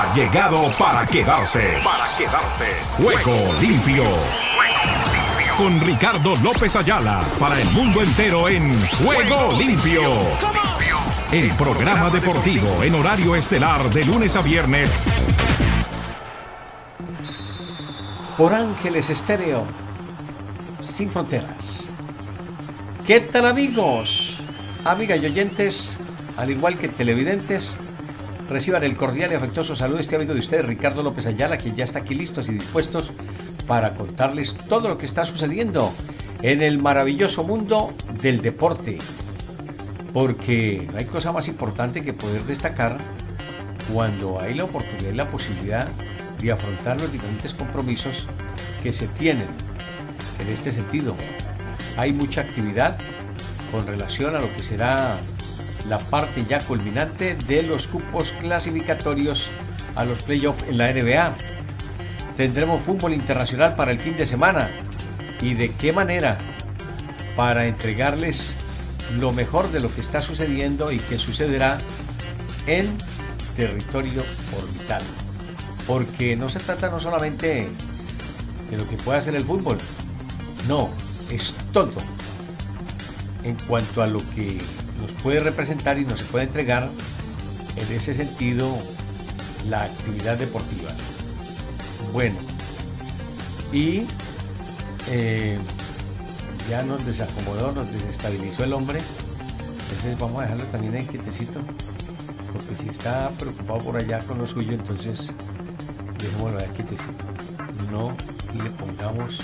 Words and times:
ha 0.00 0.14
llegado 0.14 0.70
para 0.78 1.06
quedarse. 1.06 1.78
Para 1.84 2.16
quedarse. 2.16 2.64
Juego 2.92 3.36
limpio. 3.60 4.04
Con 5.58 5.78
Ricardo 5.80 6.36
López 6.36 6.74
Ayala 6.74 7.22
para 7.38 7.60
el 7.60 7.68
mundo 7.70 8.00
entero 8.02 8.48
en 8.48 8.80
Juego 8.88 9.58
limpio. 9.58 10.02
El 11.30 11.54
programa 11.54 12.08
deportivo 12.08 12.82
en 12.82 12.94
horario 12.94 13.36
estelar 13.36 13.90
de 13.90 14.04
lunes 14.04 14.36
a 14.36 14.42
viernes. 14.42 14.90
Por 18.38 18.54
Ángeles 18.54 19.10
Estéreo. 19.10 19.66
Sin 20.80 21.10
fronteras. 21.10 21.90
¿Qué 23.06 23.20
tal 23.20 23.44
amigos? 23.44 24.38
Amigas 24.82 25.18
y 25.20 25.26
oyentes, 25.26 25.98
al 26.38 26.50
igual 26.50 26.78
que 26.78 26.88
televidentes, 26.88 27.76
reciban 28.50 28.82
el 28.82 28.96
cordial 28.96 29.30
y 29.30 29.36
afectuoso 29.36 29.76
saludo 29.76 30.00
este 30.00 30.16
amigo 30.16 30.34
de 30.34 30.40
ustedes, 30.40 30.66
Ricardo 30.66 31.04
López 31.04 31.24
Ayala, 31.26 31.56
que 31.56 31.72
ya 31.72 31.84
está 31.84 32.00
aquí 32.00 32.14
listos 32.14 32.48
y 32.48 32.54
dispuestos 32.54 33.12
para 33.68 33.94
contarles 33.94 34.54
todo 34.54 34.88
lo 34.88 34.98
que 34.98 35.06
está 35.06 35.24
sucediendo 35.24 35.92
en 36.42 36.60
el 36.60 36.78
maravilloso 36.78 37.44
mundo 37.44 37.94
del 38.20 38.42
deporte. 38.42 38.98
Porque 40.12 40.88
no 40.90 40.98
hay 40.98 41.04
cosa 41.04 41.30
más 41.30 41.46
importante 41.46 42.02
que 42.02 42.12
poder 42.12 42.42
destacar 42.42 42.98
cuando 43.92 44.40
hay 44.40 44.54
la 44.54 44.64
oportunidad 44.64 45.12
y 45.12 45.16
la 45.16 45.30
posibilidad 45.30 45.86
de 46.42 46.50
afrontar 46.50 47.00
los 47.00 47.12
diferentes 47.12 47.54
compromisos 47.54 48.26
que 48.82 48.92
se 48.92 49.06
tienen. 49.06 49.46
En 50.40 50.48
este 50.48 50.72
sentido, 50.72 51.14
hay 51.96 52.12
mucha 52.12 52.40
actividad 52.40 52.98
con 53.70 53.86
relación 53.86 54.34
a 54.34 54.40
lo 54.40 54.52
que 54.52 54.62
será 54.64 55.18
la 55.88 55.98
parte 55.98 56.44
ya 56.48 56.60
culminante 56.60 57.36
de 57.46 57.62
los 57.62 57.86
cupos 57.88 58.32
clasificatorios 58.32 59.50
a 59.94 60.04
los 60.04 60.22
playoffs 60.22 60.64
en 60.68 60.78
la 60.78 60.92
NBA. 60.92 61.34
Tendremos 62.36 62.82
fútbol 62.82 63.12
internacional 63.12 63.76
para 63.76 63.92
el 63.92 63.98
fin 63.98 64.16
de 64.16 64.26
semana. 64.26 64.70
¿Y 65.40 65.54
de 65.54 65.72
qué 65.72 65.92
manera? 65.92 66.38
Para 67.36 67.66
entregarles 67.66 68.56
lo 69.18 69.32
mejor 69.32 69.70
de 69.72 69.80
lo 69.80 69.92
que 69.92 70.00
está 70.00 70.22
sucediendo 70.22 70.92
y 70.92 70.98
que 70.98 71.18
sucederá 71.18 71.78
en 72.66 72.96
territorio 73.56 74.22
orbital. 74.56 75.02
Porque 75.86 76.36
no 76.36 76.48
se 76.48 76.60
trata 76.60 76.90
no 76.90 77.00
solamente 77.00 77.68
de 78.70 78.76
lo 78.76 78.88
que 78.88 78.96
puede 78.96 79.18
hacer 79.18 79.34
el 79.34 79.44
fútbol, 79.44 79.78
no, 80.68 80.90
es 81.30 81.54
todo 81.72 81.92
en 83.44 83.54
cuanto 83.66 84.02
a 84.02 84.06
lo 84.06 84.20
que 84.34 84.58
nos 85.00 85.12
puede 85.22 85.40
representar 85.40 85.98
y 85.98 86.04
nos 86.04 86.22
puede 86.22 86.44
entregar 86.44 86.88
en 87.76 87.96
ese 87.96 88.14
sentido 88.14 88.76
la 89.68 89.84
actividad 89.84 90.36
deportiva. 90.36 90.90
Bueno, 92.12 92.36
y 93.72 94.04
eh, 95.08 95.58
ya 96.68 96.82
nos 96.82 97.04
desacomodó, 97.04 97.72
nos 97.72 97.92
desestabilizó 97.92 98.64
el 98.64 98.72
hombre, 98.72 99.00
entonces 99.82 100.18
vamos 100.18 100.38
a 100.38 100.42
dejarlo 100.42 100.64
también 100.64 100.94
ahí 100.96 101.04
quietecito, 101.04 101.60
porque 102.52 102.82
si 102.82 102.88
está 102.88 103.30
preocupado 103.38 103.78
por 103.80 103.96
allá 103.96 104.18
con 104.20 104.38
lo 104.38 104.46
suyo, 104.46 104.72
entonces 104.72 105.32
dejémoslo 106.18 106.58
ahí 106.58 106.68
quietecito. 106.74 107.24
No 107.90 108.16
le 108.54 108.70
pongamos 108.70 109.40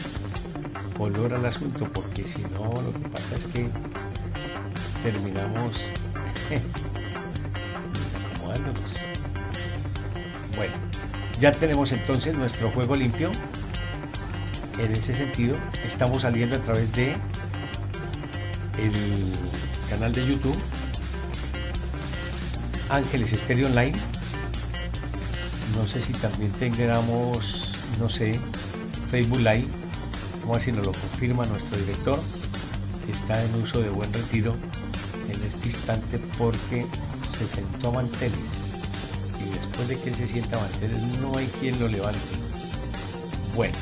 color 0.97 1.34
al 1.34 1.47
asunto, 1.47 1.89
porque 1.93 2.25
si 2.25 2.43
no, 2.43 2.73
lo 2.81 2.93
que 2.93 3.09
pasa 3.09 3.37
es 3.37 3.45
que 3.47 3.69
terminamos 5.12 5.77
desacomodándonos. 7.95 8.83
Bueno, 10.57 10.75
ya 11.39 11.53
tenemos 11.53 11.93
entonces 11.93 12.35
nuestro 12.35 12.73
juego 12.73 12.97
limpio. 12.97 13.31
En 14.81 14.93
ese 14.93 15.15
sentido, 15.15 15.57
estamos 15.84 16.22
saliendo 16.22 16.56
a 16.56 16.61
través 16.61 16.93
de 16.93 17.12
el 18.78 18.93
canal 19.89 20.12
de 20.12 20.27
YouTube 20.27 20.59
Ángeles 22.91 23.33
Estéreo 23.33 23.69
Online. 23.69 23.97
No 25.77 25.87
sé 25.87 26.03
si 26.03 26.15
también 26.15 26.50
tengamos, 26.50 27.77
no 28.00 28.09
sé, 28.09 28.41
Facebook 29.09 29.38
Live 29.38 29.69
Vamos 30.41 30.50
a 30.50 30.53
ver 30.55 30.62
si 30.62 30.73
nos 30.73 30.84
lo 30.84 30.93
confirma 30.93 31.47
nuestro 31.47 31.78
director, 31.78 32.21
que 33.05 33.12
está 33.12 33.41
en 33.44 33.55
uso 33.55 33.81
de 33.81 33.91
buen 33.91 34.12
retiro 34.12 34.56
en 35.66 35.72
instante 35.72 36.19
porque 36.38 36.87
se 37.38 37.47
sentó 37.47 37.88
a 37.88 37.93
manteles. 37.93 38.72
Y 39.44 39.54
después 39.54 39.88
de 39.88 39.99
que 39.99 40.10
él 40.10 40.16
se 40.16 40.27
sienta 40.27 40.56
a 40.56 40.60
manteles, 40.60 41.03
no 41.21 41.37
hay 41.37 41.47
quien 41.60 41.78
lo 41.78 41.88
levante. 41.88 42.19
Bueno, 43.54 43.75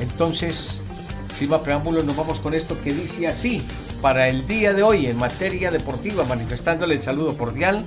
entonces, 0.00 0.82
sin 1.36 1.50
más 1.50 1.60
preámbulos, 1.60 2.04
nos 2.04 2.16
vamos 2.16 2.40
con 2.40 2.54
esto 2.54 2.80
que 2.82 2.92
dice 2.92 3.28
así 3.28 3.62
para 4.00 4.28
el 4.28 4.46
día 4.46 4.72
de 4.72 4.82
hoy 4.82 5.06
en 5.06 5.16
materia 5.16 5.70
deportiva, 5.70 6.24
manifestándole 6.24 6.94
el 6.96 7.02
saludo 7.02 7.36
cordial 7.36 7.84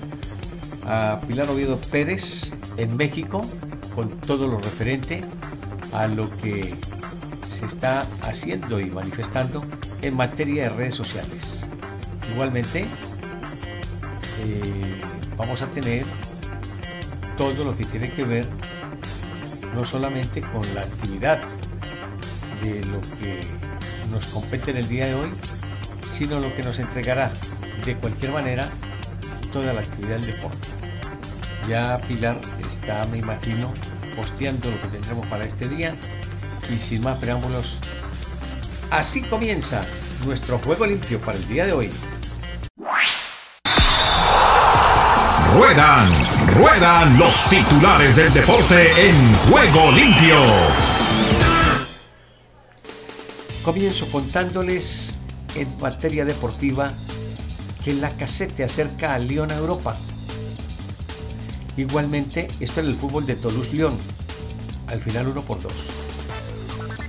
a 0.85 1.19
Pilar 1.27 1.49
Oviedo 1.49 1.77
Pérez 1.77 2.51
en 2.77 2.95
México 2.95 3.41
con 3.95 4.09
todo 4.21 4.47
lo 4.47 4.59
referente 4.59 5.23
a 5.91 6.07
lo 6.07 6.29
que 6.37 6.73
se 7.43 7.65
está 7.65 8.07
haciendo 8.21 8.79
y 8.79 8.85
manifestando 8.85 9.63
en 10.01 10.15
materia 10.15 10.63
de 10.63 10.69
redes 10.69 10.95
sociales. 10.95 11.64
Igualmente, 12.31 12.87
eh, 14.41 15.01
vamos 15.37 15.61
a 15.61 15.69
tener 15.69 16.05
todo 17.37 17.63
lo 17.63 17.77
que 17.77 17.85
tiene 17.85 18.11
que 18.11 18.23
ver 18.23 18.47
no 19.75 19.83
solamente 19.83 20.41
con 20.41 20.61
la 20.73 20.81
actividad 20.81 21.41
de 22.61 22.83
lo 22.85 23.01
que 23.01 23.41
nos 24.11 24.25
compete 24.27 24.71
en 24.71 24.77
el 24.77 24.87
día 24.87 25.07
de 25.07 25.15
hoy, 25.15 25.29
sino 26.09 26.39
lo 26.39 26.53
que 26.55 26.63
nos 26.63 26.79
entregará 26.79 27.31
de 27.83 27.95
cualquier 27.97 28.31
manera 28.31 28.69
toda 29.51 29.73
la 29.73 29.81
actividad 29.81 30.17
del 30.17 30.27
deporte. 30.27 30.67
Ya 31.67 31.99
Pilar 32.07 32.39
está, 32.65 33.05
me 33.05 33.17
imagino, 33.17 33.73
posteando 34.15 34.71
lo 34.71 34.81
que 34.81 34.87
tendremos 34.87 35.27
para 35.27 35.45
este 35.45 35.67
día 35.67 35.95
y 36.73 36.77
sin 36.77 37.03
más 37.03 37.17
preámbulos, 37.17 37.79
así 38.91 39.21
comienza 39.23 39.85
nuestro 40.25 40.57
juego 40.59 40.85
limpio 40.85 41.19
para 41.19 41.37
el 41.37 41.47
día 41.47 41.65
de 41.65 41.73
hoy. 41.73 41.91
Ruedan, 45.55 46.05
ruedan 46.57 47.17
los 47.17 47.45
titulares 47.49 48.17
del 48.17 48.33
deporte 48.33 49.07
en 49.07 49.33
juego 49.49 49.89
limpio. 49.89 50.35
Comienzo 53.63 54.05
contándoles 54.11 55.15
en 55.55 55.79
materia 55.79 56.25
deportiva 56.25 56.91
que 57.85 57.93
la 57.93 58.09
casete 58.09 58.65
acerca 58.65 59.13
a 59.13 59.19
Lyon 59.19 59.49
a 59.49 59.55
Europa. 59.55 59.95
Igualmente, 61.77 62.49
esto 62.59 62.81
en 62.81 62.87
el 62.87 62.97
fútbol 62.97 63.25
de 63.25 63.37
Toulouse-Lyon, 63.37 63.97
al 64.87 64.99
final 64.99 65.29
1 65.29 65.41
por 65.43 65.61
2. 65.61 65.71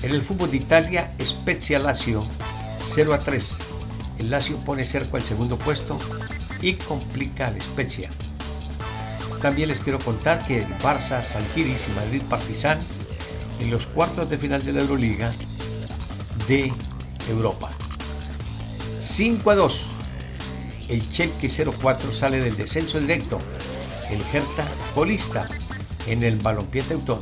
En 0.02 0.12
el 0.12 0.22
fútbol 0.22 0.52
de 0.52 0.58
Italia, 0.58 1.16
Spezia 1.20 1.80
Lazio 1.80 2.24
0 2.84 3.12
a 3.12 3.18
3. 3.18 3.56
El 4.20 4.30
Lazio 4.30 4.56
pone 4.58 4.84
cerco 4.84 5.16
al 5.16 5.24
segundo 5.24 5.58
puesto 5.58 5.98
y 6.62 6.74
complica 6.74 7.48
al 7.48 7.60
Spezia. 7.60 8.08
También 9.46 9.68
les 9.68 9.78
quiero 9.78 10.00
contar 10.00 10.44
que 10.44 10.58
el 10.58 10.66
Barça, 10.80 11.22
Salgiris 11.22 11.86
y 11.86 11.92
Madrid 11.92 12.22
Partizan 12.28 12.80
en 13.60 13.70
los 13.70 13.86
cuartos 13.86 14.28
de 14.28 14.36
final 14.38 14.64
de 14.64 14.72
la 14.72 14.80
Euroliga 14.80 15.32
de 16.48 16.72
Europa. 17.28 17.70
5 19.04 19.48
a 19.48 19.54
2. 19.54 19.86
El 20.88 21.08
Chelsea 21.08 21.64
0-4 21.64 22.10
sale 22.10 22.40
del 22.40 22.56
descenso 22.56 22.98
directo. 22.98 23.38
El 24.10 24.20
Hertha 24.32 24.66
colista 24.96 25.49
en 26.08 26.25
el 26.25 26.40
balompié 26.40 26.82
teutón. 26.82 27.20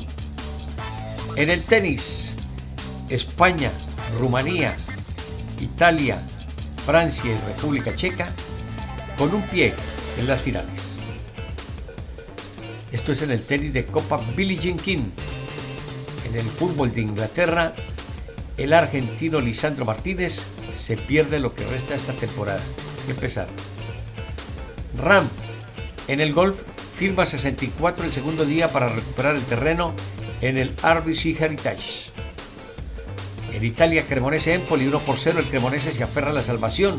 En 1.36 1.50
el 1.50 1.62
tenis, 1.64 2.36
España, 3.10 3.70
Rumanía, 4.18 4.74
Italia, 5.60 6.16
Francia 6.86 7.30
y 7.30 7.52
República 7.52 7.94
Checa 7.94 8.32
con 9.18 9.34
un 9.34 9.42
pie 9.42 9.74
en 10.18 10.26
las 10.26 10.40
finales. 10.40 10.93
Esto 12.94 13.10
es 13.10 13.22
en 13.22 13.32
el 13.32 13.42
tenis 13.42 13.72
de 13.72 13.86
Copa 13.86 14.20
Billie 14.36 14.56
Jean 14.56 14.78
King. 14.78 15.10
En 16.28 16.38
el 16.38 16.46
fútbol 16.46 16.94
de 16.94 17.00
Inglaterra, 17.00 17.74
el 18.56 18.72
argentino 18.72 19.40
Lisandro 19.40 19.84
Martínez 19.84 20.44
se 20.76 20.96
pierde 20.96 21.40
lo 21.40 21.52
que 21.52 21.66
resta 21.66 21.96
esta 21.96 22.12
temporada. 22.12 22.60
Qué 23.08 23.14
pesar. 23.14 23.48
Ram, 24.96 25.28
en 26.06 26.20
el 26.20 26.32
golf, 26.32 26.56
firma 26.96 27.26
64 27.26 28.04
el 28.04 28.12
segundo 28.12 28.44
día 28.44 28.70
para 28.70 28.88
recuperar 28.88 29.34
el 29.34 29.42
terreno 29.42 29.92
en 30.40 30.56
el 30.56 30.68
RBC 30.68 31.40
Heritage. 31.40 32.12
En 33.52 33.64
Italia, 33.64 34.04
Cremonese 34.08 34.54
Empoli 34.54 34.86
1 34.86 35.00
por 35.00 35.18
0. 35.18 35.40
El 35.40 35.46
Cremonese 35.46 35.92
se 35.92 36.04
aferra 36.04 36.30
a 36.30 36.34
la 36.34 36.44
salvación. 36.44 36.94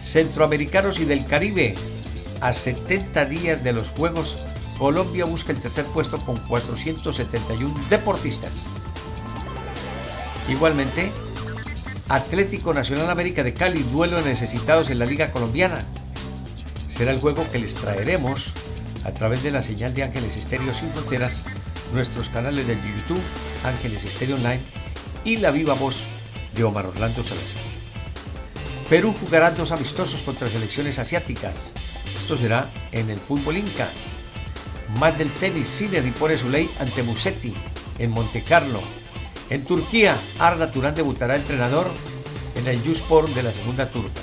Centroamericanos 0.00 1.00
y 1.00 1.04
del 1.04 1.26
Caribe. 1.26 1.74
A 2.40 2.54
70 2.54 3.26
días 3.26 3.62
de 3.62 3.74
los 3.74 3.90
Juegos 3.90 4.38
Colombia 4.82 5.26
busca 5.26 5.52
el 5.52 5.60
tercer 5.60 5.84
puesto 5.84 6.18
con 6.18 6.36
471 6.36 7.72
deportistas. 7.88 8.66
Igualmente, 10.48 11.08
Atlético 12.08 12.74
Nacional 12.74 13.08
América 13.08 13.44
de 13.44 13.54
Cali, 13.54 13.84
duelo 13.84 14.20
necesitados 14.22 14.90
en 14.90 14.98
la 14.98 15.06
Liga 15.06 15.30
Colombiana. 15.30 15.84
Será 16.90 17.12
el 17.12 17.20
juego 17.20 17.46
que 17.52 17.60
les 17.60 17.76
traeremos 17.76 18.54
a 19.04 19.12
través 19.12 19.44
de 19.44 19.52
la 19.52 19.62
señal 19.62 19.94
de 19.94 20.02
Ángeles 20.02 20.36
Estéreo 20.36 20.74
Sin 20.74 20.90
Fronteras, 20.90 21.42
nuestros 21.92 22.28
canales 22.28 22.66
de 22.66 22.74
YouTube, 22.74 23.22
Ángeles 23.62 24.04
Estéreo 24.04 24.34
Online 24.34 24.62
y 25.24 25.36
la 25.36 25.52
viva 25.52 25.74
voz 25.74 26.06
de 26.56 26.64
Omar 26.64 26.86
Orlando 26.86 27.22
Salazar. 27.22 27.62
Perú 28.90 29.14
jugará 29.20 29.52
dos 29.52 29.70
amistosos 29.70 30.22
contra 30.22 30.50
selecciones 30.50 30.98
asiáticas. 30.98 31.72
Esto 32.18 32.36
será 32.36 32.68
en 32.90 33.10
el 33.10 33.18
fútbol 33.18 33.58
inca. 33.58 33.88
Más 34.98 35.18
del 35.18 35.30
tenis, 35.30 35.68
Sinner 35.68 36.04
impone 36.04 36.36
su 36.38 36.48
ley 36.48 36.70
ante 36.78 37.02
Musetti 37.02 37.54
en 37.98 38.10
Monte 38.10 38.42
Carlo. 38.42 38.80
En 39.50 39.64
Turquía, 39.64 40.16
Arda 40.38 40.70
Turán 40.70 40.94
debutará 40.94 41.36
entrenador 41.36 41.90
en 42.54 42.66
el 42.66 42.82
Yusport 42.82 43.28
de 43.30 43.42
la 43.42 43.52
segunda 43.52 43.90
turca. 43.90 44.20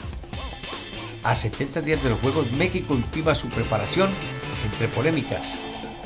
A 1.23 1.35
70 1.35 1.81
días 1.81 2.01
de 2.03 2.09
los 2.09 2.19
Juegos, 2.19 2.51
México 2.53 2.93
ultima 2.93 3.35
su 3.35 3.49
preparación 3.49 4.09
entre 4.71 4.87
polémicas, 4.87 5.55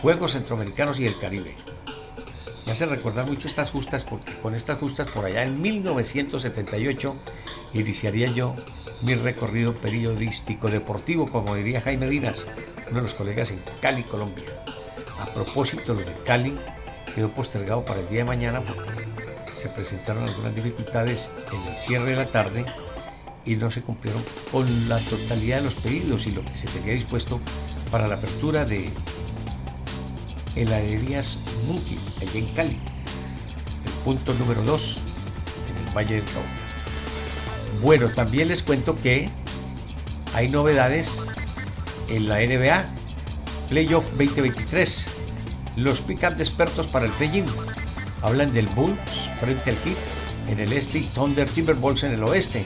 Juegos 0.01 0.33
Centroamericanos 0.33 0.99
y 0.99 1.05
el 1.05 1.17
Caribe. 1.17 1.55
Me 2.65 2.71
hace 2.71 2.85
recordar 2.85 3.25
mucho 3.25 3.47
estas 3.47 3.71
justas 3.71 4.05
porque 4.05 4.37
con 4.39 4.55
estas 4.55 4.79
justas 4.79 5.07
por 5.09 5.25
allá 5.25 5.43
en 5.43 5.61
1978 5.61 7.15
iniciaría 7.73 8.27
yo 8.31 8.55
mi 9.01 9.15
recorrido 9.15 9.75
periodístico 9.75 10.69
deportivo, 10.69 11.29
como 11.29 11.55
diría 11.55 11.81
Jaime 11.81 12.07
Díaz, 12.07 12.45
uno 12.89 12.97
de 12.97 13.01
los 13.01 13.13
colegas 13.15 13.51
en 13.51 13.61
Cali, 13.81 14.03
Colombia. 14.03 14.45
A 15.19 15.25
propósito, 15.25 15.93
lo 15.93 15.99
de 16.01 16.13
Cali 16.25 16.57
quedó 17.13 17.29
postergado 17.29 17.83
para 17.83 17.99
el 17.99 18.09
día 18.09 18.19
de 18.19 18.25
mañana 18.25 18.61
porque 18.61 18.91
se 19.57 19.67
presentaron 19.69 20.23
algunas 20.23 20.55
dificultades 20.55 21.31
en 21.51 21.73
el 21.73 21.79
cierre 21.79 22.11
de 22.11 22.15
la 22.15 22.27
tarde 22.27 22.65
y 23.45 23.55
no 23.55 23.71
se 23.71 23.81
cumplieron 23.81 24.23
con 24.51 24.89
la 24.89 24.99
totalidad 24.99 25.57
de 25.57 25.63
los 25.63 25.75
pedidos 25.75 26.27
y 26.27 26.31
lo 26.31 26.43
que 26.43 26.57
se 26.57 26.67
tenía 26.67 26.93
dispuesto 26.93 27.41
para 27.91 28.07
la 28.07 28.15
apertura 28.15 28.63
de 28.63 28.89
heladerías 30.55 31.39
Muki, 31.67 31.97
allá 32.21 32.39
en 32.39 32.45
Cali, 32.53 32.77
el 33.85 33.91
punto 34.03 34.33
número 34.35 34.63
2 34.63 34.99
en 35.69 35.87
el 35.87 35.93
Valle 35.95 36.15
del 36.15 36.25
Cauca. 36.25 36.63
Bueno, 37.81 38.07
también 38.09 38.47
les 38.47 38.63
cuento 38.63 38.97
que 38.97 39.29
hay 40.33 40.49
novedades 40.49 41.21
en 42.09 42.27
la 42.27 42.39
NBA, 42.39 42.85
Playoff 43.69 44.05
2023, 44.11 45.07
los 45.77 46.01
pick-up 46.01 46.39
expertos 46.39 46.87
para 46.87 47.05
el 47.05 47.11
play-in. 47.13 47.45
Hablan 48.21 48.53
del 48.53 48.67
Bulls 48.67 48.97
frente 49.39 49.71
al 49.71 49.75
Heat 49.77 49.97
en 50.49 50.59
el 50.59 50.73
este 50.73 50.99
y 50.99 51.07
Thunder 51.07 51.49
Timberwolves 51.49 52.03
en 52.03 52.13
el 52.13 52.23
oeste. 52.23 52.65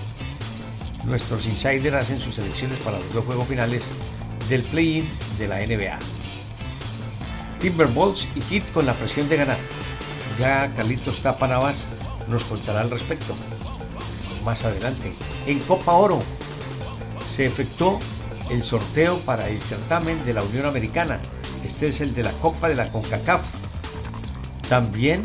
Nuestros 1.05 1.45
insiders 1.45 1.95
hacen 1.95 2.19
sus 2.19 2.35
selecciones 2.35 2.77
para 2.79 2.99
los 2.99 3.13
dos 3.13 3.25
juegos 3.25 3.47
finales 3.47 3.89
del 4.49 4.63
play-in 4.63 5.09
de 5.37 5.47
la 5.47 5.57
NBA. 5.65 6.16
Timberwolves 7.59 8.27
y 8.35 8.41
Heat 8.41 8.71
con 8.71 8.85
la 8.85 8.93
presión 8.93 9.27
de 9.29 9.37
ganar. 9.37 9.57
Ya 10.39 10.73
Carlitos 10.75 11.21
Tapanavas 11.21 11.87
nos 12.27 12.43
contará 12.43 12.81
al 12.81 12.91
respecto. 12.91 13.35
Más 14.45 14.65
adelante, 14.65 15.13
en 15.45 15.59
Copa 15.59 15.93
Oro 15.93 16.21
se 17.27 17.45
efectuó 17.45 17.99
el 18.49 18.63
sorteo 18.63 19.19
para 19.19 19.49
el 19.49 19.61
certamen 19.61 20.23
de 20.25 20.33
la 20.33 20.43
Unión 20.43 20.65
Americana. 20.65 21.19
Este 21.63 21.87
es 21.87 22.01
el 22.01 22.13
de 22.13 22.23
la 22.23 22.31
Copa 22.33 22.69
de 22.69 22.75
la 22.75 22.87
CONCACAF. 22.87 23.41
También 24.69 25.23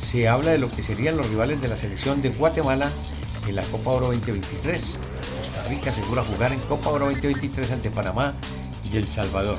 se 0.00 0.28
habla 0.28 0.52
de 0.52 0.58
lo 0.58 0.70
que 0.70 0.82
serían 0.82 1.16
los 1.16 1.28
rivales 1.28 1.60
de 1.60 1.68
la 1.68 1.76
selección 1.76 2.22
de 2.22 2.30
Guatemala 2.30 2.90
en 3.46 3.56
la 3.56 3.62
Copa 3.64 3.90
Oro 3.90 4.06
2023. 4.06 4.98
Costa 5.38 5.68
Rica 5.68 5.90
asegura 5.90 6.22
jugar 6.22 6.52
en 6.52 6.60
Copa 6.60 6.90
Oro 6.90 7.06
2023 7.06 7.70
ante 7.70 7.90
Panamá 7.90 8.34
y 8.90 8.96
El 8.96 9.08
Salvador. 9.10 9.58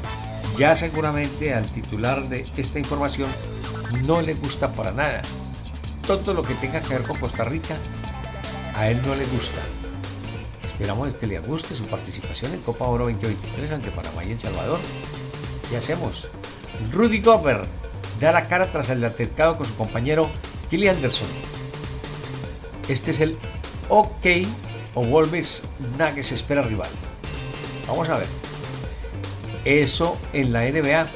Ya 0.57 0.75
seguramente 0.75 1.54
al 1.54 1.68
titular 1.71 2.27
de 2.30 2.45
esta 2.57 2.80
información 2.80 3.30
no 4.06 4.21
le 4.21 4.33
gusta 4.33 4.71
para 4.71 4.92
nada. 4.92 5.21
Todo 6.07 6.33
lo 6.33 6.42
que 6.42 6.56
tenga 6.56 6.81
que 6.81 6.95
ver 6.95 7.04
con 7.04 7.18
Costa 7.18 7.44
Rica, 7.44 7.75
a 8.75 8.89
él 8.89 9.00
no 9.06 9.13
le 9.13 9.25
gusta. 9.25 9.62
Esperamos 10.65 11.13
que 11.13 11.27
le 11.27 11.39
guste 11.39 11.75
su 11.75 11.86
participación 11.86 12.54
en 12.54 12.62
Copa 12.62 12.86
Oro 12.86 13.06
2023 13.06 13.71
ante 13.71 13.92
Panamá 13.92 14.24
y 14.24 14.31
El 14.31 14.39
Salvador. 14.39 14.80
¿Qué 15.69 15.77
hacemos? 15.77 16.27
Rudy 16.92 17.21
Gobert 17.21 17.68
da 18.19 18.31
la 18.31 18.44
cara 18.44 18.71
tras 18.71 18.89
el 18.89 19.03
altercado 19.03 19.57
con 19.57 19.68
su 19.68 19.75
compañero 19.75 20.31
Killy 20.71 20.88
Anderson. 20.88 21.27
Este 22.88 23.12
es 23.12 23.19
el 23.19 23.38
OK 23.89 24.25
o 24.95 25.03
Wolves 25.03 25.63
Nuggets 26.00 26.31
espera 26.31 26.63
rival. 26.63 26.89
Vamos 27.88 28.10
a 28.10 28.18
ver. 28.18 28.47
Eso 29.68 30.18
en 30.31 30.54
la 30.54 30.62
NBA. 30.62 31.08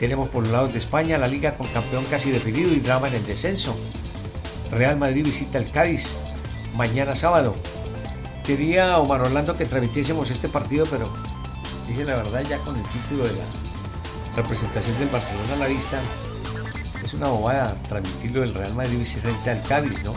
Tenemos 0.00 0.30
por 0.30 0.42
los 0.42 0.52
lados 0.52 0.72
de 0.72 0.78
España 0.78 1.18
la 1.18 1.28
liga 1.28 1.54
con 1.54 1.66
campeón 1.66 2.06
casi 2.10 2.30
definido 2.30 2.72
y 2.72 2.80
drama 2.80 3.08
en 3.08 3.14
el 3.16 3.26
descenso. 3.26 3.76
Real 4.70 4.96
Madrid 4.96 5.22
visita 5.22 5.58
el 5.58 5.70
Cádiz 5.70 6.16
mañana 6.78 7.14
sábado. 7.14 7.54
Quería 8.46 8.96
Omar 8.96 9.20
Orlando 9.20 9.54
que 9.54 9.66
transmitiésemos 9.66 10.30
este 10.30 10.48
partido, 10.48 10.86
pero 10.86 11.12
dije 11.86 12.06
la 12.06 12.16
verdad 12.16 12.42
ya 12.48 12.56
con 12.60 12.74
el 12.74 12.82
título 12.84 13.24
de 13.24 13.32
la 13.32 13.44
representación 14.34 14.98
del 14.98 15.10
Barcelona 15.10 15.52
a 15.52 15.56
la 15.56 15.66
vista, 15.66 16.00
es 17.04 17.12
una 17.12 17.28
bobada 17.28 17.76
transmitirlo 17.86 18.40
del 18.40 18.54
Real 18.54 18.72
Madrid 18.72 19.04
frente 19.04 19.50
al 19.50 19.62
Cádiz, 19.64 20.02
¿no? 20.04 20.14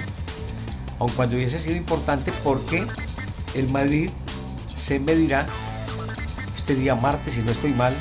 Aun 0.99 1.11
cuando 1.17 1.35
hubiese 1.35 1.59
sido 1.59 1.75
importante 1.75 2.31
porque 2.45 2.87
el 3.55 3.67
Madrid 3.67 4.09
se 4.73 4.99
medirá 4.99 5.45
día 6.75 6.95
martes, 6.95 7.35
si 7.35 7.41
no 7.41 7.51
estoy 7.51 7.73
mal, 7.73 7.95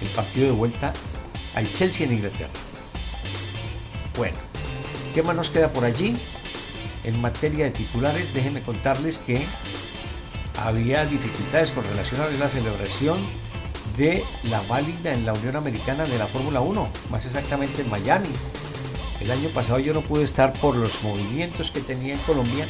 el 0.00 0.08
partido 0.08 0.46
de 0.46 0.52
vuelta 0.52 0.92
al 1.54 1.72
Chelsea 1.72 2.06
en 2.06 2.14
Inglaterra. 2.14 2.50
Bueno, 4.16 4.36
¿qué 5.14 5.22
más 5.22 5.36
nos 5.36 5.50
queda 5.50 5.68
por 5.68 5.84
allí? 5.84 6.16
En 7.04 7.20
materia 7.20 7.66
de 7.66 7.70
titulares, 7.70 8.34
déjenme 8.34 8.62
contarles 8.62 9.18
que 9.18 9.44
había 10.56 11.04
dificultades 11.06 11.70
con 11.70 11.84
relación 11.84 12.20
a 12.20 12.28
la 12.28 12.48
celebración 12.48 13.18
de 13.96 14.24
la 14.44 14.60
válida 14.62 15.12
en 15.12 15.24
la 15.24 15.32
Unión 15.32 15.56
Americana 15.56 16.04
de 16.04 16.18
la 16.18 16.26
Fórmula 16.26 16.60
1, 16.60 16.90
más 17.10 17.26
exactamente 17.26 17.82
en 17.82 17.90
Miami. 17.90 18.28
El 19.20 19.30
año 19.30 19.48
pasado 19.48 19.78
yo 19.78 19.92
no 19.94 20.02
pude 20.02 20.24
estar 20.24 20.52
por 20.54 20.76
los 20.76 21.02
movimientos 21.02 21.70
que 21.70 21.80
tenía 21.80 22.14
en 22.14 22.20
Colombia 22.20 22.66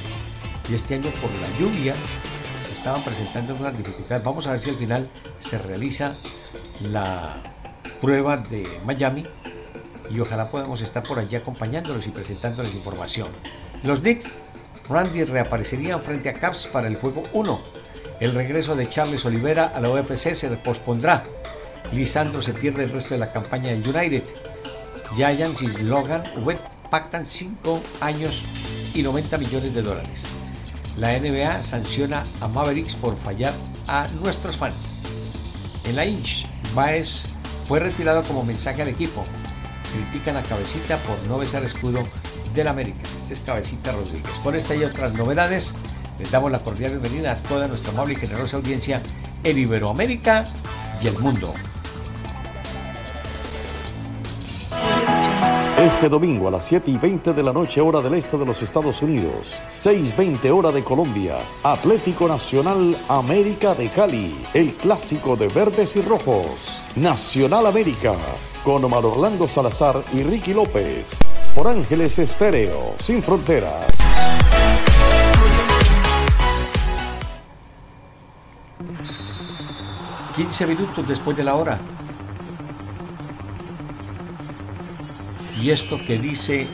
y 0.70 0.74
este 0.74 0.94
año 0.94 1.10
por 1.20 1.30
la 1.30 1.58
lluvia 1.58 1.94
estaban 2.78 3.02
presentando 3.02 3.54
unas 3.56 3.76
dificultades. 3.76 4.22
Vamos 4.22 4.46
a 4.46 4.52
ver 4.52 4.60
si 4.60 4.70
al 4.70 4.76
final 4.76 5.08
se 5.40 5.58
realiza 5.58 6.14
la 6.80 7.42
prueba 8.00 8.36
de 8.36 8.80
Miami 8.84 9.26
y 10.10 10.20
ojalá 10.20 10.48
podamos 10.48 10.80
estar 10.80 11.02
por 11.02 11.18
allí 11.18 11.34
acompañándolos 11.34 12.06
y 12.06 12.10
presentándoles 12.10 12.74
información. 12.74 13.32
Los 13.82 14.00
Knicks, 14.00 14.28
Randy 14.88 15.24
reaparecerían 15.24 16.00
frente 16.00 16.28
a 16.28 16.34
Caps 16.34 16.68
para 16.68 16.86
el 16.86 16.96
juego 16.96 17.24
1. 17.32 17.60
El 18.20 18.34
regreso 18.34 18.76
de 18.76 18.88
Charles 18.88 19.24
Olivera 19.24 19.72
a 19.74 19.80
la 19.80 19.90
UFC 19.90 20.34
se 20.34 20.48
pospondrá. 20.50 21.24
Lisandro 21.92 22.42
se 22.42 22.54
pierde 22.54 22.84
el 22.84 22.92
resto 22.92 23.14
de 23.14 23.20
la 23.20 23.32
campaña 23.32 23.72
en 23.72 23.86
United. 23.86 24.22
Giants 25.16 25.62
y 25.62 25.68
Logan 25.82 26.22
Webb 26.44 26.60
pactan 26.90 27.26
5 27.26 27.82
años 28.00 28.44
y 28.94 29.02
90 29.02 29.36
millones 29.36 29.74
de 29.74 29.82
dólares. 29.82 30.27
La 30.98 31.16
NBA 31.16 31.62
sanciona 31.62 32.24
a 32.40 32.48
Mavericks 32.48 32.96
por 32.96 33.16
fallar 33.16 33.54
a 33.86 34.08
nuestros 34.20 34.56
fans. 34.56 35.04
En 35.84 35.94
la 35.94 36.04
Inch, 36.04 36.44
Baez 36.74 37.22
fue 37.68 37.78
retirado 37.78 38.24
como 38.24 38.42
mensaje 38.42 38.82
al 38.82 38.88
equipo. 38.88 39.24
Critican 39.92 40.36
a 40.36 40.42
Cabecita 40.42 40.96
por 40.96 41.16
no 41.28 41.38
besar 41.38 41.62
escudo 41.62 42.00
del 42.52 42.66
América. 42.66 42.98
Este 43.22 43.34
es 43.34 43.40
Cabecita 43.40 43.92
Rodríguez. 43.92 44.40
Por 44.42 44.56
esta 44.56 44.74
y 44.74 44.82
otras 44.82 45.12
novedades, 45.14 45.72
les 46.18 46.32
damos 46.32 46.50
la 46.50 46.58
cordial 46.58 46.98
bienvenida 46.98 47.32
a 47.32 47.36
toda 47.36 47.68
nuestra 47.68 47.92
amable 47.92 48.14
y 48.14 48.16
generosa 48.16 48.56
audiencia 48.56 49.00
en 49.44 49.56
Iberoamérica 49.56 50.48
y 51.00 51.06
el 51.06 51.18
mundo. 51.20 51.54
Este 55.88 56.10
domingo 56.10 56.48
a 56.48 56.50
las 56.50 56.66
7 56.66 56.90
y 56.90 56.98
20 56.98 57.32
de 57.32 57.42
la 57.42 57.50
noche, 57.50 57.80
hora 57.80 58.02
del 58.02 58.12
este 58.12 58.36
de 58.36 58.44
los 58.44 58.60
Estados 58.60 59.00
Unidos, 59.00 59.58
6:20 59.70 60.50
hora 60.50 60.70
de 60.70 60.84
Colombia, 60.84 61.38
Atlético 61.62 62.28
Nacional 62.28 62.94
América 63.08 63.74
de 63.74 63.88
Cali, 63.88 64.36
el 64.52 64.74
clásico 64.74 65.34
de 65.34 65.48
verdes 65.48 65.96
y 65.96 66.02
rojos, 66.02 66.82
Nacional 66.94 67.66
América, 67.66 68.12
con 68.62 68.84
Omar 68.84 69.06
Orlando 69.06 69.48
Salazar 69.48 69.96
y 70.12 70.24
Ricky 70.24 70.52
López, 70.52 71.16
por 71.54 71.66
Ángeles 71.66 72.18
Estéreo, 72.18 72.92
sin 72.98 73.22
fronteras. 73.22 73.86
15 80.36 80.66
minutos 80.66 81.08
después 81.08 81.34
de 81.34 81.44
la 81.44 81.54
hora. 81.54 81.80
Y 85.60 85.70
esto 85.70 85.98
que 85.98 86.18
dice 86.18 86.66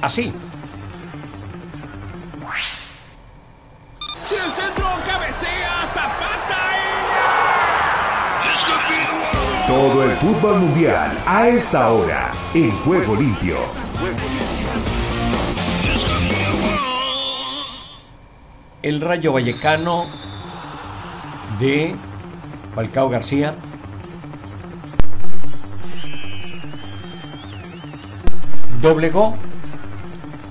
así. 0.00 0.32
el 4.30 4.52
centro 4.52 4.86
cabecea 5.06 5.86
Zapata 5.92 6.58
Todo 9.66 10.04
el 10.04 10.16
fútbol 10.16 10.60
mundial 10.60 11.18
a 11.26 11.48
esta 11.48 11.90
hora 11.92 12.32
en 12.54 12.70
Juego 12.78 13.14
Limpio. 13.16 13.56
El 18.82 19.00
Rayo 19.00 19.32
Vallecano 19.32 20.06
de 21.58 21.94
Falcao 22.74 23.08
García 23.08 23.56
doblegó 28.82 29.36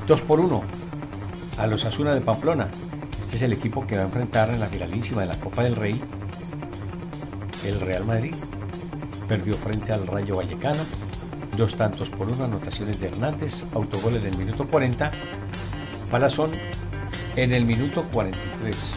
2 0.07 0.21
por 0.21 0.39
1 0.39 0.63
a 1.57 1.67
los 1.67 1.83
Asuna 1.83 2.13
de 2.13 2.21
Pamplona. 2.21 2.69
Este 3.19 3.35
es 3.35 3.41
el 3.41 3.51
equipo 3.51 3.85
que 3.85 3.97
va 3.97 4.03
a 4.03 4.05
enfrentar 4.05 4.49
en 4.49 4.61
la 4.61 4.67
finalísima 4.67 5.21
de 5.21 5.27
la 5.27 5.37
Copa 5.37 5.63
del 5.63 5.75
Rey 5.75 6.01
el 7.65 7.81
Real 7.81 8.05
Madrid. 8.05 8.33
Perdió 9.27 9.53
frente 9.55 9.91
al 9.91 10.07
Rayo 10.07 10.37
Vallecano. 10.37 10.79
Dos 11.57 11.75
tantos 11.75 12.09
por 12.09 12.29
uno, 12.29 12.45
anotaciones 12.45 13.01
de 13.01 13.07
Hernández, 13.07 13.65
autogol 13.75 14.15
en 14.15 14.25
el 14.25 14.37
minuto 14.37 14.65
40, 14.65 15.11
Palazón 16.09 16.51
en 17.35 17.51
el 17.51 17.65
minuto 17.65 18.05
43. 18.13 18.93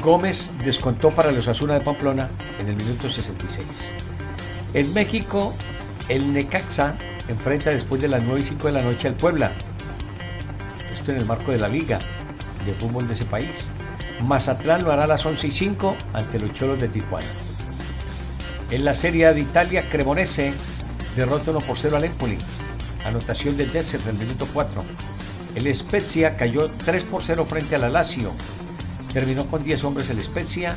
Gómez 0.00 0.52
descontó 0.64 1.10
para 1.10 1.32
los 1.32 1.48
Asuna 1.48 1.74
de 1.74 1.80
Pamplona 1.80 2.30
en 2.60 2.68
el 2.68 2.76
minuto 2.76 3.10
66. 3.10 3.92
En 4.74 4.94
México, 4.94 5.54
el 6.08 6.32
Necaxa 6.32 6.96
enfrenta 7.28 7.70
después 7.70 8.00
de 8.00 8.08
las 8.08 8.22
9 8.22 8.40
y 8.40 8.44
5 8.44 8.66
de 8.66 8.72
la 8.72 8.82
noche 8.82 9.08
al 9.08 9.14
Puebla. 9.14 9.52
Esto 10.92 11.12
en 11.12 11.18
el 11.18 11.26
marco 11.26 11.52
de 11.52 11.58
la 11.58 11.68
liga 11.68 11.98
de 12.64 12.72
fútbol 12.74 13.06
de 13.06 13.14
ese 13.14 13.24
país. 13.24 13.70
Mazatlán 14.22 14.82
lo 14.82 14.90
hará 14.90 15.04
a 15.04 15.06
las 15.06 15.24
11 15.24 15.46
y 15.46 15.52
5 15.52 15.96
ante 16.14 16.40
los 16.40 16.52
Cholos 16.52 16.80
de 16.80 16.88
Tijuana. 16.88 17.26
En 18.70 18.84
la 18.84 18.94
Serie 18.94 19.32
de 19.32 19.40
Italia, 19.40 19.88
Cremonese 19.88 20.52
derrota 21.14 21.50
1 21.50 21.60
por 21.60 21.78
0 21.78 21.96
al 21.96 22.04
Empoli. 22.04 22.38
Anotación 23.04 23.56
de 23.56 23.66
Dessers 23.66 24.06
en 24.06 24.16
el 24.16 24.26
minuto 24.26 24.46
4. 24.52 24.82
El 25.54 25.74
Spezia 25.74 26.36
cayó 26.36 26.68
3 26.84 27.04
por 27.04 27.22
0 27.22 27.44
frente 27.44 27.76
a 27.76 27.78
la 27.78 27.88
Lazio. 27.88 28.32
Terminó 29.12 29.46
con 29.46 29.62
10 29.62 29.84
hombres 29.84 30.10
el 30.10 30.22
Spezia 30.22 30.76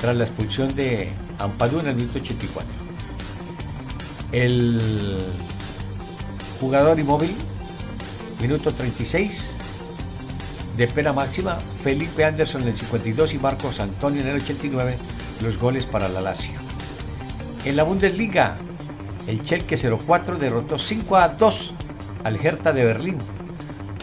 tras 0.00 0.16
la 0.16 0.24
expulsión 0.24 0.74
de 0.74 1.10
Ampadu 1.38 1.80
en 1.80 1.88
el 1.88 1.96
minuto 1.96 2.18
84. 2.18 2.87
El 4.32 5.24
jugador 6.60 7.00
inmóvil, 7.00 7.34
minuto 8.42 8.74
36, 8.74 9.56
de 10.76 10.86
pena 10.86 11.14
máxima, 11.14 11.56
Felipe 11.82 12.24
Anderson 12.24 12.62
en 12.62 12.68
el 12.68 12.76
52 12.76 13.32
y 13.32 13.38
Marcos 13.38 13.80
Antonio 13.80 14.20
en 14.20 14.28
el 14.28 14.42
89, 14.42 14.96
los 15.42 15.58
goles 15.58 15.86
para 15.86 16.10
la 16.10 16.20
Lazio. 16.20 16.58
En 17.64 17.74
la 17.74 17.84
Bundesliga, 17.84 18.56
el 19.26 19.40
Schalke 19.40 19.76
04 19.76 20.36
derrotó 20.36 20.78
5 20.78 21.16
a 21.16 21.28
2 21.28 21.74
al 22.24 22.36
Hertha 22.36 22.72
de 22.72 22.84
Berlín. 22.84 23.18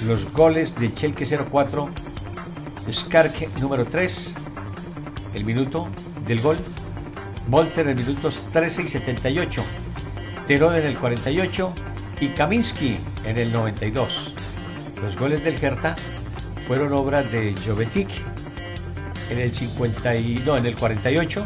Los 0.07 0.31
goles 0.33 0.75
del 0.75 0.91
Schalke 0.93 1.25
04, 1.25 1.89
Skarke 2.91 3.49
número 3.59 3.85
3, 3.85 4.33
el 5.35 5.45
minuto 5.45 5.87
del 6.27 6.41
gol, 6.41 6.57
Volter 7.47 7.87
en 7.87 7.95
minutos 7.95 8.45
13 8.51 8.81
y 8.83 8.87
78, 8.87 9.63
Terode 10.47 10.79
en 10.79 10.85
el 10.85 10.97
48 10.97 11.73
y 12.21 12.29
Kaminski 12.29 12.97
en 13.25 13.37
el 13.37 13.51
92. 13.51 14.35
Los 15.01 15.17
goles 15.17 15.43
del 15.43 15.55
Hertha 15.55 15.95
fueron 16.67 16.93
obras 16.93 17.31
de 17.31 17.55
Jovetic 17.65 18.09
en 19.31 19.39
el 19.39 19.51
50 19.51 20.15
y, 20.15 20.43
no, 20.45 20.55
en 20.55 20.67
el 20.67 20.75
48 20.75 21.45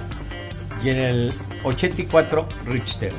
y 0.84 0.90
en 0.90 0.98
el 0.98 1.34
84 1.64 2.48
Richter. 2.66 3.14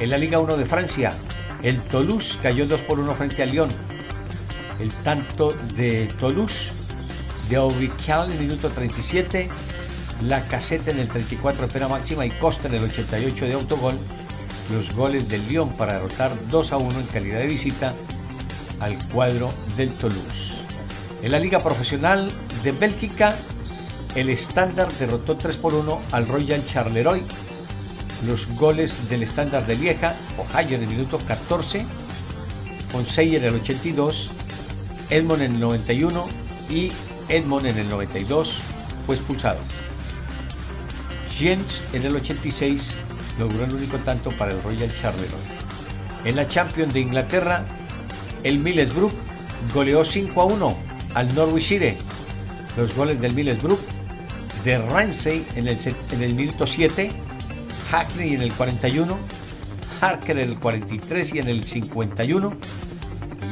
En 0.00 0.10
la 0.10 0.18
Liga 0.18 0.40
1 0.40 0.56
de 0.56 0.66
Francia, 0.66 1.14
el 1.62 1.80
Toulouse 1.82 2.36
cayó 2.42 2.66
2 2.66 2.80
por 2.82 2.98
1 2.98 3.14
frente 3.14 3.42
al 3.44 3.50
Lyon. 3.50 3.70
El 4.80 4.90
tanto 5.02 5.56
de 5.74 6.08
Toulouse 6.18 6.72
de 7.48 7.56
Aubical 7.56 8.26
en 8.26 8.32
el 8.32 8.38
minuto 8.40 8.68
37, 8.68 9.48
la 10.24 10.44
caseta 10.46 10.90
en 10.90 10.98
el 10.98 11.08
34 11.08 11.66
de 11.66 11.72
pena 11.72 11.86
máxima 11.86 12.26
y 12.26 12.30
Costa 12.30 12.66
en 12.66 12.74
el 12.74 12.84
88 12.84 13.46
de 13.46 13.52
autogol. 13.52 13.96
Los 14.70 14.94
goles 14.94 15.28
del 15.28 15.46
Lyon 15.48 15.70
para 15.70 15.94
derrotar 15.94 16.32
2 16.50 16.72
a 16.72 16.76
1 16.76 17.00
en 17.00 17.06
calidad 17.06 17.38
de 17.38 17.46
visita 17.46 17.94
al 18.80 18.98
cuadro 19.08 19.50
del 19.76 19.90
Toulouse. 19.92 20.62
En 21.22 21.32
la 21.32 21.38
Liga 21.38 21.62
Profesional 21.62 22.30
de 22.62 22.72
Bélgica, 22.72 23.34
el 24.14 24.28
estándar 24.28 24.92
derrotó 24.98 25.36
3 25.36 25.56
por 25.56 25.74
1 25.74 26.00
al 26.12 26.28
Royal 26.28 26.64
Charleroi. 26.66 27.22
Los 28.26 28.46
goles 28.56 29.08
del 29.08 29.22
estándar 29.22 29.66
de 29.66 29.76
Lieja, 29.76 30.14
Ohio 30.36 30.76
en 30.76 30.82
el 30.82 30.88
minuto 30.88 31.18
14, 31.18 31.86
Fonsey 32.90 33.36
en 33.36 33.44
el 33.44 33.54
82, 33.54 34.30
Edmond 35.10 35.42
en 35.42 35.54
el 35.54 35.60
91 35.60 36.26
y 36.68 36.92
Edmond 37.28 37.66
en 37.66 37.78
el 37.78 37.88
92 37.88 38.60
fue 39.06 39.14
expulsado. 39.14 39.60
Jens 41.30 41.82
en 41.92 42.04
el 42.04 42.16
86 42.16 42.96
logró 43.38 43.64
el 43.64 43.74
único 43.74 43.98
tanto 43.98 44.30
para 44.32 44.52
el 44.52 44.62
Royal 44.62 44.94
Charleroi. 44.94 45.40
En 46.24 46.36
la 46.36 46.48
Champions 46.48 46.92
de 46.92 47.00
Inglaterra, 47.00 47.64
el 48.44 48.58
Middlesbrough 48.58 49.12
goleó 49.72 50.04
5 50.04 50.40
a 50.40 50.44
1 50.44 50.76
al 51.14 51.34
Norwich 51.34 51.64
City. 51.64 51.94
Los 52.76 52.94
goles 52.94 53.20
del 53.20 53.32
Middlesbrough 53.34 53.78
de 54.64 54.78
Ramsey 54.78 55.46
en 55.56 55.68
el, 55.68 56.34
minuto 56.34 56.66
7, 56.66 57.10
Hackney 57.90 58.34
en 58.34 58.42
el 58.42 58.52
41, 58.52 59.16
Harker 60.00 60.38
en 60.38 60.50
el 60.50 60.58
43 60.58 61.34
y 61.34 61.38
en 61.38 61.48
el 61.48 61.64
51, 61.64 62.56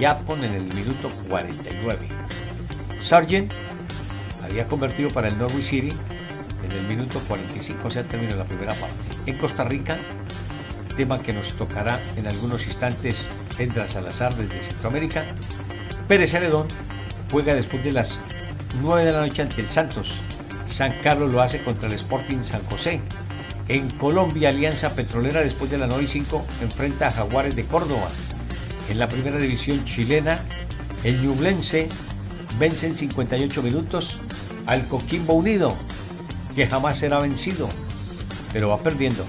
Japon 0.01 0.45
en 0.45 0.53
el 0.53 0.75
minuto 0.75 1.11
49. 1.29 2.09
Sargent 3.01 3.53
había 4.45 4.67
convertido 4.67 5.11
para 5.11 5.29
el 5.29 5.39
Norwich 5.39 5.65
City 5.65 5.93
en 6.67 6.73
el 6.73 6.87
minuto 6.87 7.21
45, 7.27 7.89
o 7.89 7.91
sea, 7.91 8.03
terminó 8.03 8.35
la 8.37 8.45
primera 8.45 8.75
parte. 8.75 8.97
En 9.27 9.39
Costa 9.39 9.65
Rica, 9.65 9.97
tema 10.97 11.21
que 11.23 11.33
nos 11.33 11.53
tocará 11.53 12.01
en 12.17 12.27
algunos 12.27 12.67
instantes, 12.67 13.27
Edra 13.59 13.89
Salazar 13.89 14.35
desde 14.35 14.63
Centroamérica, 14.63 15.27
Pérez 16.09 16.31
Celedón 16.31 16.67
juega 17.31 17.55
después 17.55 17.85
de 17.85 17.93
las 17.93 18.19
9 18.81 19.05
de 19.05 19.13
la 19.13 19.21
noche 19.21 19.43
ante 19.43 19.61
el 19.61 19.69
Santos. 19.69 20.21
San 20.67 21.01
Carlos 21.01 21.31
lo 21.31 21.41
hace 21.41 21.63
contra 21.63 21.89
el 21.89 21.95
Sporting 21.95 22.43
San 22.43 22.63
José. 22.65 23.01
En 23.69 23.91
Colombia, 23.91 24.51
Alianza 24.51 24.95
Petrolera 24.95 25.41
después 25.41 25.71
de 25.71 25.79
las 25.79 25.89
9 25.89 26.05
y 26.05 26.07
5 26.07 26.47
enfrenta 26.63 27.09
a 27.09 27.13
Jaguares 27.13 27.57
de 27.57 27.65
Córdoba. 27.65 28.09
En 28.89 28.99
la 28.99 29.09
primera 29.09 29.39
división 29.39 29.85
chilena, 29.85 30.41
el 31.05 31.21
Ñublense 31.23 31.89
vence 32.59 32.87
en 32.87 32.97
58 32.97 33.63
minutos 33.63 34.19
al 34.67 34.87
Coquimbo 34.87 35.35
Unido, 35.35 35.77
que 36.57 36.67
jamás 36.67 36.99
será 36.99 37.21
vencido, 37.21 37.69
pero 38.53 38.71
va 38.71 38.79
perdiendo. 38.79 39.25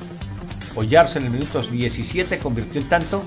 Ollarse 0.76 1.20
en 1.20 1.26
el 1.26 1.32
minuto 1.32 1.62
17 1.62 2.40
convirtió 2.40 2.80
el 2.80 2.88
tanto 2.88 3.22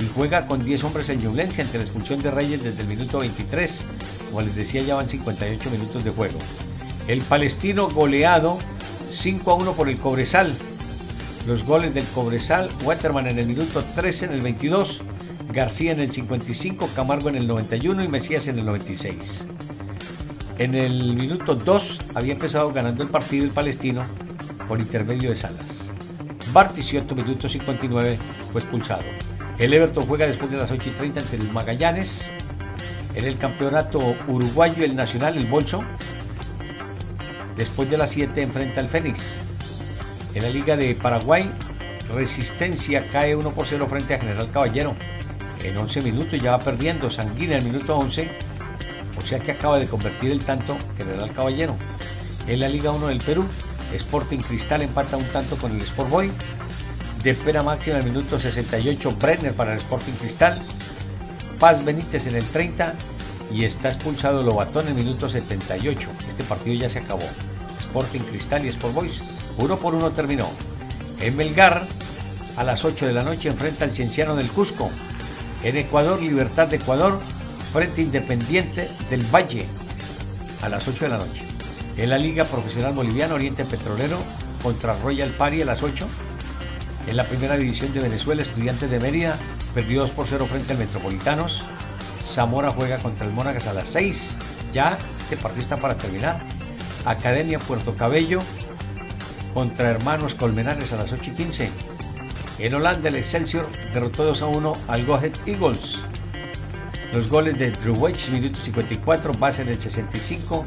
y 0.00 0.06
juega 0.14 0.48
con 0.48 0.62
10 0.62 0.82
hombres 0.82 1.08
en 1.10 1.22
Ñublense 1.22 1.62
ante 1.62 1.78
la 1.78 1.84
expulsión 1.84 2.20
de 2.22 2.32
Reyes 2.32 2.64
desde 2.64 2.82
el 2.82 2.88
minuto 2.88 3.20
23. 3.20 3.84
Como 4.26 4.42
les 4.42 4.56
decía, 4.56 4.82
ya 4.82 4.96
van 4.96 5.06
58 5.06 5.70
minutos 5.70 6.04
de 6.04 6.10
juego. 6.10 6.38
El 7.06 7.22
palestino 7.22 7.88
goleado 7.88 8.58
5 9.12 9.50
a 9.50 9.54
1 9.54 9.72
por 9.74 9.88
el 9.88 9.98
Cobresal. 9.98 10.52
Los 11.46 11.64
goles 11.64 11.94
del 11.94 12.04
Cobresal, 12.06 12.68
Waterman 12.82 13.28
en 13.28 13.38
el 13.38 13.46
minuto 13.46 13.84
13 13.94 14.24
en 14.24 14.32
el 14.32 14.40
22, 14.40 15.02
García 15.52 15.92
en 15.92 16.00
el 16.00 16.10
55, 16.10 16.90
Camargo 16.96 17.28
en 17.28 17.36
el 17.36 17.46
91 17.46 18.02
y 18.02 18.08
Mesías 18.08 18.48
en 18.48 18.58
el 18.58 18.66
96. 18.66 19.46
En 20.58 20.74
el 20.74 21.14
minuto 21.14 21.54
2 21.54 22.00
había 22.14 22.32
empezado 22.32 22.72
ganando 22.72 23.02
el 23.02 23.10
partido 23.10 23.44
el 23.44 23.50
palestino 23.50 24.02
por 24.66 24.80
intermedio 24.80 25.28
de 25.28 25.36
Salas. 25.36 25.92
Bartiziotto, 26.50 27.14
minuto 27.14 27.46
59, 27.46 28.18
fue 28.52 28.62
expulsado. 28.62 29.02
El 29.58 29.74
Everton 29.74 30.06
juega 30.06 30.26
después 30.26 30.50
de 30.50 30.56
las 30.56 30.70
8 30.70 30.88
y 30.88 30.92
30 30.92 31.20
ante 31.20 31.36
el 31.36 31.50
Magallanes. 31.50 32.30
En 33.14 33.26
el 33.26 33.36
campeonato 33.36 34.16
uruguayo, 34.28 34.82
el 34.82 34.96
Nacional, 34.96 35.36
el 35.36 35.46
Bolso. 35.46 35.84
Después 37.54 37.90
de 37.90 37.98
las 37.98 38.08
7 38.10 38.42
enfrenta 38.42 38.80
al 38.80 38.88
Fénix. 38.88 39.36
En 40.34 40.42
la 40.42 40.48
Liga 40.48 40.74
de 40.74 40.94
Paraguay, 40.94 41.50
Resistencia 42.14 43.10
cae 43.10 43.36
1 43.36 43.50
por 43.50 43.66
0 43.66 43.86
frente 43.88 44.14
a 44.14 44.18
General 44.18 44.50
Caballero. 44.50 44.96
En 45.62 45.76
11 45.76 46.00
minutos 46.00 46.40
ya 46.40 46.52
va 46.52 46.60
perdiendo 46.60 47.10
Sanguina 47.10 47.56
en 47.56 47.66
el 47.66 47.72
minuto 47.72 47.94
11. 47.94 48.55
O 49.18 49.26
sea 49.26 49.40
que 49.40 49.52
acaba 49.52 49.78
de 49.78 49.86
convertir 49.86 50.30
el 50.30 50.44
tanto 50.44 50.76
General 50.96 51.32
Caballero. 51.32 51.76
En 52.46 52.60
la 52.60 52.68
Liga 52.68 52.90
1 52.92 53.08
del 53.08 53.20
Perú, 53.20 53.46
Sporting 53.92 54.38
Cristal 54.38 54.82
empata 54.82 55.16
un 55.16 55.24
tanto 55.24 55.56
con 55.56 55.72
el 55.72 55.82
Sport 55.82 56.10
Boy. 56.10 56.32
de 57.22 57.34
pena 57.34 57.62
máxima 57.62 57.98
el 57.98 58.04
minuto 58.04 58.38
68, 58.38 59.16
Brenner 59.20 59.54
para 59.54 59.72
el 59.72 59.78
Sporting 59.78 60.12
Cristal, 60.12 60.60
Paz 61.58 61.84
Benítez 61.84 62.26
en 62.28 62.36
el 62.36 62.44
30 62.44 62.94
y 63.52 63.64
está 63.64 63.88
expulsado 63.88 64.42
Lobatón 64.42 64.88
en 64.88 64.96
el 64.96 65.04
minuto 65.04 65.28
78. 65.28 66.08
Este 66.28 66.44
partido 66.44 66.76
ya 66.76 66.88
se 66.88 67.00
acabó. 67.00 67.26
Sporting 67.80 68.20
Cristal 68.20 68.64
y 68.64 68.68
Sport 68.68 68.94
Boys, 68.94 69.22
uno 69.58 69.76
por 69.78 69.94
uno 69.94 70.10
terminó. 70.10 70.48
En 71.20 71.36
Melgar, 71.36 71.86
a 72.56 72.64
las 72.64 72.84
8 72.84 73.06
de 73.06 73.12
la 73.12 73.22
noche, 73.22 73.48
enfrenta 73.48 73.84
al 73.84 73.94
Cienciano 73.94 74.36
del 74.36 74.50
Cusco. 74.50 74.90
En 75.62 75.76
Ecuador, 75.76 76.20
Libertad 76.20 76.68
de 76.68 76.76
Ecuador, 76.76 77.20
frente 77.72 78.02
Independiente 78.02 78.88
del 79.10 79.22
Valle, 79.24 79.66
a 80.62 80.68
las 80.68 80.86
8 80.88 81.04
de 81.04 81.10
la 81.10 81.18
noche. 81.18 81.42
En 81.96 82.10
la 82.10 82.18
Liga 82.18 82.44
Profesional 82.44 82.92
Boliviana, 82.92 83.34
Oriente 83.34 83.64
Petrolero 83.64 84.18
contra 84.62 84.98
Royal 85.00 85.30
Party 85.30 85.62
a 85.62 85.64
las 85.64 85.82
8. 85.82 86.06
En 87.06 87.16
la 87.16 87.24
primera 87.24 87.56
división 87.56 87.92
de 87.94 88.00
Venezuela, 88.00 88.42
Estudiantes 88.42 88.90
de 88.90 89.00
Mérida 89.00 89.36
perdió 89.74 90.00
2 90.00 90.10
por 90.12 90.26
0 90.26 90.46
frente 90.46 90.72
al 90.72 90.78
Metropolitanos. 90.78 91.64
Zamora 92.24 92.70
juega 92.70 92.98
contra 92.98 93.26
el 93.26 93.32
Mónagas 93.32 93.66
a 93.66 93.72
las 93.72 93.88
6. 93.88 94.36
Ya 94.72 94.98
este 95.20 95.36
partido 95.36 95.62
está 95.62 95.76
para 95.78 95.96
terminar. 95.96 96.40
Academia 97.04 97.58
Puerto 97.58 97.94
Cabello 97.94 98.42
contra 99.54 99.90
Hermanos 99.90 100.34
Colmenares 100.34 100.92
a 100.92 100.96
las 100.96 101.12
8 101.12 101.30
y 101.30 101.34
15. 101.34 101.70
En 102.58 102.74
Holanda, 102.74 103.08
el 103.08 103.16
Excelsior 103.16 103.68
derrotó 103.94 104.24
2 104.24 104.42
a 104.42 104.46
1 104.46 104.72
al 104.88 105.06
Go 105.06 105.18
Eagles. 105.46 106.02
Los 107.12 107.28
goles 107.28 107.56
de 107.58 107.70
Drew 107.70 107.94
Wedge, 107.94 108.30
minuto 108.30 108.58
54, 108.60 109.32
Base 109.34 109.62
en 109.62 109.68
el 109.68 109.80
65 109.80 110.64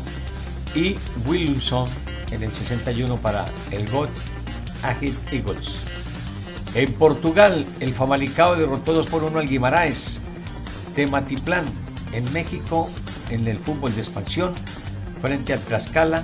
y 0.74 0.96
Williamson 1.26 1.90
en 2.32 2.44
el 2.44 2.54
61 2.54 3.18
para 3.18 3.46
el 3.72 3.90
God 3.90 4.10
Ahead 4.84 5.14
Eagles. 5.32 5.82
En 6.76 6.94
Portugal, 6.94 7.66
el 7.80 7.94
Famalicao 7.94 8.56
derrotó 8.56 8.94
2 8.94 9.08
por 9.08 9.24
1 9.24 9.40
al 9.40 9.48
Guimaraes. 9.48 10.22
Tematiplán, 10.96 11.66
en 12.14 12.32
México, 12.32 12.90
en 13.30 13.48
el 13.48 13.58
fútbol 13.58 13.94
de 13.94 14.02
expansión, 14.02 14.54
frente 15.22 15.54
a 15.54 15.58
Tlaxcala. 15.58 16.24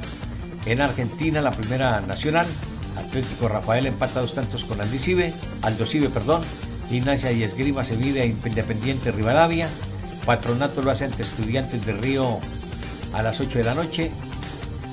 En 0.65 0.81
Argentina, 0.81 1.41
la 1.41 1.51
primera 1.51 1.99
nacional, 2.01 2.47
Atlético 2.97 3.47
Rafael 3.47 3.85
empata 3.85 4.21
dos 4.21 4.33
tantos 4.33 4.65
con 4.65 4.79
Aldicibe, 4.81 5.33
Aldocibe, 5.61 6.09
perdón. 6.09 6.41
Gimnasia 6.89 7.31
y 7.31 7.43
Esgrima 7.43 7.83
se 7.83 7.95
vive 7.95 8.25
Independiente 8.25 9.11
Rivadavia. 9.11 9.67
Patronato 10.25 10.81
lo 10.81 10.89
hace 10.89 11.05
ante 11.05 11.21
Estudiantes 11.21 11.85
de 11.85 11.93
Río 11.93 12.39
a 13.13 13.21
las 13.21 13.39
8 13.39 13.59
de 13.59 13.63
la 13.63 13.75
noche. 13.75 14.11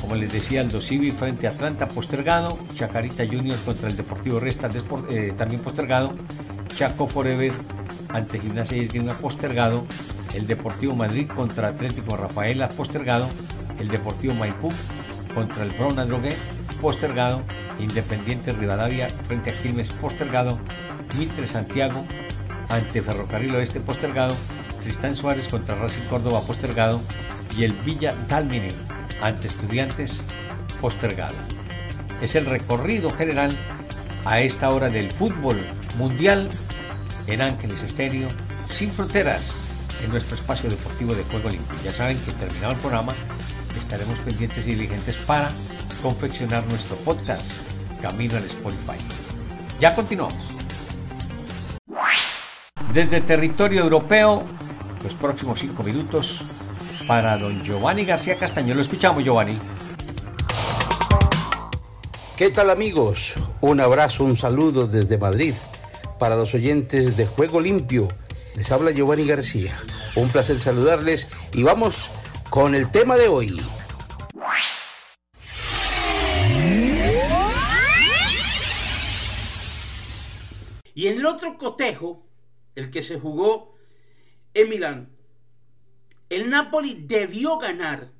Como 0.02 0.14
les 0.14 0.30
decía, 0.30 0.60
Aldo 0.60 0.80
Civi 0.80 1.10
frente 1.10 1.46
a 1.46 1.50
Atlanta 1.50 1.88
postergado. 1.88 2.58
Chacarita 2.74 3.24
Juniors 3.26 3.60
contra 3.60 3.88
el 3.88 3.96
Deportivo 3.96 4.40
Resta 4.40 4.68
eh, 5.08 5.32
también 5.36 5.62
postergado. 5.62 6.14
Chaco 6.74 7.06
Forever 7.06 7.52
ante 8.10 8.40
Gimnasia 8.40 8.76
y 8.76 8.80
Esgrima 8.80 9.14
postergado. 9.14 9.86
El 10.34 10.46
Deportivo 10.46 10.94
Madrid 10.94 11.26
contra 11.34 11.68
Atlético 11.68 12.14
Rafaela 12.14 12.68
postergado. 12.68 13.26
El 13.78 13.88
Deportivo 13.88 14.34
Maipú 14.34 14.70
contra 15.34 15.62
el 15.62 15.70
Brona 15.70 16.04
Drogué 16.04 16.36
postergado. 16.82 17.42
Independiente 17.78 18.52
Rivadavia 18.52 19.08
frente 19.08 19.48
a 19.48 19.54
Quilmes 19.54 19.88
postergado. 19.88 20.58
Mitre 21.18 21.46
Santiago 21.46 22.04
ante 22.68 23.00
Ferrocarril 23.00 23.54
Oeste 23.54 23.80
postergado. 23.80 24.34
Tristán 24.82 25.14
Suárez 25.14 25.48
contra 25.48 25.74
Racing 25.76 26.02
Córdoba 26.10 26.42
postergado 26.46 27.00
y 27.56 27.64
el 27.64 27.72
Villa 27.72 28.14
Dálmine 28.28 28.72
ante 29.20 29.46
Estudiantes 29.46 30.24
postergado. 30.80 31.34
Es 32.20 32.34
el 32.34 32.46
recorrido 32.46 33.10
general 33.10 33.56
a 34.24 34.40
esta 34.40 34.70
hora 34.70 34.88
del 34.88 35.12
fútbol 35.12 35.64
mundial 35.96 36.48
en 37.26 37.42
Ángeles 37.42 37.82
Estéreo, 37.82 38.28
sin 38.68 38.90
fronteras, 38.90 39.54
en 40.04 40.10
nuestro 40.10 40.34
espacio 40.34 40.68
deportivo 40.68 41.14
de 41.14 41.24
Juego 41.24 41.48
Limpio. 41.48 41.76
Ya 41.84 41.92
saben 41.92 42.18
que 42.18 42.32
terminado 42.32 42.72
el 42.72 42.78
programa 42.78 43.12
estaremos 43.78 44.18
pendientes 44.20 44.66
y 44.66 44.72
diligentes 44.72 45.16
para 45.16 45.50
confeccionar 46.02 46.66
nuestro 46.66 46.96
podcast 46.96 47.68
Camino 48.00 48.36
al 48.36 48.44
Spotify. 48.44 48.98
Ya 49.78 49.94
continuamos. 49.94 50.50
Desde 52.92 53.20
territorio 53.20 53.82
europeo 53.82 54.44
los 55.02 55.14
próximos 55.14 55.60
cinco 55.60 55.82
minutos 55.82 56.42
para 57.06 57.36
don 57.36 57.62
Giovanni 57.62 58.04
García 58.04 58.36
Castaño. 58.38 58.74
Lo 58.74 58.80
escuchamos, 58.80 59.24
Giovanni. 59.24 59.58
¿Qué 62.36 62.50
tal 62.50 62.70
amigos? 62.70 63.34
Un 63.60 63.80
abrazo, 63.80 64.24
un 64.24 64.36
saludo 64.36 64.86
desde 64.86 65.18
Madrid 65.18 65.54
para 66.18 66.36
los 66.36 66.54
oyentes 66.54 67.16
de 67.16 67.26
Juego 67.26 67.60
Limpio. 67.60 68.08
Les 68.54 68.70
habla 68.70 68.90
Giovanni 68.90 69.26
García. 69.26 69.74
Un 70.16 70.28
placer 70.28 70.58
saludarles 70.58 71.28
y 71.52 71.62
vamos 71.62 72.10
con 72.50 72.74
el 72.74 72.90
tema 72.90 73.16
de 73.16 73.28
hoy. 73.28 73.60
Y 80.94 81.06
en 81.06 81.18
el 81.18 81.26
otro 81.26 81.56
cotejo, 81.56 82.26
el 82.74 82.90
que 82.90 83.02
se 83.02 83.18
jugó 83.18 83.71
en 84.54 84.68
Milán. 84.68 85.10
El 86.28 86.50
Napoli 86.50 86.94
debió 87.06 87.58
ganar 87.58 88.10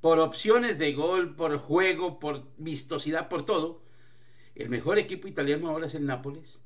por 0.00 0.18
opciones 0.18 0.78
de 0.78 0.92
gol, 0.92 1.34
por 1.34 1.56
juego, 1.58 2.18
por 2.18 2.48
vistosidad, 2.56 3.28
por 3.28 3.44
todo. 3.44 3.82
El 4.54 4.70
mejor 4.70 4.98
equipo 4.98 5.28
italiano 5.28 5.68
ahora 5.68 5.86
es 5.86 5.94
el 5.94 6.06
Nápoles. 6.06 6.58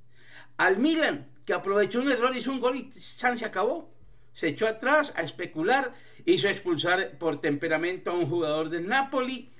Al 0.56 0.78
Milan, 0.78 1.30
que 1.44 1.54
aprovechó 1.54 2.00
un 2.00 2.10
error, 2.10 2.36
hizo 2.36 2.52
un 2.52 2.60
gol 2.60 2.76
y 2.76 2.90
San 2.92 3.36
se 3.36 3.44
acabó. 3.44 3.92
Se 4.32 4.48
echó 4.48 4.66
atrás 4.66 5.12
a 5.16 5.22
especular, 5.22 5.94
hizo 6.24 6.48
expulsar 6.48 7.18
por 7.18 7.40
temperamento 7.40 8.10
a 8.10 8.14
un 8.14 8.26
jugador 8.26 8.70
del 8.70 8.86
Napoli. 8.86 9.50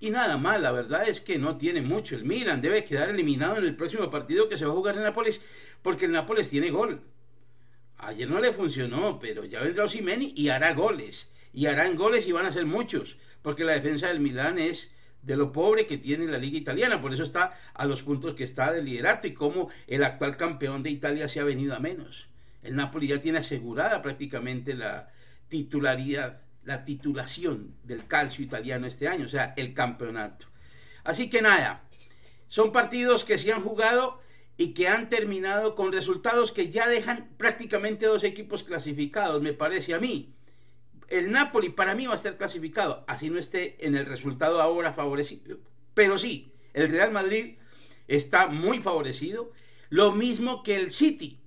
Y 0.00 0.10
nada 0.10 0.36
más, 0.36 0.60
la 0.60 0.72
verdad 0.72 1.08
es 1.08 1.20
que 1.20 1.38
no 1.38 1.56
tiene 1.56 1.80
mucho. 1.80 2.14
El 2.14 2.24
Milan 2.24 2.60
debe 2.60 2.84
quedar 2.84 3.08
eliminado 3.08 3.56
en 3.56 3.64
el 3.64 3.76
próximo 3.76 4.10
partido 4.10 4.48
que 4.48 4.58
se 4.58 4.66
va 4.66 4.72
a 4.72 4.76
jugar 4.76 4.96
en 4.96 5.04
Nápoles, 5.04 5.40
porque 5.80 6.06
el 6.06 6.12
Nápoles 6.12 6.50
tiene 6.50 6.70
gol. 6.70 7.02
Ayer 8.02 8.28
no 8.28 8.40
le 8.40 8.52
funcionó, 8.52 9.20
pero 9.20 9.44
ya 9.44 9.60
vendrá 9.60 9.84
Osimeni 9.84 10.32
y 10.36 10.48
hará 10.48 10.74
goles. 10.74 11.30
Y 11.52 11.66
harán 11.66 11.94
goles 11.94 12.26
y 12.26 12.32
van 12.32 12.46
a 12.46 12.52
ser 12.52 12.66
muchos, 12.66 13.16
porque 13.42 13.64
la 13.64 13.72
defensa 13.72 14.08
del 14.08 14.18
Milán 14.18 14.58
es 14.58 14.92
de 15.22 15.36
lo 15.36 15.52
pobre 15.52 15.86
que 15.86 15.98
tiene 15.98 16.26
la 16.26 16.38
liga 16.38 16.58
italiana, 16.58 17.00
por 17.00 17.12
eso 17.12 17.22
está 17.22 17.50
a 17.74 17.86
los 17.86 18.02
puntos 18.02 18.34
que 18.34 18.42
está 18.42 18.72
del 18.72 18.86
liderato 18.86 19.28
y 19.28 19.34
como 19.34 19.70
el 19.86 20.02
actual 20.02 20.36
campeón 20.36 20.82
de 20.82 20.90
Italia 20.90 21.28
se 21.28 21.38
ha 21.38 21.44
venido 21.44 21.76
a 21.76 21.78
menos. 21.78 22.28
El 22.62 22.74
Napoli 22.74 23.06
ya 23.06 23.20
tiene 23.20 23.38
asegurada 23.38 24.02
prácticamente 24.02 24.74
la 24.74 25.08
titularidad, 25.46 26.42
la 26.64 26.84
titulación 26.84 27.76
del 27.84 28.06
calcio 28.08 28.44
italiano 28.44 28.88
este 28.88 29.06
año, 29.06 29.26
o 29.26 29.28
sea, 29.28 29.54
el 29.56 29.74
campeonato. 29.74 30.46
Así 31.04 31.30
que 31.30 31.40
nada, 31.40 31.84
son 32.48 32.72
partidos 32.72 33.24
que 33.24 33.38
se 33.38 33.52
han 33.52 33.62
jugado 33.62 34.20
y 34.62 34.74
que 34.74 34.86
han 34.86 35.08
terminado 35.08 35.74
con 35.74 35.92
resultados 35.92 36.52
que 36.52 36.70
ya 36.70 36.86
dejan 36.86 37.30
prácticamente 37.36 38.06
dos 38.06 38.22
equipos 38.22 38.62
clasificados, 38.62 39.42
me 39.42 39.54
parece 39.54 39.92
a 39.92 39.98
mí. 39.98 40.36
El 41.08 41.32
Napoli 41.32 41.68
para 41.70 41.96
mí 41.96 42.06
va 42.06 42.12
a 42.12 42.16
estar 42.16 42.36
clasificado, 42.36 43.02
así 43.08 43.28
no 43.28 43.40
esté 43.40 43.84
en 43.84 43.96
el 43.96 44.06
resultado 44.06 44.62
ahora 44.62 44.92
favorecido. 44.92 45.58
Pero 45.94 46.16
sí, 46.16 46.52
el 46.74 46.90
Real 46.90 47.10
Madrid 47.10 47.56
está 48.06 48.46
muy 48.46 48.80
favorecido, 48.80 49.50
lo 49.90 50.12
mismo 50.12 50.62
que 50.62 50.76
el 50.76 50.92
City. 50.92 51.40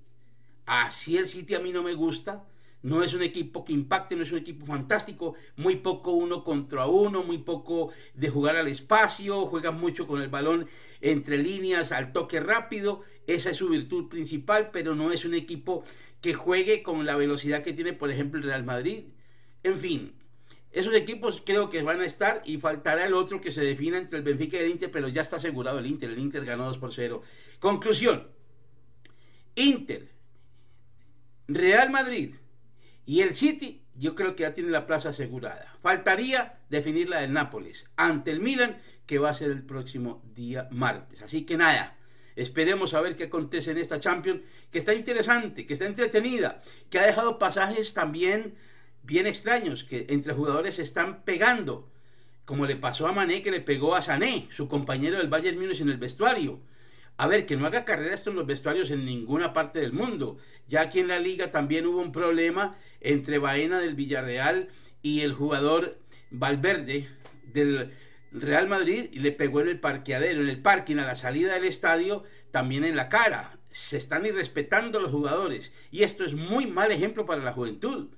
Así 0.66 1.16
el 1.16 1.28
City 1.28 1.56
a 1.56 1.62
mí 1.62 1.72
no 1.72 1.84
me 1.84 1.94
gusta, 1.94 2.44
no 2.86 3.04
es 3.04 3.16
un 3.16 3.24
equipo 3.24 3.66
que 3.66 3.74
impacte, 3.74 4.16
no 4.16 4.22
es 4.22 4.32
un 4.32 4.38
equipo 4.38 4.64
fantástico, 4.64 5.34
muy 5.56 5.78
poco 5.78 6.12
uno 6.12 6.44
contra 6.44 6.86
uno, 6.86 7.24
muy 7.24 7.40
poco 7.40 7.92
de 8.14 8.30
jugar 8.30 8.58
al 8.58 8.68
espacio, 8.68 9.48
juega 9.48 9.72
mucho 9.72 10.06
con 10.06 10.22
el 10.22 10.30
balón 10.30 10.68
entre 11.02 11.40
líneas, 11.40 11.92
al 11.92 12.14
toque 12.14 12.40
rápido, 12.40 13.02
esa 13.26 13.50
es 13.50 13.58
su 13.58 13.70
virtud 13.70 14.08
principal, 14.08 14.70
pero 14.72 14.94
no 14.94 15.12
es 15.12 15.26
un 15.26 15.34
equipo 15.34 15.84
que 16.22 16.36
juegue 16.36 16.84
con 16.84 17.08
la 17.08 17.16
velocidad 17.16 17.64
que 17.64 17.74
tiene, 17.74 17.94
por 17.94 18.12
ejemplo, 18.12 18.40
el 18.40 18.46
Real 18.46 18.64
Madrid. 18.64 19.06
En 19.64 19.80
fin, 19.80 20.14
esos 20.72 20.94
equipos 20.94 21.42
creo 21.44 21.70
que 21.70 21.82
van 21.82 22.02
a 22.02 22.06
estar 22.06 22.44
y 22.46 22.60
faltará 22.60 23.08
el 23.08 23.16
otro 23.16 23.42
que 23.42 23.50
se 23.50 23.64
defina 23.64 23.98
entre 23.98 24.20
el 24.20 24.24
Benfica 24.24 24.58
y 24.58 24.60
el 24.60 24.70
Inter, 24.70 24.92
pero 24.92 25.08
ya 25.08 25.24
está 25.24 25.38
asegurado 25.38 25.80
el 25.80 25.88
Inter, 25.88 26.12
el 26.12 26.20
Inter 26.20 26.46
ganó 26.46 26.66
2 26.66 26.78
por 26.78 26.94
0. 26.94 27.24
Conclusión, 27.58 28.28
Inter, 29.56 30.08
Real 31.48 31.90
Madrid, 31.90 32.36
y 33.06 33.22
el 33.22 33.36
City, 33.36 33.84
yo 33.96 34.16
creo 34.16 34.36
que 34.36 34.44
ya 34.44 34.54
tiene 34.54 34.72
la 34.72 34.88
plaza 34.88 35.10
asegurada. 35.10 35.78
Faltaría 35.82 36.60
definir 36.70 37.10
la 37.10 37.22
del 37.22 37.34
Nápoles 37.34 37.86
ante 37.96 38.32
el 38.32 38.42
Milan, 38.42 38.78
que 39.06 39.20
va 39.20 39.30
a 39.30 39.36
ser 39.36 39.52
el 39.52 39.64
próximo 39.64 40.24
día 40.34 40.68
martes. 40.72 41.22
Así 41.22 41.46
que 41.46 41.58
nada, 41.58 41.98
esperemos 42.36 42.94
a 42.94 43.02
ver 43.02 43.16
qué 43.16 43.26
acontece 43.26 43.72
en 43.72 43.78
esta 43.78 44.00
Champions, 44.00 44.42
que 44.72 44.80
está 44.80 44.94
interesante, 44.94 45.66
que 45.66 45.74
está 45.74 45.86
entretenida, 45.86 46.62
que 46.90 47.00
ha 47.00 47.06
dejado 47.06 47.40
pasajes 47.40 47.94
también 47.94 48.56
bien 49.04 49.28
extraños, 49.28 49.84
que 49.84 50.08
entre 50.10 50.34
jugadores 50.34 50.76
se 50.76 50.82
están 50.82 51.24
pegando, 51.24 51.92
como 52.44 52.66
le 52.66 52.76
pasó 52.76 53.08
a 53.08 53.12
Mané, 53.12 53.42
que 53.42 53.52
le 53.52 53.62
pegó 53.62 53.96
a 53.96 54.02
Sané, 54.02 54.50
su 54.52 54.68
compañero 54.68 55.18
del 55.18 55.30
Bayern 55.30 55.60
Múnich 55.60 55.82
en 55.82 55.90
el 55.90 55.98
vestuario. 55.98 56.60
A 57.18 57.28
ver, 57.28 57.46
que 57.46 57.56
no 57.56 57.66
haga 57.66 57.86
carrera 57.86 58.14
esto 58.14 58.30
en 58.30 58.36
los 58.36 58.46
vestuarios 58.46 58.92
en 58.92 59.06
ninguna 59.06 59.54
parte 59.54 59.80
del 59.80 59.94
mundo. 59.94 60.38
Ya 60.68 60.82
aquí 60.82 61.00
en 61.00 61.08
la 61.08 61.20
liga 61.20 61.50
también 61.50 61.86
hubo 61.86 62.02
un 62.02 62.12
problema 62.12 62.78
entre 63.00 63.38
Baena 63.38 63.80
del 63.80 63.96
Villarreal 63.96 64.70
y 65.02 65.22
el 65.22 65.34
jugador 65.34 65.98
Valverde 66.30 67.08
del 67.54 67.94
Real 68.32 68.68
Madrid 68.68 69.10
y 69.14 69.20
le 69.20 69.32
pegó 69.32 69.62
en 69.62 69.70
el 69.70 69.80
parqueadero, 69.80 70.42
en 70.42 70.50
el 70.50 70.62
parking 70.62 70.98
a 70.98 71.06
la 71.06 71.16
salida 71.16 71.54
del 71.54 71.64
estadio, 71.64 72.24
también 72.52 72.84
en 72.84 72.98
la 72.98 73.08
cara. 73.08 73.60
Se 73.70 73.96
están 73.96 74.26
irrespetando 74.26 75.00
los 75.00 75.12
jugadores 75.12 75.72
y 75.92 76.04
esto 76.04 76.26
es 76.26 76.34
muy 76.34 76.68
mal 76.68 76.92
ejemplo 76.92 77.26
para 77.26 77.44
la 77.44 77.54
juventud. 77.54 78.10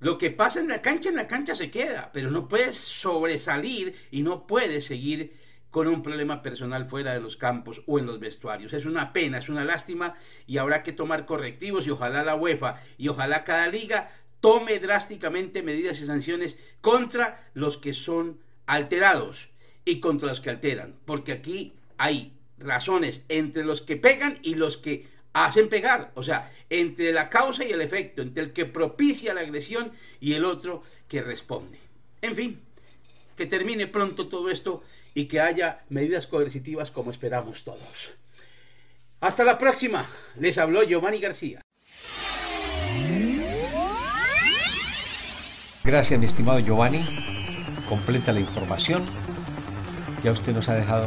Lo 0.00 0.18
que 0.18 0.30
pasa 0.30 0.60
en 0.60 0.68
la 0.68 0.82
cancha, 0.82 1.08
en 1.08 1.16
la 1.16 1.28
cancha 1.28 1.54
se 1.54 1.70
queda, 1.70 2.10
pero 2.12 2.30
no 2.30 2.48
puedes 2.48 2.76
sobresalir 2.76 3.94
y 4.10 4.22
no 4.22 4.46
puedes 4.46 4.84
seguir 4.84 5.32
con 5.72 5.88
un 5.88 6.02
problema 6.02 6.42
personal 6.42 6.88
fuera 6.88 7.14
de 7.14 7.20
los 7.20 7.36
campos 7.36 7.82
o 7.86 7.98
en 7.98 8.06
los 8.06 8.20
vestuarios. 8.20 8.74
Es 8.74 8.84
una 8.84 9.12
pena, 9.12 9.38
es 9.38 9.48
una 9.48 9.64
lástima 9.64 10.14
y 10.46 10.58
habrá 10.58 10.84
que 10.84 10.92
tomar 10.92 11.26
correctivos 11.26 11.86
y 11.86 11.90
ojalá 11.90 12.22
la 12.22 12.36
UEFA 12.36 12.78
y 12.98 13.08
ojalá 13.08 13.42
cada 13.42 13.66
liga 13.66 14.10
tome 14.40 14.78
drásticamente 14.78 15.62
medidas 15.62 16.00
y 16.00 16.06
sanciones 16.06 16.58
contra 16.82 17.50
los 17.54 17.78
que 17.78 17.94
son 17.94 18.38
alterados 18.66 19.48
y 19.84 19.98
contra 19.98 20.28
los 20.28 20.42
que 20.42 20.50
alteran, 20.50 20.94
porque 21.06 21.32
aquí 21.32 21.72
hay 21.96 22.34
razones 22.58 23.24
entre 23.28 23.64
los 23.64 23.80
que 23.80 23.96
pegan 23.96 24.38
y 24.42 24.56
los 24.56 24.76
que 24.76 25.06
hacen 25.32 25.70
pegar, 25.70 26.12
o 26.14 26.22
sea, 26.22 26.52
entre 26.68 27.12
la 27.12 27.30
causa 27.30 27.64
y 27.64 27.70
el 27.70 27.80
efecto, 27.80 28.20
entre 28.20 28.44
el 28.44 28.52
que 28.52 28.66
propicia 28.66 29.32
la 29.32 29.40
agresión 29.40 29.92
y 30.20 30.34
el 30.34 30.44
otro 30.44 30.82
que 31.08 31.22
responde. 31.22 31.78
En 32.20 32.34
fin, 32.34 32.60
que 33.36 33.46
termine 33.46 33.86
pronto 33.86 34.28
todo 34.28 34.50
esto 34.50 34.82
y 35.14 35.26
que 35.26 35.40
haya 35.40 35.84
medidas 35.88 36.26
coercitivas 36.26 36.90
como 36.90 37.10
esperamos 37.10 37.64
todos. 37.64 38.12
Hasta 39.20 39.44
la 39.44 39.56
próxima. 39.56 40.06
Les 40.36 40.58
habló 40.58 40.82
Giovanni 40.82 41.20
García. 41.20 41.60
Gracias, 45.84 46.18
mi 46.18 46.26
estimado 46.26 46.58
Giovanni. 46.60 47.04
Completa 47.88 48.32
la 48.32 48.40
información. 48.40 49.04
Ya 50.22 50.32
usted 50.32 50.52
nos 50.52 50.68
ha 50.68 50.74
dejado 50.74 51.06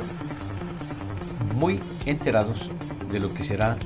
muy 1.55 1.79
enterados 2.05 2.69
de 3.11 3.19
lo 3.19 3.33
que 3.33 3.43
será 3.43 3.77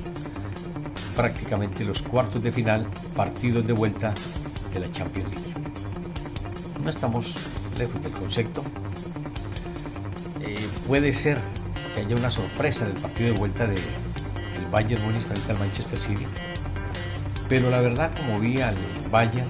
prácticamente 1.14 1.84
los 1.84 2.02
cuartos 2.02 2.42
de 2.42 2.50
final, 2.50 2.88
partidos 3.14 3.66
de 3.66 3.72
vuelta 3.72 4.14
de 4.72 4.80
la 4.80 4.90
Champions 4.90 5.30
League. 5.30 5.54
No 6.82 6.90
estamos 6.90 7.34
lejos 7.80 8.02
del 8.02 8.12
concepto, 8.12 8.62
puede 10.86 11.12
ser 11.12 11.38
que 11.94 12.00
haya 12.00 12.16
una 12.16 12.30
sorpresa 12.30 12.84
en 12.84 12.96
el 12.96 13.00
partido 13.00 13.32
de 13.32 13.38
vuelta 13.38 13.66
del 13.66 13.80
Bayern 14.70 15.02
Munich 15.02 15.22
frente 15.22 15.52
al 15.52 15.58
Manchester 15.58 15.98
City. 15.98 16.26
Pero 17.48 17.70
la 17.70 17.80
verdad, 17.80 18.12
como 18.16 18.38
vi 18.38 18.60
al 18.60 18.76
Bayern 19.10 19.48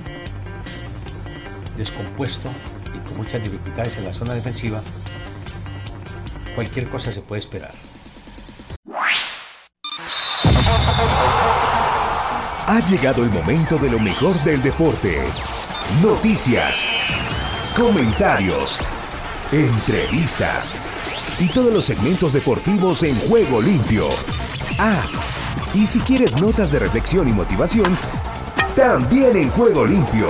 descompuesto 1.77 2.51
y 2.95 2.99
con 3.09 3.17
muchas 3.17 3.43
dificultades 3.43 3.97
en 3.97 4.05
la 4.05 4.13
zona 4.13 4.35
defensiva, 4.35 4.83
cualquier 6.55 6.89
cosa 6.89 7.13
se 7.13 7.21
puede 7.21 7.41
esperar. 7.41 7.73
Ha 12.67 12.81
llegado 12.89 13.25
el 13.25 13.31
momento 13.31 13.79
de 13.79 13.91
lo 13.91 13.99
mejor 13.99 14.35
del 14.45 14.63
deporte. 14.63 15.19
Noticias, 16.03 16.85
comentarios, 17.77 18.79
entrevistas 19.53 20.75
y 21.39 21.49
todos 21.49 21.73
los 21.73 21.85
segmentos 21.85 22.33
deportivos 22.33 23.03
en 23.03 23.17
juego 23.21 23.61
limpio. 23.61 24.09
Ah, 24.79 25.03
y 25.75 25.87
si 25.87 26.01
quieres 26.01 26.41
notas 26.41 26.73
de 26.73 26.79
reflexión 26.79 27.29
y 27.29 27.33
motivación, 27.33 27.97
también 28.75 29.37
en 29.37 29.51
juego 29.51 29.87
limpio. 29.87 30.29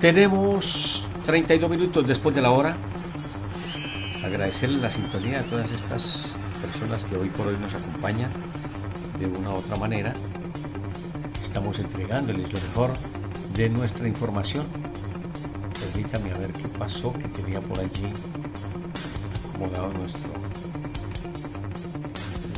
Tenemos 0.00 1.08
32 1.26 1.70
minutos 1.70 2.06
después 2.06 2.34
de 2.34 2.42
la 2.42 2.50
hora. 2.50 2.76
Agradecerle 4.24 4.78
la 4.78 4.90
sintonía 4.90 5.40
a 5.40 5.42
todas 5.42 5.70
estas 5.70 6.32
personas 6.60 7.04
que 7.04 7.16
hoy 7.16 7.28
por 7.28 7.48
hoy 7.48 7.56
nos 7.58 7.74
acompañan 7.74 8.30
de 9.18 9.26
una 9.26 9.50
u 9.50 9.54
otra 9.54 9.76
manera. 9.76 10.12
Estamos 11.42 11.78
entregándoles 11.80 12.52
lo 12.52 12.60
mejor 12.60 12.90
de 13.54 13.68
nuestra 13.68 14.08
información. 14.08 14.66
Permítame 15.80 16.30
a 16.32 16.38
ver 16.38 16.52
qué 16.52 16.68
pasó, 16.78 17.12
que 17.12 17.28
tenía 17.28 17.60
por 17.60 17.78
allí 17.78 18.12
acomodado 19.48 19.92
nuestro 19.92 20.30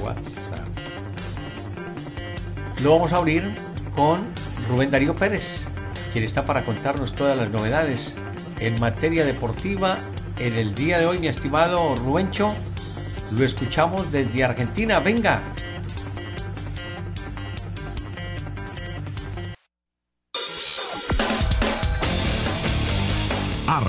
WhatsApp. 0.03 0.69
Lo 2.83 2.93
vamos 2.93 3.13
a 3.13 3.17
abrir 3.17 3.55
con 3.95 4.27
Rubén 4.69 4.91
Darío 4.91 5.17
Pérez, 5.17 5.67
quien 6.13 6.25
está 6.25 6.45
para 6.45 6.65
contarnos 6.65 7.15
todas 7.15 7.37
las 7.37 7.51
novedades 7.51 8.17
en 8.61 8.79
materia 8.81 9.25
deportiva 9.25 9.97
en 10.39 10.55
el 10.55 10.75
día 10.75 10.99
de 10.99 11.07
hoy, 11.07 11.19
mi 11.19 11.29
estimado 11.29 11.95
Rubencho. 11.97 12.55
Lo 13.31 13.45
escuchamos 13.45 14.11
desde 14.13 14.45
Argentina. 14.45 15.01
Venga, 15.01 15.54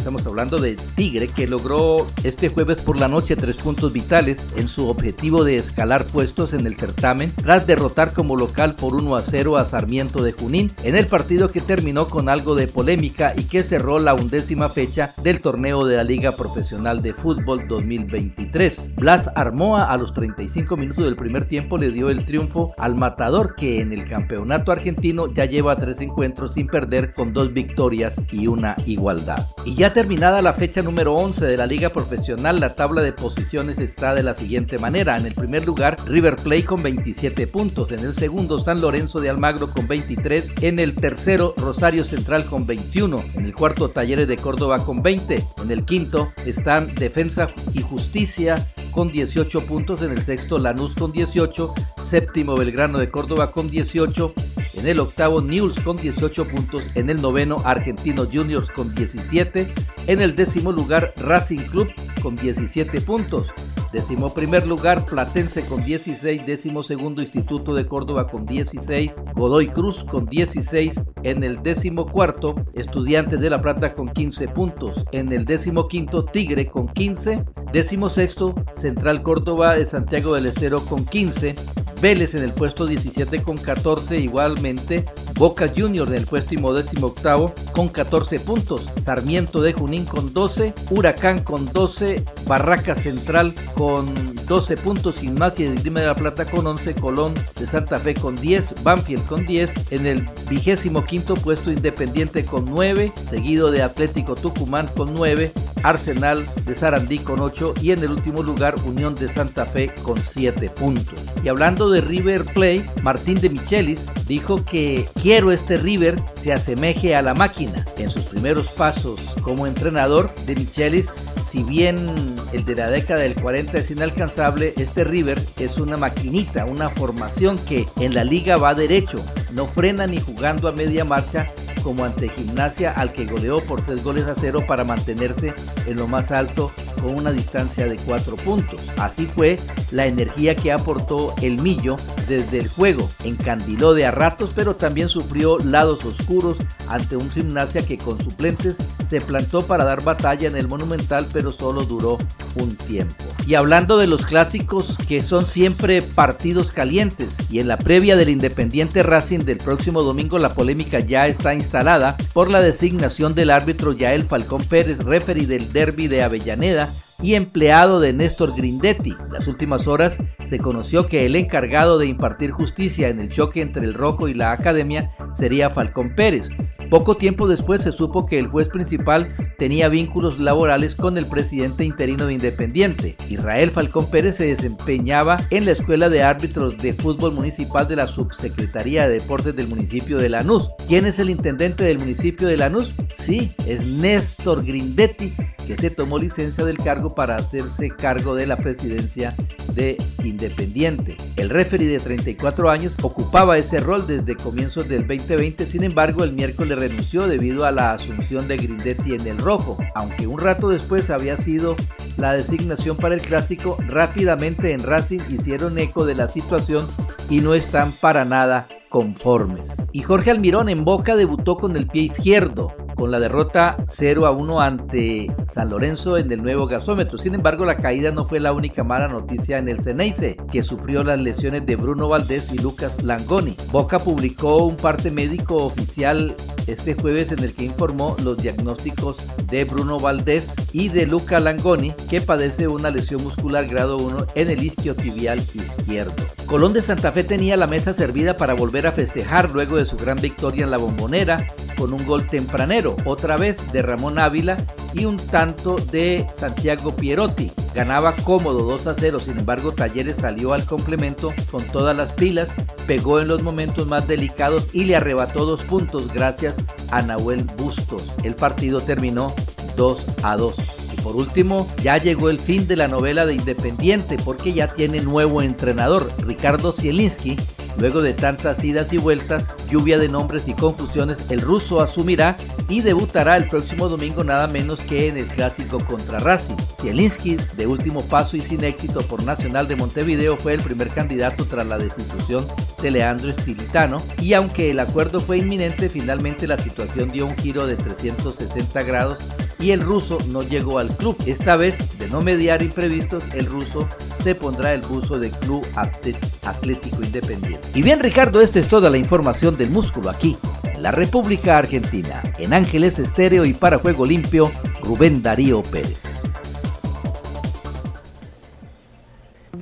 Estamos 0.00 0.24
hablando 0.24 0.58
de 0.58 0.78
Tigre 0.96 1.28
que 1.28 1.46
logró 1.46 2.06
este 2.24 2.48
jueves 2.48 2.80
por 2.80 2.98
la 2.98 3.06
noche 3.06 3.36
tres 3.36 3.56
puntos 3.56 3.92
vitales 3.92 4.46
en 4.56 4.66
su 4.66 4.88
objetivo 4.88 5.44
de 5.44 5.56
escalar 5.56 6.06
puestos 6.06 6.54
en 6.54 6.66
el 6.66 6.74
certamen 6.74 7.30
tras 7.42 7.66
derrotar 7.66 8.14
como 8.14 8.34
local 8.34 8.76
por 8.76 8.94
1 8.94 9.14
a 9.14 9.20
0 9.20 9.58
a 9.58 9.66
Sarmiento 9.66 10.22
de 10.22 10.32
Junín 10.32 10.72
en 10.84 10.96
el 10.96 11.06
partido 11.06 11.50
que 11.50 11.60
terminó 11.60 12.08
con 12.08 12.30
algo 12.30 12.54
de 12.54 12.66
polémica 12.66 13.34
y 13.36 13.44
que 13.44 13.62
cerró 13.62 13.98
la 13.98 14.14
undécima 14.14 14.70
fecha 14.70 15.12
del 15.22 15.42
torneo 15.42 15.84
de 15.84 15.98
la 15.98 16.04
Liga 16.04 16.32
Profesional 16.32 17.02
de 17.02 17.12
Fútbol 17.12 17.68
2023. 17.68 18.94
Blas 18.96 19.30
Armoa 19.34 19.84
a 19.84 19.98
los 19.98 20.14
35 20.14 20.78
minutos 20.78 21.04
del 21.04 21.16
primer 21.16 21.44
tiempo 21.44 21.76
le 21.76 21.90
dio 21.90 22.08
el 22.08 22.24
triunfo 22.24 22.72
al 22.78 22.94
Matador 22.94 23.54
que 23.54 23.82
en 23.82 23.92
el 23.92 24.08
campeonato 24.08 24.72
argentino 24.72 25.30
ya 25.30 25.44
lleva 25.44 25.76
tres 25.76 26.00
encuentros 26.00 26.54
sin 26.54 26.68
perder 26.68 27.12
con 27.12 27.34
dos 27.34 27.52
victorias 27.52 28.16
y 28.32 28.46
una 28.46 28.76
igualdad. 28.86 29.46
Y 29.66 29.74
ya 29.74 29.89
terminada 29.92 30.42
la 30.42 30.52
fecha 30.52 30.82
número 30.82 31.14
11 31.14 31.44
de 31.44 31.56
la 31.56 31.66
liga 31.66 31.90
profesional, 31.90 32.60
la 32.60 32.74
tabla 32.74 33.02
de 33.02 33.12
posiciones 33.12 33.78
está 33.78 34.14
de 34.14 34.22
la 34.22 34.34
siguiente 34.34 34.78
manera. 34.78 35.16
En 35.16 35.26
el 35.26 35.34
primer 35.34 35.66
lugar, 35.66 35.96
River 36.06 36.36
Plate 36.36 36.64
con 36.64 36.82
27 36.82 37.46
puntos. 37.46 37.90
En 37.92 38.00
el 38.00 38.14
segundo, 38.14 38.60
San 38.60 38.80
Lorenzo 38.80 39.20
de 39.20 39.30
Almagro 39.30 39.70
con 39.70 39.88
23. 39.88 40.52
En 40.60 40.78
el 40.78 40.94
tercero, 40.94 41.54
Rosario 41.56 42.04
Central 42.04 42.44
con 42.44 42.66
21. 42.66 43.16
En 43.34 43.44
el 43.44 43.54
cuarto, 43.54 43.90
Talleres 43.90 44.28
de 44.28 44.36
Córdoba 44.36 44.84
con 44.84 45.02
20. 45.02 45.44
En 45.62 45.70
el 45.70 45.84
quinto 45.84 46.32
están 46.46 46.94
Defensa 46.94 47.48
y 47.72 47.82
Justicia 47.82 48.68
con 48.90 49.10
18 49.10 49.66
puntos. 49.66 50.02
En 50.02 50.12
el 50.12 50.22
sexto, 50.22 50.58
Lanús 50.58 50.94
con 50.94 51.12
18. 51.12 51.74
Séptimo, 52.10 52.56
Belgrano 52.56 52.98
de 52.98 53.08
Córdoba 53.08 53.52
con 53.52 53.70
18. 53.70 54.34
En 54.74 54.88
el 54.88 54.98
octavo, 54.98 55.40
News 55.40 55.78
con 55.78 55.96
18 55.96 56.48
puntos. 56.48 56.82
En 56.96 57.08
el 57.08 57.22
noveno, 57.22 57.58
Argentinos 57.64 58.30
Juniors 58.32 58.68
con 58.72 58.92
17. 58.96 59.68
En 60.08 60.20
el 60.20 60.34
décimo 60.34 60.72
lugar, 60.72 61.14
Racing 61.18 61.68
Club 61.70 61.86
con 62.20 62.34
17 62.34 63.00
puntos. 63.02 63.54
Décimo 63.92 64.32
primer 64.32 64.68
lugar, 64.68 65.04
Platense 65.04 65.66
con 65.66 65.82
16. 65.82 66.46
Décimo 66.46 66.84
segundo, 66.84 67.22
Instituto 67.22 67.74
de 67.74 67.86
Córdoba 67.88 68.28
con 68.28 68.46
16. 68.46 69.12
Godoy 69.34 69.66
Cruz 69.66 70.04
con 70.04 70.26
16. 70.26 71.02
En 71.24 71.42
el 71.42 71.60
décimo 71.62 72.06
cuarto, 72.06 72.54
Estudiantes 72.74 73.40
de 73.40 73.50
La 73.50 73.60
Plata 73.60 73.94
con 73.94 74.08
15 74.08 74.46
puntos. 74.48 75.04
En 75.10 75.32
el 75.32 75.44
décimo 75.44 75.88
quinto, 75.88 76.24
Tigre 76.24 76.68
con 76.68 76.86
15. 76.86 77.44
Décimo 77.72 78.08
sexto, 78.10 78.54
Central 78.76 79.22
Córdoba 79.22 79.74
de 79.74 79.84
Santiago 79.84 80.34
del 80.34 80.46
Estero 80.46 80.80
con 80.84 81.04
15. 81.04 81.56
Vélez 82.00 82.34
en 82.34 82.44
el 82.44 82.52
puesto 82.52 82.86
17 82.86 83.42
con 83.42 83.58
14, 83.58 84.16
igualmente 84.16 85.04
Boca 85.34 85.70
Junior 85.74 86.08
en 86.08 86.14
el 86.14 86.26
puesto 86.26 86.58
modésimo 86.58 87.08
octavo 87.08 87.52
con 87.72 87.88
14 87.88 88.38
puntos, 88.40 88.88
Sarmiento 89.00 89.60
de 89.60 89.72
Junín 89.72 90.04
con 90.04 90.32
12, 90.32 90.74
Huracán 90.90 91.42
con 91.42 91.70
12, 91.72 92.24
Barraca 92.46 92.94
Central 92.94 93.54
con 93.74 93.79
12 93.80 94.76
puntos, 94.76 95.16
sin 95.16 95.34
más 95.36 95.58
y 95.58 95.64
el 95.64 95.82
de 95.82 95.90
la 95.90 96.14
Plata 96.14 96.44
con 96.44 96.66
11, 96.66 96.94
Colón 96.96 97.34
de 97.58 97.66
Santa 97.66 97.98
Fe 97.98 98.14
con 98.14 98.36
10, 98.36 98.82
Banfield 98.82 99.26
con 99.26 99.46
10, 99.46 99.72
en 99.90 100.06
el 100.06 100.28
vigésimo 100.50 101.04
quinto 101.04 101.34
puesto 101.34 101.70
Independiente 101.70 102.44
con 102.44 102.66
9, 102.66 103.12
seguido 103.30 103.70
de 103.70 103.82
Atlético 103.82 104.34
Tucumán 104.34 104.86
con 104.96 105.14
9, 105.14 105.52
Arsenal 105.82 106.46
de 106.66 106.74
Sarandí 106.74 107.18
con 107.20 107.40
8 107.40 107.74
y 107.80 107.92
en 107.92 108.00
el 108.00 108.10
último 108.10 108.42
lugar 108.42 108.74
Unión 108.84 109.14
de 109.14 109.32
Santa 109.32 109.64
Fe 109.64 109.90
con 110.02 110.22
7 110.22 110.68
puntos. 110.70 111.18
Y 111.42 111.48
hablando 111.48 111.88
de 111.88 112.02
River 112.02 112.44
Play, 112.44 112.84
Martín 113.02 113.40
de 113.40 113.48
Michelis 113.48 114.06
dijo 114.26 114.62
que 114.64 115.08
quiero 115.22 115.52
este 115.52 115.78
River 115.78 116.20
se 116.34 116.52
asemeje 116.52 117.16
a 117.16 117.22
la 117.22 117.32
máquina. 117.32 117.86
En 117.96 118.10
sus 118.10 118.24
primeros 118.24 118.68
pasos 118.68 119.20
como 119.42 119.66
entrenador, 119.66 120.34
de 120.44 120.54
Michelis 120.54 121.08
si 121.50 121.64
bien 121.64 122.36
el 122.52 122.64
de 122.64 122.76
la 122.76 122.88
década 122.88 123.20
del 123.20 123.34
40 123.34 123.78
es 123.78 123.90
inalcanzable, 123.90 124.72
este 124.76 125.02
River 125.02 125.44
es 125.58 125.78
una 125.78 125.96
maquinita, 125.96 126.64
una 126.64 126.90
formación 126.90 127.58
que 127.58 127.88
en 127.98 128.14
la 128.14 128.22
liga 128.22 128.56
va 128.56 128.74
derecho, 128.74 129.18
no 129.52 129.66
frena 129.66 130.06
ni 130.06 130.20
jugando 130.20 130.68
a 130.68 130.72
media 130.72 131.04
marcha 131.04 131.48
como 131.82 132.04
ante 132.04 132.28
Gimnasia 132.28 132.92
al 132.92 133.12
que 133.12 133.24
goleó 133.24 133.60
por 133.60 133.82
tres 133.82 134.04
goles 134.04 134.26
a 134.26 134.34
cero 134.34 134.64
para 134.66 134.84
mantenerse 134.84 135.54
en 135.86 135.96
lo 135.96 136.06
más 136.06 136.30
alto 136.30 136.70
con 137.00 137.14
una 137.14 137.32
distancia 137.32 137.86
de 137.86 137.96
cuatro 137.96 138.36
puntos. 138.36 138.80
Así 138.98 139.26
fue 139.26 139.56
la 139.90 140.06
energía 140.06 140.54
que 140.54 140.72
aportó 140.72 141.34
el 141.40 141.60
Millo 141.60 141.96
desde 142.28 142.58
el 142.58 142.68
juego. 142.68 143.10
Encandiló 143.24 143.94
de 143.94 144.06
a 144.06 144.10
ratos, 144.10 144.50
pero 144.54 144.76
también 144.76 145.08
sufrió 145.08 145.58
lados 145.58 146.04
oscuros 146.04 146.58
ante 146.88 147.16
un 147.16 147.30
Gimnasia 147.30 147.86
que 147.86 147.98
con 147.98 148.22
suplentes 148.22 148.76
se 149.10 149.20
plantó 149.20 149.62
para 149.62 149.84
dar 149.84 150.04
batalla 150.04 150.46
en 150.46 150.56
el 150.56 150.68
Monumental, 150.68 151.26
pero 151.32 151.50
solo 151.50 151.82
duró 151.82 152.16
un 152.54 152.76
tiempo. 152.76 153.24
Y 153.44 153.56
hablando 153.56 153.98
de 153.98 154.06
los 154.06 154.24
clásicos 154.24 154.96
que 155.08 155.20
son 155.20 155.46
siempre 155.46 156.00
partidos 156.00 156.70
calientes 156.70 157.36
y 157.50 157.58
en 157.58 157.66
la 157.66 157.76
previa 157.76 158.14
del 158.14 158.28
Independiente 158.28 159.02
Racing 159.02 159.40
del 159.40 159.58
próximo 159.58 160.04
domingo 160.04 160.38
la 160.38 160.54
polémica 160.54 161.00
ya 161.00 161.26
está 161.26 161.54
instalada 161.54 162.16
por 162.32 162.50
la 162.50 162.60
designación 162.60 163.34
del 163.34 163.50
árbitro 163.50 163.92
Yael 163.92 164.22
Falcón 164.22 164.62
Pérez, 164.62 164.98
referee 164.98 165.46
del 165.46 165.72
derby 165.72 166.06
de 166.06 166.22
Avellaneda 166.22 166.88
y 167.20 167.34
empleado 167.34 168.00
de 168.00 168.12
Néstor 168.12 168.54
Grindetti. 168.56 169.16
Las 169.32 169.48
últimas 169.48 169.88
horas 169.88 170.18
se 170.42 170.58
conoció 170.58 171.06
que 171.06 171.26
el 171.26 171.34
encargado 171.34 171.98
de 171.98 172.06
impartir 172.06 172.52
justicia 172.52 173.08
en 173.08 173.20
el 173.20 173.28
choque 173.28 173.60
entre 173.60 173.84
el 173.84 173.94
Rojo 173.94 174.28
y 174.28 174.34
la 174.34 174.52
Academia 174.52 175.10
sería 175.34 175.70
Falcón 175.70 176.14
Pérez. 176.14 176.48
Poco 176.90 177.16
tiempo 177.16 177.46
después 177.46 177.82
se 177.82 177.92
supo 177.92 178.26
que 178.26 178.36
el 178.36 178.48
juez 178.48 178.68
principal 178.68 179.32
tenía 179.58 179.88
vínculos 179.88 180.40
laborales 180.40 180.96
con 180.96 181.16
el 181.18 181.24
presidente 181.24 181.84
interino 181.84 182.26
de 182.26 182.34
Independiente. 182.34 183.16
Israel 183.28 183.70
Falcón 183.70 184.10
Pérez 184.10 184.36
se 184.36 184.46
desempeñaba 184.46 185.38
en 185.50 185.66
la 185.66 185.70
Escuela 185.70 186.08
de 186.08 186.24
Árbitros 186.24 186.78
de 186.78 186.92
Fútbol 186.92 187.32
Municipal 187.32 187.86
de 187.86 187.94
la 187.94 188.08
Subsecretaría 188.08 189.06
de 189.06 189.20
Deportes 189.20 189.54
del 189.54 189.68
municipio 189.68 190.18
de 190.18 190.30
Lanús. 190.30 190.68
¿Quién 190.88 191.06
es 191.06 191.20
el 191.20 191.30
intendente 191.30 191.84
del 191.84 192.00
municipio 192.00 192.48
de 192.48 192.56
Lanús? 192.56 192.92
Sí, 193.14 193.52
es 193.68 193.86
Néstor 193.86 194.64
Grindetti, 194.64 195.32
que 195.68 195.76
se 195.76 195.90
tomó 195.90 196.18
licencia 196.18 196.64
del 196.64 196.78
cargo 196.78 197.14
para 197.14 197.36
hacerse 197.36 197.90
cargo 197.90 198.34
de 198.34 198.46
la 198.46 198.56
presidencia 198.56 199.36
de 199.74 199.96
Independiente. 200.24 201.16
El 201.36 201.50
referee 201.50 201.86
de 201.86 202.00
34 202.00 202.68
años 202.68 202.96
ocupaba 203.02 203.56
ese 203.58 203.78
rol 203.78 204.06
desde 204.06 204.36
comienzos 204.36 204.88
del 204.88 205.06
2020, 205.06 205.66
sin 205.66 205.84
embargo 205.84 206.24
el 206.24 206.32
miércoles 206.32 206.79
renunció 206.80 207.28
debido 207.28 207.66
a 207.66 207.70
la 207.70 207.92
asunción 207.92 208.48
de 208.48 208.56
Grindetti 208.56 209.14
en 209.14 209.26
el 209.26 209.36
rojo, 209.36 209.76
aunque 209.94 210.26
un 210.26 210.40
rato 210.40 210.70
después 210.70 211.10
había 211.10 211.36
sido 211.36 211.76
la 212.16 212.32
designación 212.32 212.96
para 212.96 213.14
el 213.14 213.20
clásico, 213.20 213.76
rápidamente 213.86 214.72
en 214.72 214.82
Racing 214.82 215.20
hicieron 215.28 215.78
eco 215.78 216.06
de 216.06 216.14
la 216.14 216.26
situación 216.26 216.86
y 217.28 217.40
no 217.40 217.52
están 217.52 217.92
para 217.92 218.24
nada 218.24 218.66
conformes. 218.88 219.70
Y 219.92 220.02
Jorge 220.02 220.30
Almirón 220.30 220.70
en 220.70 220.84
Boca 220.84 221.16
debutó 221.16 221.56
con 221.58 221.76
el 221.76 221.86
pie 221.86 222.02
izquierdo, 222.02 222.74
con 223.00 223.10
la 223.10 223.18
derrota 223.18 223.78
0 223.86 224.26
a 224.26 224.30
1 224.30 224.60
ante 224.60 225.34
San 225.48 225.70
Lorenzo 225.70 226.18
en 226.18 226.30
el 226.30 226.42
nuevo 226.42 226.66
gasómetro. 226.66 227.16
Sin 227.16 227.34
embargo, 227.34 227.64
la 227.64 227.78
caída 227.78 228.10
no 228.10 228.26
fue 228.26 228.40
la 228.40 228.52
única 228.52 228.84
mala 228.84 229.08
noticia 229.08 229.56
en 229.56 229.70
el 229.70 229.82
Ceneice, 229.82 230.36
que 230.52 230.62
sufrió 230.62 231.02
las 231.02 231.18
lesiones 231.18 231.64
de 231.64 231.76
Bruno 231.76 232.10
Valdés 232.10 232.52
y 232.52 232.58
Lucas 232.58 233.02
Langoni. 233.02 233.56
Boca 233.72 233.98
publicó 234.00 234.66
un 234.66 234.76
parte 234.76 235.10
médico 235.10 235.56
oficial 235.56 236.36
este 236.66 236.92
jueves 236.92 237.32
en 237.32 237.38
el 237.38 237.54
que 237.54 237.64
informó 237.64 238.16
los 238.22 238.36
diagnósticos 238.36 239.16
de 239.46 239.64
Bruno 239.64 239.98
Valdés 239.98 240.54
y 240.74 240.90
de 240.90 241.06
Luca 241.06 241.40
Langoni, 241.40 241.94
que 242.10 242.20
padece 242.20 242.68
una 242.68 242.90
lesión 242.90 243.24
muscular 243.24 243.66
grado 243.66 243.96
1 243.96 244.26
en 244.34 244.50
el 244.50 244.62
isquio 244.62 244.94
tibial 244.94 245.38
izquierdo. 245.54 246.12
Colón 246.44 246.72
de 246.72 246.82
Santa 246.82 247.12
Fe 247.12 247.24
tenía 247.24 247.56
la 247.56 247.66
mesa 247.66 247.94
servida 247.94 248.36
para 248.36 248.54
volver 248.54 248.86
a 248.86 248.92
festejar 248.92 249.50
luego 249.50 249.76
de 249.76 249.86
su 249.86 249.96
gran 249.96 250.20
victoria 250.20 250.64
en 250.64 250.70
la 250.70 250.78
bombonera 250.78 251.46
con 251.80 251.94
un 251.94 252.04
gol 252.04 252.26
tempranero, 252.26 252.89
otra 253.04 253.36
vez 253.36 253.72
de 253.72 253.82
Ramón 253.82 254.18
Ávila 254.18 254.64
y 254.92 255.04
un 255.04 255.16
tanto 255.16 255.76
de 255.76 256.26
Santiago 256.32 256.94
Pierotti. 256.94 257.52
Ganaba 257.74 258.14
cómodo 258.16 258.64
2 258.64 258.86
a 258.88 258.94
0, 258.94 259.20
sin 259.20 259.38
embargo 259.38 259.72
Talleres 259.72 260.16
salió 260.16 260.52
al 260.52 260.64
complemento 260.64 261.32
con 261.50 261.64
todas 261.64 261.96
las 261.96 262.12
pilas, 262.12 262.48
pegó 262.86 263.20
en 263.20 263.28
los 263.28 263.42
momentos 263.42 263.86
más 263.86 264.08
delicados 264.08 264.68
y 264.72 264.84
le 264.84 264.96
arrebató 264.96 265.46
dos 265.46 265.62
puntos 265.62 266.12
gracias 266.12 266.56
a 266.90 267.02
Nahuel 267.02 267.44
Bustos. 267.56 268.04
El 268.24 268.34
partido 268.34 268.80
terminó 268.80 269.34
2 269.76 270.06
a 270.22 270.36
2. 270.36 270.54
Y 270.92 271.00
por 271.00 271.16
último, 271.16 271.68
ya 271.82 271.98
llegó 271.98 272.30
el 272.30 272.40
fin 272.40 272.66
de 272.66 272.76
la 272.76 272.88
novela 272.88 273.26
de 273.26 273.34
Independiente 273.34 274.18
porque 274.24 274.52
ya 274.52 274.74
tiene 274.74 275.00
nuevo 275.00 275.42
entrenador, 275.42 276.10
Ricardo 276.18 276.72
Zielinski, 276.72 277.36
Luego 277.78 278.02
de 278.02 278.14
tantas 278.14 278.62
idas 278.64 278.92
y 278.92 278.98
vueltas, 278.98 279.48
lluvia 279.70 279.98
de 279.98 280.08
nombres 280.08 280.48
y 280.48 280.54
confusiones, 280.54 281.30
el 281.30 281.40
ruso 281.40 281.80
asumirá 281.80 282.36
y 282.68 282.82
debutará 282.82 283.36
el 283.36 283.48
próximo 283.48 283.88
domingo 283.88 284.24
nada 284.24 284.46
menos 284.46 284.80
que 284.80 285.08
en 285.08 285.16
el 285.16 285.26
clásico 285.26 285.84
contra 285.84 286.20
Racing. 286.20 286.56
Zielinski, 286.80 287.36
de 287.56 287.66
último 287.66 288.02
paso 288.02 288.36
y 288.36 288.40
sin 288.40 288.64
éxito 288.64 289.02
por 289.02 289.22
Nacional 289.24 289.68
de 289.68 289.76
Montevideo, 289.76 290.36
fue 290.36 290.54
el 290.54 290.60
primer 290.60 290.88
candidato 290.90 291.46
tras 291.46 291.66
la 291.66 291.78
destitución 291.78 292.46
de 292.82 292.90
Leandro 292.90 293.30
Estilitano 293.30 293.98
y 294.20 294.32
aunque 294.34 294.70
el 294.70 294.80
acuerdo 294.80 295.20
fue 295.20 295.38
inminente, 295.38 295.88
finalmente 295.88 296.46
la 296.46 296.58
situación 296.58 297.10
dio 297.10 297.26
un 297.26 297.36
giro 297.36 297.66
de 297.66 297.76
360 297.76 298.82
grados 298.82 299.18
y 299.58 299.72
el 299.72 299.80
ruso 299.80 300.18
no 300.28 300.42
llegó 300.42 300.78
al 300.78 300.88
club. 300.96 301.16
Esta 301.26 301.56
vez, 301.56 301.78
no 302.10 302.20
mediar 302.20 302.62
imprevistos, 302.62 303.24
el 303.34 303.46
ruso 303.46 303.88
se 304.22 304.34
pondrá 304.34 304.74
el 304.74 304.82
buzo 304.82 305.18
de 305.18 305.30
Club 305.30 305.64
Atlético 305.76 307.02
Independiente. 307.02 307.68
Y 307.74 307.82
bien 307.82 308.00
Ricardo, 308.00 308.40
esta 308.40 308.58
es 308.58 308.68
toda 308.68 308.90
la 308.90 308.98
información 308.98 309.56
del 309.56 309.70
músculo 309.70 310.10
aquí, 310.10 310.36
la 310.78 310.90
República 310.90 311.56
Argentina, 311.56 312.22
en 312.38 312.52
Ángeles 312.52 312.98
Estéreo 312.98 313.44
y 313.44 313.54
para 313.54 313.78
Juego 313.78 314.04
Limpio, 314.04 314.50
Rubén 314.82 315.22
Darío 315.22 315.62
Pérez. 315.62 316.20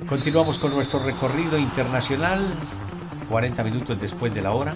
Continuamos 0.07 0.57
con 0.57 0.71
nuestro 0.71 1.03
recorrido 1.03 1.57
internacional, 1.57 2.51
40 3.29 3.63
minutos 3.63 4.01
después 4.01 4.33
de 4.33 4.41
la 4.41 4.53
hora. 4.53 4.73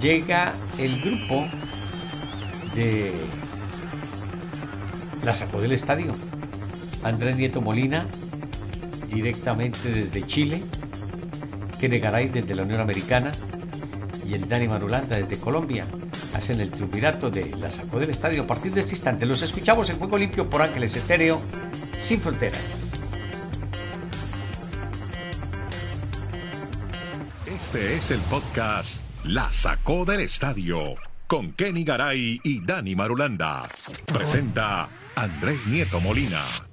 Llega 0.00 0.52
el 0.78 1.00
grupo 1.02 1.48
de 2.74 3.12
la 5.24 5.34
sacó 5.34 5.60
del 5.60 5.72
estadio. 5.72 6.12
Andrés 7.02 7.36
Nieto 7.36 7.60
Molina, 7.60 8.06
directamente 9.12 9.90
desde 9.90 10.26
Chile, 10.26 10.62
Kene 11.80 11.98
Garay 11.98 12.28
desde 12.28 12.54
la 12.54 12.62
Unión 12.62 12.80
Americana 12.80 13.32
y 14.28 14.34
el 14.34 14.48
Dani 14.48 14.68
Marulanda 14.68 15.16
desde 15.16 15.38
Colombia 15.38 15.86
hacen 16.34 16.60
el 16.60 16.70
triunvirato 16.70 17.30
de 17.30 17.56
la 17.56 17.70
sacó 17.70 17.98
del 17.98 18.10
estadio 18.10 18.42
a 18.42 18.46
partir 18.46 18.72
de 18.72 18.80
este 18.80 18.94
instante. 18.94 19.26
Los 19.26 19.42
escuchamos 19.42 19.90
en 19.90 19.98
Juego 19.98 20.18
Limpio 20.18 20.48
por 20.48 20.62
Ángeles 20.62 20.94
Estéreo, 20.96 21.40
sin 21.98 22.20
fronteras. 22.20 22.92
Este 27.46 27.94
es 27.94 28.10
el 28.10 28.20
podcast 28.20 29.00
La 29.24 29.50
sacó 29.52 30.04
del 30.04 30.20
estadio 30.20 30.96
con 31.26 31.52
Kenny 31.52 31.84
Garay 31.84 32.40
y 32.42 32.64
Dani 32.64 32.96
Marulanda. 32.96 33.62
Presenta 34.06 34.88
Andrés 35.14 35.66
Nieto 35.66 36.00
Molina. 36.00 36.69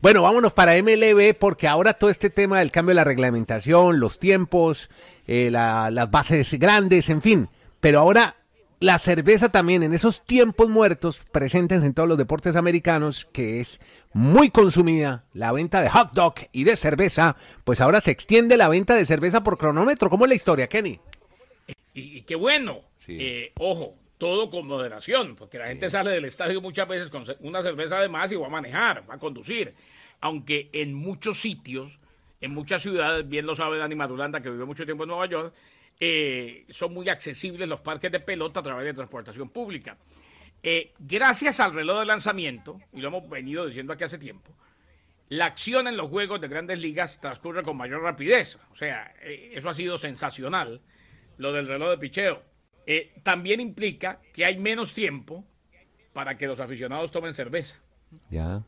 Bueno, 0.00 0.22
vámonos 0.22 0.52
para 0.52 0.80
MLB 0.80 1.34
porque 1.36 1.66
ahora 1.66 1.94
todo 1.94 2.10
este 2.10 2.30
tema 2.30 2.60
del 2.60 2.70
cambio 2.70 2.90
de 2.90 2.96
la 2.96 3.04
reglamentación, 3.04 3.98
los 3.98 4.20
tiempos, 4.20 4.88
eh, 5.26 5.50
las 5.50 6.10
bases 6.10 6.56
grandes, 6.58 7.08
en 7.08 7.20
fin. 7.20 7.48
Pero 7.80 7.98
ahora 7.98 8.36
la 8.80 8.98
cerveza 9.00 9.48
también 9.48 9.82
en 9.82 9.92
esos 9.92 10.24
tiempos 10.24 10.68
muertos 10.68 11.18
presentes 11.32 11.82
en 11.82 11.94
todos 11.94 12.08
los 12.08 12.16
deportes 12.16 12.54
americanos, 12.54 13.26
que 13.32 13.60
es 13.60 13.80
muy 14.12 14.50
consumida, 14.50 15.24
la 15.32 15.50
venta 15.50 15.80
de 15.80 15.90
hot 15.90 16.12
dog 16.12 16.34
y 16.52 16.62
de 16.62 16.76
cerveza, 16.76 17.36
pues 17.64 17.80
ahora 17.80 18.00
se 18.00 18.12
extiende 18.12 18.56
la 18.56 18.68
venta 18.68 18.94
de 18.94 19.04
cerveza 19.04 19.42
por 19.42 19.58
cronómetro. 19.58 20.10
¿Cómo 20.10 20.26
es 20.26 20.28
la 20.28 20.36
historia, 20.36 20.68
Kenny? 20.68 21.00
Y, 21.92 22.22
qué 22.22 22.36
bueno. 22.36 22.82
Eh, 23.08 23.52
ojo, 23.58 23.94
todo 24.18 24.50
con 24.50 24.66
moderación, 24.66 25.36
porque 25.36 25.58
la 25.58 25.68
gente 25.68 25.88
sale 25.88 26.10
del 26.10 26.24
estadio 26.24 26.60
muchas 26.60 26.86
veces 26.88 27.08
con 27.08 27.24
una 27.40 27.62
cerveza 27.62 28.00
de 28.00 28.08
más 28.08 28.30
y 28.32 28.36
va 28.36 28.46
a 28.46 28.50
manejar, 28.50 29.08
va 29.08 29.14
a 29.14 29.18
conducir. 29.18 29.74
Aunque 30.20 30.68
en 30.72 30.92
muchos 30.92 31.38
sitios, 31.38 31.98
en 32.40 32.52
muchas 32.52 32.82
ciudades, 32.82 33.28
bien 33.28 33.46
lo 33.46 33.54
sabe 33.54 33.78
Dani 33.78 33.94
Madulanda, 33.94 34.40
que 34.40 34.50
vivió 34.50 34.66
mucho 34.66 34.84
tiempo 34.84 35.04
en 35.04 35.08
Nueva 35.08 35.26
York, 35.26 35.54
eh, 36.00 36.64
son 36.70 36.92
muy 36.92 37.08
accesibles 37.08 37.68
los 37.68 37.80
parques 37.80 38.10
de 38.10 38.20
pelota 38.20 38.60
a 38.60 38.62
través 38.62 38.84
de 38.84 38.94
transportación 38.94 39.48
pública. 39.48 39.96
Eh, 40.62 40.92
gracias 40.98 41.60
al 41.60 41.72
reloj 41.72 42.00
de 42.00 42.06
lanzamiento, 42.06 42.80
y 42.92 43.00
lo 43.00 43.08
hemos 43.08 43.28
venido 43.28 43.66
diciendo 43.66 43.92
aquí 43.92 44.04
hace 44.04 44.18
tiempo, 44.18 44.52
la 45.28 45.44
acción 45.44 45.86
en 45.86 45.96
los 45.96 46.08
juegos 46.08 46.40
de 46.40 46.48
grandes 46.48 46.80
ligas 46.80 47.20
transcurre 47.20 47.62
con 47.62 47.76
mayor 47.76 48.02
rapidez. 48.02 48.58
O 48.72 48.76
sea, 48.76 49.14
eh, 49.22 49.52
eso 49.54 49.68
ha 49.68 49.74
sido 49.74 49.98
sensacional, 49.98 50.80
lo 51.36 51.52
del 51.52 51.68
reloj 51.68 51.90
de 51.90 51.98
picheo. 51.98 52.42
También 53.22 53.60
implica 53.60 54.20
que 54.32 54.44
hay 54.44 54.58
menos 54.58 54.94
tiempo 54.94 55.44
para 56.12 56.36
que 56.36 56.46
los 56.46 56.60
aficionados 56.60 57.10
tomen 57.10 57.34
cerveza. 57.34 57.76
Ya. 58.30 58.62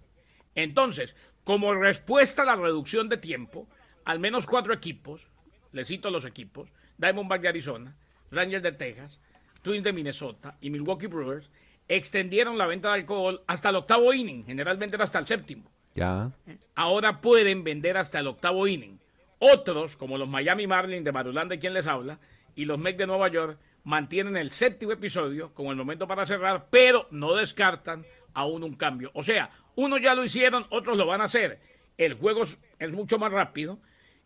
Entonces, 0.55 1.17
como 1.45 1.75
respuesta 1.75 2.43
a 2.43 2.47
la 2.47 2.57
reducción 2.57 3.09
de 3.09 3.17
tiempo, 3.17 3.69
al 4.05 4.19
menos 4.19 4.47
cuatro 4.47 4.73
equipos, 4.73 5.29
les 5.73 5.89
cito 5.89 6.11
los 6.11 6.25
equipos, 6.25 6.71
Diamondback 6.99 7.41
de 7.43 7.49
Arizona, 7.49 7.97
Rangers 8.31 8.63
de 8.63 8.73
Texas, 8.73 9.19
Twins 9.63 9.85
de 9.85 9.93
Minnesota 9.93 10.57
y 10.61 10.71
Milwaukee 10.71 11.07
Brewers 11.07 11.51
extendieron 11.89 12.57
la 12.57 12.67
venta 12.67 12.89
de 12.89 12.95
alcohol 12.95 13.43
hasta 13.47 13.71
el 13.71 13.77
octavo 13.77 14.13
inning, 14.13 14.45
generalmente 14.45 14.97
era 14.97 15.05
hasta 15.05 15.19
el 15.19 15.27
séptimo. 15.27 15.71
Ya. 15.95 16.31
Ahora 16.75 17.21
pueden 17.21 17.65
vender 17.65 17.97
hasta 17.97 18.21
el 18.21 18.29
octavo 18.29 18.67
inning. 18.69 19.01
Otros, 19.39 19.97
como 19.97 20.19
los 20.19 20.29
Miami 20.29 20.67
Marlins 20.67 21.05
de 21.05 21.13
Marulanda, 21.13 21.57
quien 21.57 21.75
les 21.75 21.87
habla, 21.87 22.21
y 22.55 22.65
los 22.65 22.79
Mets 22.79 22.99
de 22.99 23.07
Nueva 23.07 23.29
York, 23.29 23.59
mantienen 23.85 24.37
el 24.37 24.51
séptimo 24.51 24.93
episodio 24.93 25.55
como 25.55 25.71
el 25.71 25.77
momento 25.77 26.07
para 26.07 26.27
cerrar, 26.27 26.67
pero 26.71 27.07
no 27.11 27.35
descartan 27.35 28.05
aún 28.35 28.63
un 28.63 28.75
cambio. 28.75 29.11
O 29.15 29.23
sea, 29.23 29.51
unos 29.75 30.01
ya 30.01 30.15
lo 30.15 30.25
hicieron, 30.25 30.67
otros 30.71 30.97
lo 30.97 31.07
van 31.07 31.21
a 31.21 31.25
hacer. 31.25 31.61
El 31.97 32.15
juego 32.15 32.45
es 32.79 32.91
mucho 32.93 33.19
más 33.19 33.33
rápido 33.33 33.79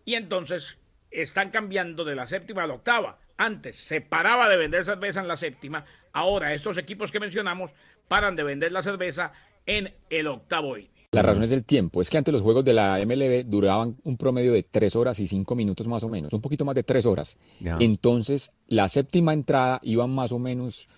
y 0.05 0.15
entonces 0.15 0.79
están 1.11 1.51
cambiando 1.51 2.05
de 2.05 2.15
la 2.15 2.27
séptima 2.27 2.65
a 2.65 2.67
la 2.67 2.75
octava. 2.75 3.19
Antes 3.37 3.77
se 3.77 4.01
paraba 4.01 4.49
de 4.49 4.57
vender 4.57 4.85
cerveza 4.85 5.21
en 5.21 5.29
la 5.29 5.37
séptima, 5.37 5.85
ahora 6.13 6.55
estos 6.55 6.79
equipos 6.79 7.11
que 7.11 7.21
mencionamos 7.21 7.75
paran 8.07 8.37
de 8.37 8.45
vender 8.45 8.71
la 8.71 8.83
cerveza 8.83 9.33
en 9.67 9.93
el 10.11 10.27
octavo 10.29 10.77
inning. 10.77 10.94
La 11.15 11.23
razón 11.23 11.45
es 11.45 11.51
del 11.51 11.65
tiempo. 11.65 12.01
Es 12.01 12.11
que 12.11 12.19
antes 12.19 12.33
los 12.33 12.43
juegos 12.43 12.65
de 12.65 12.73
la 12.73 12.99
MLB 13.05 13.45
duraban 13.47 13.97
un 14.05 14.17
promedio 14.17 14.53
de 14.53 14.63
tres 14.63 14.97
horas 14.97 15.19
y 15.21 15.27
cinco 15.27 15.55
minutos 15.55 15.87
más 15.87 16.03
o 16.03 16.09
menos, 16.09 16.33
un 16.33 16.41
poquito 16.41 16.65
más 16.65 16.75
de 16.75 16.83
tres 16.83 17.07
horas. 17.07 17.39
Entonces, 17.81 18.53
la 18.67 18.89
séptima 18.89 19.33
entrada 19.33 19.81
iba 19.83 20.07
más 20.07 20.33
o 20.33 20.39
menos 20.39 20.89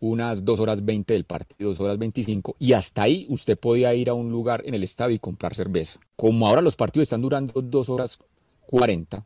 unas 0.00 0.44
dos 0.44 0.60
horas 0.60 0.84
veinte 0.84 1.14
del 1.14 1.24
partido, 1.24 1.70
dos 1.70 1.80
horas 1.80 1.98
veinticinco, 1.98 2.54
y 2.60 2.72
hasta 2.72 3.02
ahí 3.02 3.26
usted 3.28 3.58
podía 3.58 3.92
ir 3.94 4.08
a 4.08 4.14
un 4.14 4.30
lugar 4.30 4.62
en 4.64 4.74
el 4.74 4.84
estadio 4.84 5.16
y 5.16 5.18
comprar 5.18 5.56
cerveza. 5.56 5.98
Como 6.14 6.46
ahora 6.46 6.62
los 6.62 6.76
partidos 6.76 7.06
están 7.06 7.20
durando 7.20 7.60
dos 7.60 7.88
horas 7.90 8.18
cuarenta, 8.60 9.24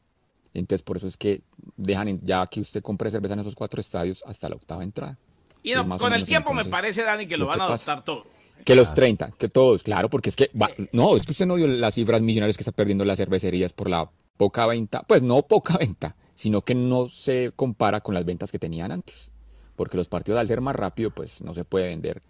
entonces, 0.55 0.83
por 0.83 0.97
eso 0.97 1.07
es 1.07 1.17
que 1.17 1.43
dejan 1.77 2.21
ya 2.21 2.47
que 2.47 2.61
usted 2.61 2.83
compre 2.83 3.11
cerveza 3.11 3.35
en 3.35 3.41
esos 3.41 3.55
cuatro 3.55 3.81
estadios 3.81 4.23
hasta 4.27 4.49
la 4.49 4.57
octava 4.57 4.83
entrada. 4.83 5.19
Y 5.63 5.75
con 5.75 6.13
el 6.13 6.25
tiempo 6.25 6.53
me 6.53 6.65
parece, 6.65 7.03
Dani, 7.03 7.27
que 7.27 7.37
lo, 7.37 7.47
van 7.47 7.61
a 7.61 7.65
adoptar 7.65 8.05
todo. 8.05 8.25
Que 8.65 8.75
los 8.75 8.95
30, 8.95 9.33
que 9.39 9.49
todos, 9.49 9.83
claro, 9.83 10.09
porque 10.09 10.29
es 10.29 10.37
que, 10.37 10.51
no, 10.93 11.17
es 11.17 11.25
que 11.25 11.33
usted 11.33 11.47
no 11.47 11.57
vio 11.57 11.67
las 11.67 11.95
cifras 11.95 12.23
millonarias 12.23 12.57
que 12.57 12.63
está 12.63 12.73
perdiendo 12.73 13.05
las 13.05 13.19
cervecerías 13.19 13.73
por 13.73 13.91
la 13.91 14.11
poca 14.37 14.67
venta, 14.67 15.03
pues 15.03 15.23
no 15.23 15.43
poca 15.43 15.79
venta, 15.79 16.17
sino 16.35 16.63
que 16.63 16.75
no 16.75 17.09
se 17.09 17.53
compara 17.57 18.01
con 18.01 18.15
las 18.15 18.25
ventas 18.25 18.53
que 18.53 18.59
tenían 18.59 18.93
antes, 18.93 19.31
porque 19.77 19.97
los 19.97 20.09
partidos 20.09 20.39
al 20.39 20.49
ser 20.49 20.61
más 20.61 20.77
rápido, 20.77 21.11
pues 21.11 21.43
no 21.43 21.55
se 21.55 21.65
puede 21.65 21.89
vender 21.89 22.23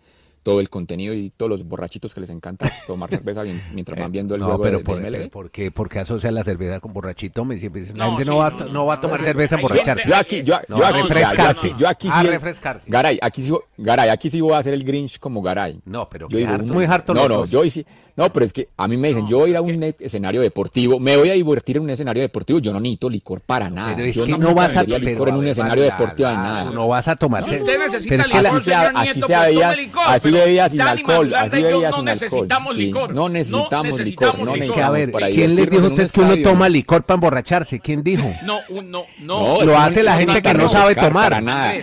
todo 0.42 0.60
el 0.60 0.68
contenido 0.68 1.14
y 1.14 1.30
todos 1.30 1.50
los 1.50 1.64
borrachitos 1.64 2.14
que 2.14 2.20
les 2.20 2.30
encanta 2.30 2.70
tomar 2.86 3.10
cerveza 3.10 3.42
mientras 3.72 3.98
van 3.98 4.12
viendo 4.12 4.34
el 4.34 4.40
no, 4.40 4.46
juego 4.46 4.62
pero 4.62 4.78
de, 4.78 4.84
por, 4.84 5.00
MLB. 5.00 5.30
¿por 5.30 5.50
qué, 5.50 5.70
porque 5.70 5.98
asocia 5.98 6.30
la 6.30 6.44
cerveza 6.44 6.80
con 6.80 6.92
borrachito? 6.92 7.44
Me 7.44 7.58
siempre 7.58 7.86
la 7.94 8.06
gente 8.10 8.24
no, 8.24 8.36
va, 8.36 8.50
no, 8.50 8.86
va 8.86 8.94
a 8.94 9.00
tomar 9.00 9.20
cerveza 9.20 9.56
emborracharse. 9.56 10.08
Yo 10.08 10.16
aquí, 10.16 10.42
yo, 10.42 10.58
yo 10.68 10.84
a 10.84 10.88
aquí, 10.88 10.98
refrescarse. 11.02 11.74
Yo 11.78 11.88
aquí, 11.88 12.08
a 12.10 12.20
sí, 12.20 12.26
refrescarse. 12.26 12.90
Garay, 12.90 13.18
aquí 13.22 13.42
sí, 13.42 13.52
Garay, 13.78 14.08
aquí 14.08 14.30
sí 14.30 14.40
voy 14.40 14.52
a 14.54 14.58
hacer 14.58 14.74
el 14.74 14.84
Grinch 14.84 15.18
como 15.18 15.42
Garay. 15.42 15.80
No, 15.84 16.08
pero 16.08 16.28
yo 16.28 16.38
digo, 16.38 16.58
muy 16.58 16.84
harto 16.84 17.14
No, 17.14 17.28
no, 17.28 17.44
yo 17.46 17.68
sí, 17.68 17.84
no, 18.14 18.32
pero 18.32 18.44
es 18.44 18.52
que 18.52 18.68
a 18.76 18.88
mí 18.88 18.96
me 18.96 19.08
dicen, 19.08 19.26
yo 19.26 19.38
voy 19.38 19.48
a 19.48 19.50
ir 19.52 19.56
a 19.56 19.62
un 19.62 19.94
escenario 19.98 20.40
deportivo, 20.40 21.00
me 21.00 21.16
voy 21.16 21.30
a 21.30 21.32
divertir 21.34 21.78
en 21.78 21.84
un 21.84 21.90
escenario 21.90 22.22
deportivo, 22.22 22.58
yo 22.58 22.72
no 22.72 22.80
necesito 22.80 23.08
licor 23.08 23.40
para 23.40 23.70
nada. 23.70 23.94
Pero 23.96 24.08
es 24.08 24.14
yo 24.16 24.24
que 24.24 24.32
no, 24.32 24.38
no 24.38 24.54
vas 24.54 24.76
a 24.76 24.82
licor 24.82 25.30
en 25.30 25.36
un 25.36 25.46
escenario 25.46 25.84
deportivo 25.84 26.28
de 26.28 26.34
nada. 26.34 26.70
No 26.70 26.88
vas 26.88 27.08
a 27.08 27.16
tomar. 27.16 27.42
Usted 27.42 27.62
necesita 27.78 28.08
pero 28.08 28.22
es 28.22 28.28
que 28.28 28.36
licor, 28.38 28.46
así 28.46 28.58
se, 28.58 28.64
señor 28.64 28.92
así 28.94 29.12
Nieto, 29.12 29.26
se 29.26 29.38
veía, 29.38 29.76
así 30.06 30.30
bebía 30.30 30.68
sin 30.68 30.80
alcohol, 30.82 31.34
así 31.34 31.62
bebía 31.62 31.90
no 31.90 31.96
sin 31.96 32.08
alcohol. 32.08 32.30
necesitamos 32.42 32.76
Sí, 32.76 32.82
licor. 32.86 33.14
no 33.14 33.28
necesitamos 33.28 34.00
licor, 34.00 34.38
no 34.38 34.56
necesitamos 34.56 34.82
a 34.82 34.90
ver, 34.90 35.12
¿quién 35.32 35.56
les 35.56 35.70
dijo 35.70 35.84
a 35.84 35.88
ustedes 35.88 36.12
que 36.12 36.20
uno 36.20 36.36
toma 36.42 36.68
licor 36.68 37.04
para 37.04 37.14
emborracharse? 37.16 37.80
¿Quién 37.80 38.02
dijo? 38.02 38.24
No, 38.44 38.58
no, 38.82 39.04
No, 39.20 39.62
Lo 39.62 39.78
hace 39.78 40.02
la 40.02 40.14
gente 40.14 40.42
que 40.42 40.54
no 40.54 40.68
sabe 40.68 40.94
tomar. 40.94 41.30
Para 41.30 41.40
nada. 41.40 41.74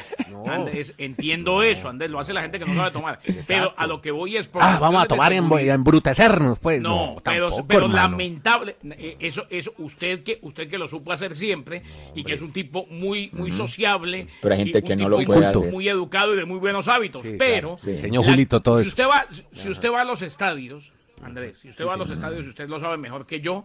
Andrés, 0.47 0.93
entiendo 0.97 1.63
eso, 1.63 1.89
Andrés, 1.89 2.10
lo 2.12 2.19
hace 2.19 2.34
la 2.34 2.41
gente 2.41 2.60
que 2.60 2.65
no 2.65 2.73
sabe 2.75 2.91
tomar. 2.91 3.19
Pero 3.47 3.73
a 3.75 3.88
lo 3.88 4.02
que 4.02 4.12
voy 4.12 4.38
es 4.38 4.47
por 4.47 4.62
Ah, 4.63 4.78
vamos 4.80 5.04
a 5.04 5.08
tomar 5.08 5.32
y 5.34 5.38
a 5.38 5.73
embrutecernos, 5.73 6.60
pues. 6.60 6.82
No, 6.82 6.89
No, 7.15 7.21
pero, 7.23 7.45
tampoco, 7.49 7.67
pero 7.67 7.86
hermano. 7.86 8.10
lamentable, 8.12 8.75
eh, 8.91 9.17
eso, 9.19 9.45
eso, 9.49 9.73
usted 9.78 10.23
que, 10.23 10.39
usted 10.41 10.69
que 10.69 10.78
lo 10.78 10.88
supo 10.88 11.12
hacer 11.12 11.36
siempre 11.36 11.82
y 12.15 12.23
que 12.23 12.34
es 12.34 12.41
un 12.41 12.52
tipo 12.52 12.86
muy, 12.89 13.30
muy 13.34 13.52
sociable. 13.52 14.28
Pero 14.41 14.54
hay 14.54 14.60
gente 14.62 14.82
que 14.84 14.95
no 14.95 14.99
tipo 15.06 15.10
lo 15.10 15.15
muy- 15.17 15.25
puede 15.25 15.39
muy, 15.39 15.47
hacer. 15.47 15.71
Muy 15.71 15.89
educado 15.89 16.34
y 16.34 16.38
de 16.38 16.45
muy 16.45 16.60
buenos 16.60 16.88
hábitos. 16.88 17.21
Sí, 17.23 17.36
pero, 17.38 17.69
claro, 17.69 17.78
sí. 17.78 17.97
Señor 17.99 18.25
Julito, 18.25 18.62
todo 18.62 18.78
si 18.80 18.84
eso. 18.84 18.89
usted 18.89 19.06
va, 19.08 19.25
si 19.54 19.69
usted 19.69 19.91
va 19.91 20.02
a 20.02 20.06
los 20.06 20.21
estadios, 20.21 20.91
Andrés, 21.23 21.58
si 21.62 21.69
usted 21.69 21.86
va 21.86 21.93
a 21.95 21.97
los 21.97 22.10
estadios, 22.10 22.45
y 22.45 22.49
usted 22.49 22.69
lo 22.69 22.80
sabe 22.80 22.97
mejor 22.97 23.25
que 23.25 23.41
yo, 23.41 23.63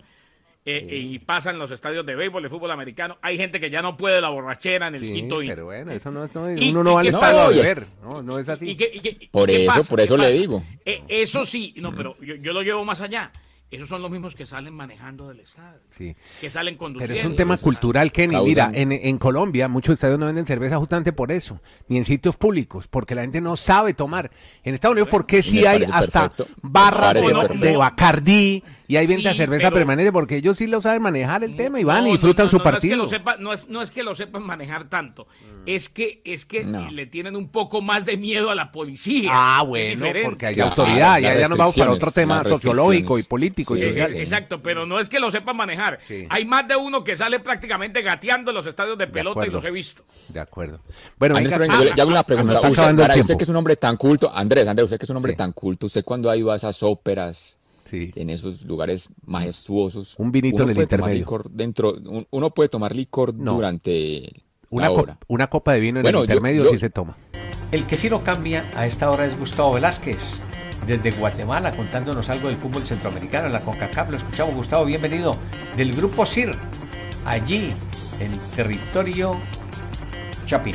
eh, 0.67 0.89
y 0.91 1.19
pasa 1.19 1.51
en 1.51 1.59
los 1.59 1.71
estadios 1.71 2.07
de 2.07 2.15
béisbol, 2.15 2.43
de 2.43 2.49
fútbol 2.49 2.71
americano, 2.71 3.19
hay 3.21 3.37
gente 3.37 3.61
que 3.61 3.69
ya 3.71 3.83
no 3.83 3.97
puede 3.99 4.21
la 4.21 4.31
borrachera 4.31 4.89
en 4.89 4.95
el 4.95 5.01
Sí, 5.03 5.13
quinto 5.13 5.43
inning. 5.43 5.51
pero 5.55 5.67
bueno, 5.67 5.93
eso 5.93 6.11
no, 6.11 6.27
no- 6.33 6.53
Y- 6.57 6.71
uno 6.71 6.83
no 6.83 6.95
va 6.95 7.01
al 7.01 7.07
estadio 7.09 7.41
a 7.41 7.49
beber. 7.51 7.87
No, 8.03 8.23
no 8.23 8.39
es 8.39 8.49
así. 8.49 8.71
¿Y 8.71 8.75
qué- 8.77 8.91
y 8.95 9.01
qué- 9.01 9.29
Por 9.31 9.49
qué 9.49 9.65
eso, 9.65 9.75
pasa? 9.75 9.89
por 9.91 10.01
eso 10.01 10.15
¿Qué 10.17 10.23
le 10.23 10.29
pasa? 10.29 10.39
digo. 10.41 10.65
Eh, 10.87 11.03
eso 11.09 11.45
sí, 11.45 11.75
no, 11.79 11.95
pero 11.95 12.17
yo, 12.21 12.37
yo 12.37 12.53
lo 12.55 12.63
llevo 12.63 12.85
más 12.85 13.01
allá. 13.01 13.31
Esos 13.71 13.89
son 13.89 14.03
los 14.03 14.11
mismos 14.11 14.37
que 14.37 14.47
salen 14.47 14.73
manejando 14.73 15.27
del 15.29 15.41
estadio. 15.41 15.81
Sí. 15.99 16.15
Que 16.41 16.49
salen 16.49 16.77
conduciendo. 16.77 17.13
Pero 17.13 17.27
es 17.27 17.29
un 17.29 17.35
tema 17.37 17.57
cultural, 17.59 18.13
Kenny. 18.13 18.35
Causan- 18.35 18.45
Mira, 18.47 18.71
en, 18.73 18.93
en 18.93 19.19
Colombia 19.19 19.67
muchos 19.67 19.95
estadios 19.95 20.17
no 20.19 20.27
venden 20.27 20.47
cerveza 20.47 20.77
justamente 20.77 21.13
por 21.13 21.33
eso, 21.33 21.61
ni 21.89 21.97
en 21.99 22.05
sitios 22.05 22.37
públicos, 22.37 22.87
porque 22.89 23.17
la 23.17 23.23
gente 23.23 23.41
no 23.41 23.57
sabe 23.57 23.93
tomar. 23.93 24.31
En 24.63 24.75
Estados 24.75 24.93
Unidos, 24.93 25.09
¿por 25.09 25.27
qué 25.27 25.43
sí 25.43 25.67
hay 25.67 25.83
hasta 25.91 26.29
perfecto. 26.29 26.47
barras 26.63 27.15
de, 27.15 27.67
de. 27.71 27.77
Bacardí 27.77 28.63
y 28.89 28.97
hay 28.97 29.07
venta 29.07 29.33
Sí, 29.33 29.39
de 29.39 29.45
cerveza 29.45 29.69
pero- 29.69 29.77
permanente? 29.77 30.13
Porque 30.13 30.37
ellos 30.37 30.57
sí 30.59 30.67
lo 30.67 30.81
saben 30.83 31.03
manejar 31.03 31.43
el 31.45 31.57
tema 31.57 31.81
y 31.81 31.85
van 31.85 31.99
No, 32.03 32.03
y 32.03 32.07
no, 32.09 32.13
disfrutan 32.13 32.47
no, 32.47 32.51
su 32.51 32.59
no, 32.59 32.65
no 32.65 32.69
es 32.71 32.73
que 32.73 32.75
partido. 32.75 32.97
lo 32.97 33.07
sepa- 33.07 33.37
no, 33.39 33.53
es, 33.53 33.69
no 33.69 33.83
es 33.83 33.91
que 33.91 34.03
lo 34.03 34.15
sepan 34.15 34.43
manejar 34.45 34.89
tanto, 34.89 35.27
es 35.67 35.89
que, 35.89 36.21
es 36.25 36.45
que 36.45 36.65
No. 36.65 36.91
le 36.91 37.07
tienen 37.07 37.37
un 37.37 37.49
poco 37.49 37.81
más 37.83 38.05
de 38.05 38.17
miedo 38.17 38.51
a 38.51 38.55
la 38.55 38.71
policía. 38.73 39.31
Ah, 39.33 39.63
bueno, 39.67 40.05
porque 40.25 40.47
hay 40.47 40.55
Claro, 40.55 40.71
autoridad, 40.71 41.21
las 41.21 41.39
ya 41.41 41.49
nos 41.49 41.59
vamos 41.59 41.77
para 41.77 41.93
otro 41.93 42.11
tema 42.11 42.43
sociológico 42.45 43.19
y 43.19 43.23
político. 43.23 43.77
y 43.77 43.81
Sí, 43.81 43.87
Eh, 43.87 43.91
social. 43.91 44.11
sí. 44.11 44.19
Exacto, 44.19 44.63
pero 44.63 44.87
no 44.87 45.01
es 45.01 45.09
que 45.09 45.21
lo 45.21 45.31
sepan 45.31 45.57
manejar. 45.57 46.01
Sí. 46.07 46.27
Hay 46.29 46.45
más 46.45 46.67
de 46.69 46.77
uno 46.77 47.03
que 47.05 47.17
sale 47.17 47.41
prácticamente 47.41 48.03
gateando 48.03 48.51
en 48.51 48.55
los 48.57 48.67
estadios 48.67 48.99
de 48.99 49.07
pelota 49.07 49.47
y 49.47 49.51
los 49.51 49.65
he 49.65 49.71
visto. 49.71 50.03
De 50.29 50.41
acuerdo. 50.41 50.81
Bueno, 51.19 51.37
Andrés, 51.37 51.53
venga, 51.59 51.67
pero 51.75 51.79
venga, 51.81 51.91
yo 51.91 51.95
le- 51.97 52.01
hago 52.03 52.09
una 52.11 52.17
nos 52.19 52.25
pregunta. 52.27 52.55
está 52.55 53.21
Usted, 53.25 53.37
que 53.37 53.45
es 53.45 53.49
un 53.51 53.57
hombre 53.57 53.77
tan 53.77 53.97
culto, 53.97 54.31
Andrés, 54.35 54.67
Andrés, 54.69 54.85
usted 54.85 54.99
que 54.99 55.05
es 55.05 55.11
un 55.11 55.17
hombre 55.17 55.35
tan 55.35 55.53
culto, 55.53 55.87
usted 55.87 56.05
cuando 56.05 56.29
ha 56.31 56.37
ido 56.37 56.51
a 56.53 56.57
esas 56.57 56.83
óperas, 56.83 57.57
Sí. 57.95 58.13
en 58.17 58.31
esos 58.31 58.65
lugares 58.65 59.09
majestuosos, 59.25 60.17
Un 60.19 60.33
vinito 60.33 60.57
uno 60.57 60.65
en 60.73 60.77
el 60.77 60.83
intermedio. 60.83 61.19
licor 61.19 61.51
dentro, 61.51 61.93
un- 61.95 62.27
uno 62.31 62.51
puede 62.51 62.69
tomar 62.69 62.95
licor 62.95 63.35
No. 63.35 63.55
durante 63.55 64.43
Una, 64.71 64.85
la 64.87 64.91
hora. 64.91 65.19
una 65.29 65.49
copa 65.49 65.73
de 65.75 65.81
vino 65.81 65.99
en 66.01 66.03
Bueno, 66.03 66.19
el 66.21 66.27
yo- 66.27 66.33
intermedio 66.33 66.65
yo- 66.65 66.71
sí 66.71 66.79
se 66.79 66.91
toma. 66.91 67.17
El 67.71 67.87
que 67.87 67.97
sí 67.97 68.11
no 68.11 68.23
cambia 68.23 68.71
a 68.75 68.87
esta 68.87 69.11
hora 69.11 69.25
es 69.27 69.39
Gustavo 69.39 69.73
Velázquez, 69.75 70.43
desde 70.87 71.11
Guatemala, 71.13 71.75
contándonos 71.77 72.29
algo 72.29 72.49
del 72.49 72.57
fútbol 72.57 72.85
centroamericano, 72.85 73.49
la 73.49 73.61
CONCACAF. 73.61 74.11
Lo 74.11 74.17
escuchamos, 74.17 74.55
Gustavo, 74.55 74.85
bienvenido 74.85 75.37
del 75.77 75.93
grupo 75.95 76.27
CIR, 76.27 76.55
allí 77.25 77.73
en 78.21 78.31
territorio 78.55 79.41
Chapín. 80.47 80.75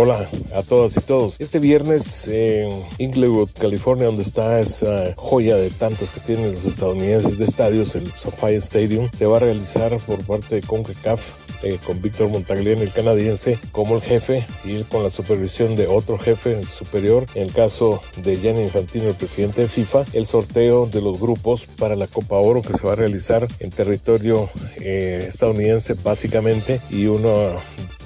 Hola 0.00 0.28
a 0.54 0.62
todas 0.62 0.96
y 0.96 1.00
todos. 1.00 1.40
Este 1.40 1.58
viernes 1.58 2.28
en 2.28 2.70
Inglewood, 2.98 3.48
California, 3.58 4.06
donde 4.06 4.22
está 4.22 4.60
esa 4.60 5.12
joya 5.16 5.56
de 5.56 5.70
tantas 5.70 6.12
que 6.12 6.20
tienen 6.20 6.52
los 6.52 6.64
estadounidenses 6.64 7.36
de 7.36 7.44
estadios, 7.44 7.96
el 7.96 8.14
SoFi 8.14 8.54
Stadium, 8.54 9.10
se 9.12 9.26
va 9.26 9.38
a 9.38 9.40
realizar 9.40 9.96
por 10.06 10.24
parte 10.24 10.54
de 10.54 10.62
CONCACAF 10.62 11.64
eh, 11.64 11.80
con 11.84 12.00
Víctor 12.00 12.28
Montagliani, 12.28 12.82
el 12.82 12.92
canadiense, 12.92 13.58
como 13.72 13.96
el 13.96 14.02
jefe 14.02 14.46
y 14.62 14.84
con 14.84 15.02
la 15.02 15.10
supervisión 15.10 15.74
de 15.74 15.88
otro 15.88 16.16
jefe 16.16 16.64
superior. 16.64 17.26
En 17.34 17.48
el 17.48 17.52
caso 17.52 18.00
de 18.22 18.36
Gianni 18.36 18.62
Infantino, 18.62 19.08
el 19.08 19.16
presidente 19.16 19.62
de 19.62 19.68
FIFA, 19.68 20.04
el 20.12 20.26
sorteo 20.26 20.86
de 20.86 21.00
los 21.00 21.18
grupos 21.18 21.66
para 21.66 21.96
la 21.96 22.06
Copa 22.06 22.36
Oro 22.36 22.62
que 22.62 22.74
se 22.74 22.86
va 22.86 22.92
a 22.92 22.94
realizar 22.94 23.48
en 23.58 23.70
territorio 23.70 24.48
eh, 24.80 25.26
estadounidense 25.28 25.94
básicamente 25.94 26.80
y 26.88 27.06
una 27.06 27.56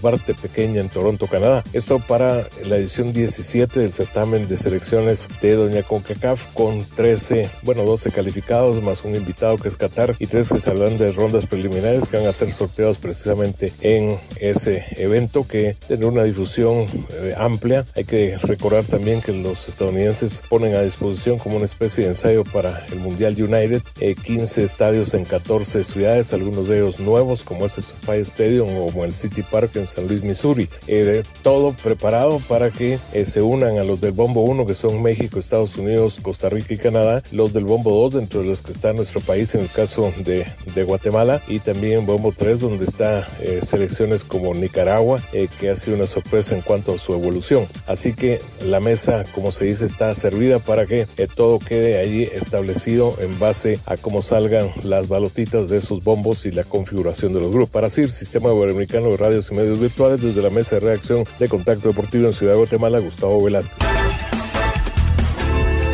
parte 0.03 0.35
pequeña 0.35 0.81
en 0.81 0.89
Toronto, 0.89 1.27
Canadá. 1.27 1.63
Esto 1.73 2.01
para 2.01 2.49
la 2.67 2.77
edición 2.77 3.13
17 3.13 3.81
del 3.81 3.93
certamen 3.93 4.49
de 4.49 4.57
selecciones 4.57 5.29
de 5.41 5.55
Doña 5.55 5.83
CONCACAF 5.85 6.53
con 6.53 6.85
13, 6.85 7.51
bueno, 7.63 7.85
12 7.85 8.11
calificados 8.11 8.83
más 8.83 9.05
un 9.05 9.15
invitado 9.15 9.57
que 9.59 9.69
es 9.69 9.77
Qatar 9.77 10.17
y 10.19 10.27
tres 10.27 10.49
que 10.49 10.59
saldrán 10.59 10.97
de 10.97 11.13
rondas 11.13 11.47
preliminares 11.47 12.09
que 12.09 12.17
van 12.17 12.27
a 12.27 12.33
ser 12.33 12.53
sorteados 12.53 12.99
precisamente 12.99 13.73
en 13.81 14.19
ese 14.41 14.85
evento 14.97 15.47
que 15.47 15.77
tiene 15.87 16.07
una 16.07 16.25
difusión 16.25 16.87
eh, 17.13 17.35
amplia. 17.39 17.87
Hay 17.95 18.05
que 18.05 18.37
recordar 18.39 18.85
también 18.85 19.21
que 19.21 19.33
los 19.33 19.69
estadounidenses 19.69 20.43
ponen 20.49 20.75
a 20.75 20.83
disposición 20.83 21.39
como 21.39 21.57
una 21.57 21.65
especie 21.65 22.05
de 22.05 22.11
ensayo 22.11 22.45
para 22.45 22.85
el 22.91 22.99
Mundial 22.99 23.35
United 23.41 23.83
15 24.25 24.61
eh, 24.61 24.65
estadios 24.65 25.15
en 25.15 25.25
14 25.25 25.85
ciudades, 25.85 26.33
algunos 26.33 26.69
de 26.69 26.79
ellos 26.79 26.99
nuevos 26.99 27.45
como 27.45 27.67
es 27.67 27.77
el 27.77 27.85
SoFi 27.85 28.19
Stadium 28.21 28.69
o 28.77 28.87
como 28.87 29.05
el 29.05 29.13
City 29.13 29.43
Park 29.43 29.77
en 29.77 29.87
San 29.93 30.09
Luis, 30.09 30.23
Missouri. 30.23 30.69
Eh, 30.87 31.23
todo 31.43 31.73
preparado 31.73 32.41
para 32.49 32.71
que 32.71 32.99
eh, 33.13 33.27
se 33.27 33.43
unan 33.43 33.79
a 33.79 33.83
los 33.83 34.01
del 34.01 34.13
Bombo 34.13 34.43
1, 34.43 34.67
que 34.67 34.75
son 34.75 35.03
México, 35.03 35.39
Estados 35.39 35.77
Unidos, 35.77 36.21
Costa 36.23 36.49
Rica 36.49 36.75
y 36.75 36.79
Canadá, 36.79 37.23
los 37.33 37.53
del 37.53 37.65
Bombo 37.65 37.91
2, 37.91 38.15
dentro 38.15 38.41
de 38.41 38.47
los 38.47 38.63
que 38.63 38.73
está 38.73 38.93
nuestro 38.93 39.21
país, 39.21 39.55
en 39.55 39.63
el 39.63 39.71
caso 39.71 40.13
de, 40.25 40.45
Guatemala, 40.85 41.43
y 41.47 41.61
también 41.61 42.07
Bombo 42.07 42.33
3, 42.33 42.61
donde 42.61 42.85
está 42.85 43.25
eh, 43.41 43.61
selecciones 43.63 44.25
como 44.25 44.55
Nicaragua, 44.55 45.23
que 45.61 45.71
ha 45.71 45.77
sido 45.77 45.97
una 45.97 46.07
sorpresa 46.07 46.55
en 46.55 46.63
cuanto 46.63 46.95
a 46.95 46.99
su 46.99 47.13
evolución. 47.13 47.67
Así 47.87 48.15
que 48.15 48.39
la 48.65 48.81
mesa, 48.81 49.25
como 49.35 49.53
se 49.53 49.67
dice, 49.67 49.85
está 49.85 50.15
servida 50.15 50.59
para 50.59 50.87
que 50.87 51.07
todo 51.35 51.59
quede 51.59 51.99
allí 51.99 52.23
establecido 52.23 53.15
en 53.21 53.39
base 53.39 53.79
a 53.87 53.97
cómo 53.97 54.23
salgan 54.23 54.71
las 54.83 55.09
balotitas 55.09 55.69
de 55.69 55.79
esos 55.79 56.03
bombos 56.03 56.47
y 56.47 56.51
la 56.51 56.65
configuración 56.65 57.33
de 57.33 57.41
los 57.41 57.53
grupos. 57.53 57.71
Para 57.71 57.89
CIR, 57.89 58.11
Sistema 58.11 58.53
Iberoamericano 58.53 59.09
de 59.09 59.17
Radios 59.17 59.51
y 59.51 59.55
Medios 59.55 59.81
virtuales 59.83 60.23
desde 60.23 60.41
la 60.41 60.51
mesa 60.51 60.77
de 60.77 60.81
reacción 60.81 61.25
de 61.39 61.49
Contacto 61.49 61.89
Deportivo 61.89 62.27
en 62.27 62.33
Ciudad 62.33 62.53
de 62.53 62.59
Guatemala, 62.59 63.01
Gustavo 63.01 63.45
Velázquez. 63.45 63.77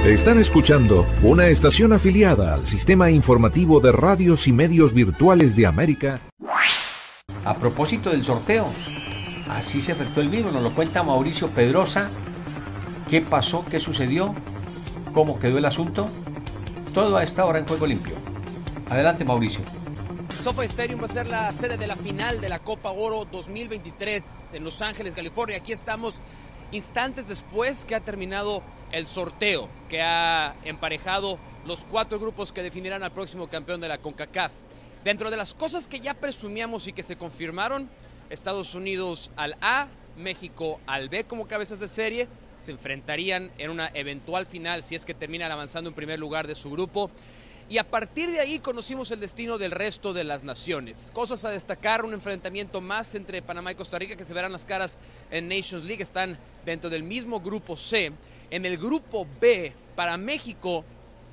Están 0.05 0.39
escuchando 0.39 1.07
una 1.22 1.49
estación 1.49 1.93
afiliada 1.93 2.55
al 2.55 2.66
sistema 2.66 3.11
informativo 3.11 3.80
de 3.80 3.93
radios 3.93 4.47
y 4.47 4.53
medios 4.53 4.95
virtuales 4.95 5.57
de 5.57 5.66
América. 5.66 6.20
A 7.45 7.59
propósito 7.59 8.11
del 8.11 8.24
sorteo, 8.24 8.72
así 9.49 9.82
se 9.82 9.93
efectuó 9.93 10.22
el 10.22 10.30
mismo, 10.30 10.51
nos 10.51 10.62
lo 10.62 10.74
cuenta 10.74 11.03
Mauricio 11.03 11.49
Pedrosa. 11.49 12.09
¿Qué 13.11 13.20
pasó? 13.20 13.64
¿Qué 13.68 13.80
sucedió? 13.80 14.34
¿Cómo 15.12 15.39
quedó 15.39 15.59
el 15.59 15.64
asunto? 15.64 16.07
Todo 16.95 17.16
a 17.16 17.22
esta 17.22 17.45
hora 17.45 17.59
en 17.59 17.66
Juego 17.66 17.86
Limpio. 17.86 18.14
Adelante, 18.89 19.24
Mauricio. 19.24 19.62
SoFi 20.49 20.64
Stadium 20.64 21.03
va 21.03 21.05
a 21.05 21.09
ser 21.09 21.26
la 21.26 21.53
sede 21.53 21.76
de 21.76 21.86
la 21.86 21.94
final 21.94 22.40
de 22.40 22.49
la 22.49 22.61
Copa 22.61 22.90
Oro 22.90 23.26
2023 23.30 24.55
en 24.55 24.64
Los 24.64 24.80
Ángeles, 24.80 25.14
California. 25.14 25.59
Aquí 25.59 25.72
estamos 25.72 26.22
instantes 26.72 27.28
después 27.28 27.84
que 27.84 27.94
ha 27.94 28.01
terminado 28.01 28.62
el 28.90 29.07
sorteo, 29.07 29.68
que 29.90 30.01
ha 30.01 30.55
emparejado 30.64 31.38
los 31.66 31.84
cuatro 31.84 32.18
grupos 32.18 32.51
que 32.51 32.62
definirán 32.62 33.03
al 33.03 33.12
próximo 33.12 33.49
campeón 33.49 33.82
de 33.82 33.88
la 33.88 33.99
CONCACAF. 33.99 34.51
Dentro 35.05 35.30
de 35.30 35.36
las 35.36 35.53
cosas 35.53 35.86
que 35.86 36.01
ya 36.01 36.14
presumíamos 36.14 36.86
y 36.86 36.94
que 36.94 37.03
se 37.03 37.16
confirmaron, 37.16 37.90
Estados 38.30 38.74
Unidos 38.74 39.30
al 39.36 39.55
A, 39.61 39.88
México 40.16 40.80
al 40.86 41.11
B 41.11 41.24
como 41.24 41.46
cabezas 41.46 41.78
de 41.78 41.88
serie, 41.88 42.26
se 42.59 42.72
enfrentarían 42.72 43.51
en 43.59 43.70
una 43.70 43.90
eventual 43.92 44.46
final 44.46 44.82
si 44.82 44.94
es 44.94 45.05
que 45.05 45.12
terminan 45.12 45.53
avanzando 45.53 45.90
en 45.90 45.94
primer 45.94 46.18
lugar 46.18 46.46
de 46.46 46.55
su 46.55 46.70
grupo 46.70 47.11
y 47.70 47.76
a 47.76 47.84
partir 47.84 48.30
de 48.30 48.40
ahí 48.40 48.60
conocimos 48.60 49.10
el 49.10 49.20
destino 49.20 49.58
del 49.58 49.72
resto 49.72 50.14
de 50.14 50.24
las 50.24 50.42
naciones. 50.42 51.10
Cosas 51.12 51.44
a 51.44 51.50
destacar, 51.50 52.02
un 52.02 52.14
enfrentamiento 52.14 52.80
más 52.80 53.14
entre 53.14 53.42
Panamá 53.42 53.72
y 53.72 53.74
Costa 53.74 53.98
Rica 53.98 54.16
que 54.16 54.24
se 54.24 54.32
verán 54.32 54.52
las 54.52 54.64
caras 54.64 54.96
en 55.30 55.48
Nations 55.48 55.84
League, 55.84 56.02
están 56.02 56.38
dentro 56.64 56.88
del 56.88 57.02
mismo 57.02 57.40
grupo 57.40 57.76
C. 57.76 58.12
En 58.50 58.64
el 58.64 58.78
grupo 58.78 59.26
B, 59.38 59.74
para 59.94 60.16
México, 60.16 60.82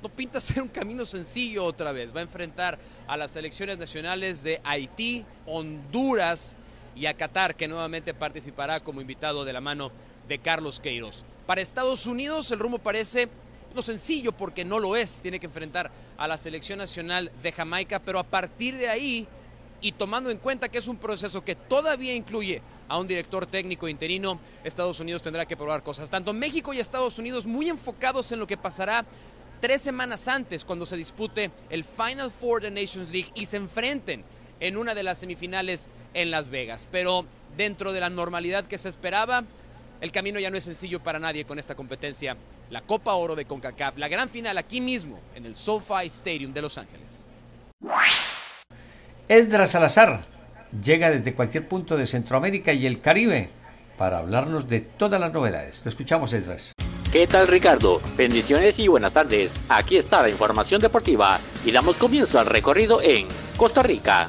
no 0.02 0.10
pinta 0.10 0.38
ser 0.40 0.62
un 0.62 0.68
camino 0.68 1.06
sencillo 1.06 1.64
otra 1.64 1.92
vez. 1.92 2.14
Va 2.14 2.20
a 2.20 2.24
enfrentar 2.24 2.78
a 3.06 3.16
las 3.16 3.30
selecciones 3.30 3.78
nacionales 3.78 4.42
de 4.42 4.60
Haití, 4.62 5.24
Honduras 5.46 6.54
y 6.94 7.06
a 7.06 7.14
Qatar, 7.14 7.54
que 7.54 7.66
nuevamente 7.66 8.12
participará 8.12 8.80
como 8.80 9.00
invitado 9.00 9.46
de 9.46 9.54
la 9.54 9.62
mano 9.62 9.90
de 10.28 10.38
Carlos 10.38 10.80
Queiroz. 10.80 11.24
Para 11.46 11.62
Estados 11.62 12.04
Unidos 12.04 12.50
el 12.50 12.58
rumbo 12.58 12.78
parece 12.78 13.28
sencillo 13.82 14.32
porque 14.32 14.64
no 14.64 14.78
lo 14.78 14.96
es, 14.96 15.20
tiene 15.22 15.40
que 15.40 15.46
enfrentar 15.46 15.90
a 16.16 16.28
la 16.28 16.36
selección 16.36 16.78
nacional 16.78 17.30
de 17.42 17.52
Jamaica, 17.52 18.00
pero 18.00 18.18
a 18.18 18.24
partir 18.24 18.76
de 18.76 18.88
ahí 18.88 19.26
y 19.80 19.92
tomando 19.92 20.30
en 20.30 20.38
cuenta 20.38 20.68
que 20.68 20.78
es 20.78 20.88
un 20.88 20.96
proceso 20.96 21.44
que 21.44 21.54
todavía 21.54 22.14
incluye 22.14 22.62
a 22.88 22.98
un 22.98 23.06
director 23.06 23.46
técnico 23.46 23.88
interino, 23.88 24.40
Estados 24.64 25.00
Unidos 25.00 25.22
tendrá 25.22 25.46
que 25.46 25.56
probar 25.56 25.82
cosas. 25.82 26.10
Tanto 26.10 26.32
México 26.32 26.72
y 26.72 26.80
Estados 26.80 27.18
Unidos 27.18 27.46
muy 27.46 27.68
enfocados 27.68 28.32
en 28.32 28.38
lo 28.38 28.46
que 28.46 28.56
pasará 28.56 29.04
tres 29.60 29.82
semanas 29.82 30.28
antes 30.28 30.64
cuando 30.64 30.86
se 30.86 30.96
dispute 30.96 31.50
el 31.70 31.84
Final 31.84 32.30
Four 32.30 32.62
de 32.62 32.70
Nations 32.70 33.10
League 33.10 33.30
y 33.34 33.46
se 33.46 33.56
enfrenten 33.56 34.24
en 34.60 34.76
una 34.76 34.94
de 34.94 35.02
las 35.02 35.18
semifinales 35.18 35.88
en 36.14 36.30
Las 36.30 36.48
Vegas. 36.48 36.88
Pero 36.90 37.26
dentro 37.56 37.92
de 37.92 38.00
la 38.00 38.10
normalidad 38.10 38.66
que 38.66 38.78
se 38.78 38.88
esperaba, 38.88 39.44
el 40.00 40.12
camino 40.12 40.38
ya 40.38 40.50
no 40.50 40.56
es 40.56 40.64
sencillo 40.64 41.00
para 41.00 41.18
nadie 41.18 41.44
con 41.44 41.58
esta 41.58 41.74
competencia 41.74 42.36
la 42.70 42.80
Copa 42.82 43.14
Oro 43.14 43.36
de 43.36 43.44
CONCACAF, 43.44 43.96
la 43.96 44.08
gran 44.08 44.28
final 44.28 44.58
aquí 44.58 44.80
mismo 44.80 45.20
en 45.34 45.46
el 45.46 45.56
SoFi 45.56 46.06
Stadium 46.06 46.52
de 46.52 46.62
Los 46.62 46.78
Ángeles. 46.78 47.24
Edra 49.28 49.66
Salazar 49.66 50.24
llega 50.82 51.10
desde 51.10 51.34
cualquier 51.34 51.68
punto 51.68 51.96
de 51.96 52.06
Centroamérica 52.06 52.72
y 52.72 52.86
el 52.86 53.00
Caribe 53.00 53.50
para 53.96 54.18
hablarnos 54.18 54.68
de 54.68 54.80
todas 54.80 55.20
las 55.20 55.32
novedades. 55.32 55.82
Lo 55.84 55.88
escuchamos, 55.88 56.32
Edras. 56.32 56.72
¿Qué 57.12 57.26
tal 57.26 57.46
Ricardo? 57.48 58.00
Bendiciones 58.16 58.78
y 58.78 58.88
buenas 58.88 59.14
tardes. 59.14 59.58
Aquí 59.68 59.96
está 59.96 60.22
la 60.22 60.28
información 60.28 60.80
deportiva 60.80 61.40
y 61.64 61.72
damos 61.72 61.96
comienzo 61.96 62.38
al 62.38 62.46
recorrido 62.46 63.00
en 63.00 63.28
Costa 63.56 63.82
Rica. 63.82 64.28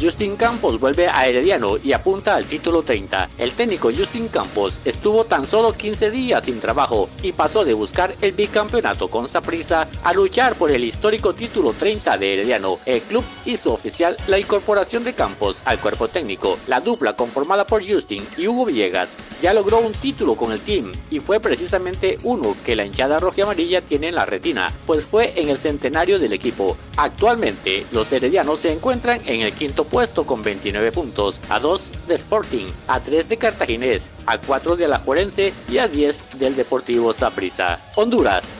Justin 0.00 0.36
Campos 0.36 0.80
vuelve 0.80 1.08
a 1.08 1.28
Herediano 1.28 1.76
y 1.76 1.92
apunta 1.92 2.34
al 2.34 2.46
título 2.46 2.82
30. 2.82 3.28
El 3.36 3.52
técnico 3.52 3.90
Justin 3.94 4.28
Campos 4.28 4.80
estuvo 4.86 5.24
tan 5.24 5.44
solo 5.44 5.74
15 5.74 6.10
días 6.10 6.44
sin 6.44 6.58
trabajo 6.58 7.10
y 7.22 7.32
pasó 7.32 7.66
de 7.66 7.74
buscar 7.74 8.14
el 8.22 8.32
bicampeonato 8.32 9.08
con 9.08 9.28
Saprissa 9.28 9.88
a 10.02 10.14
luchar 10.14 10.54
por 10.54 10.70
el 10.70 10.84
histórico 10.84 11.34
título 11.34 11.74
30 11.74 12.16
de 12.16 12.32
Herediano. 12.32 12.78
El 12.86 13.02
club 13.02 13.24
hizo 13.44 13.74
oficial 13.74 14.16
la 14.26 14.38
incorporación 14.38 15.04
de 15.04 15.12
Campos 15.12 15.60
al 15.66 15.78
cuerpo 15.78 16.08
técnico. 16.08 16.58
La 16.66 16.80
dupla 16.80 17.12
conformada 17.12 17.66
por 17.66 17.86
Justin 17.86 18.26
y 18.38 18.46
Hugo 18.46 18.64
Villegas 18.64 19.18
ya 19.42 19.52
logró 19.52 19.80
un 19.80 19.92
título 19.92 20.34
con 20.34 20.52
el 20.52 20.60
team 20.60 20.92
y 21.10 21.20
fue 21.20 21.40
precisamente 21.40 22.18
uno 22.22 22.56
que 22.64 22.74
la 22.74 22.86
hinchada 22.86 23.18
roja 23.18 23.42
amarilla 23.42 23.82
tiene 23.82 24.08
en 24.08 24.14
la 24.14 24.24
retina, 24.24 24.72
pues 24.86 25.04
fue 25.04 25.38
en 25.38 25.50
el 25.50 25.58
centenario 25.58 26.18
del 26.18 26.32
equipo. 26.32 26.78
Actualmente, 26.96 27.84
los 27.92 28.10
heredianos 28.12 28.60
se 28.60 28.72
encuentran 28.72 29.20
en 29.26 29.42
el 29.42 29.52
quinto 29.52 29.84
puesto 29.90 30.24
con 30.24 30.42
29 30.42 30.92
puntos, 30.92 31.40
a 31.50 31.58
2 31.58 31.92
de 32.06 32.14
Sporting, 32.14 32.66
a 32.86 33.00
3 33.00 33.28
de 33.28 33.36
Cartaginés, 33.36 34.10
a 34.26 34.38
4 34.38 34.76
de 34.76 34.84
Alajuelense 34.86 35.52
y 35.68 35.78
a 35.78 35.88
10 35.88 36.38
del 36.38 36.56
Deportivo 36.56 37.12
Saprissa. 37.12 37.80
Honduras. 37.96 38.54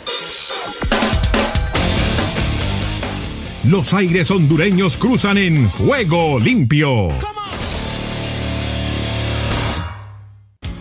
Los 3.65 3.95
aires 3.95 4.31
hondureños 4.31 4.97
cruzan 4.97 5.39
en 5.39 5.69
juego 5.69 6.41
limpio. 6.41 7.09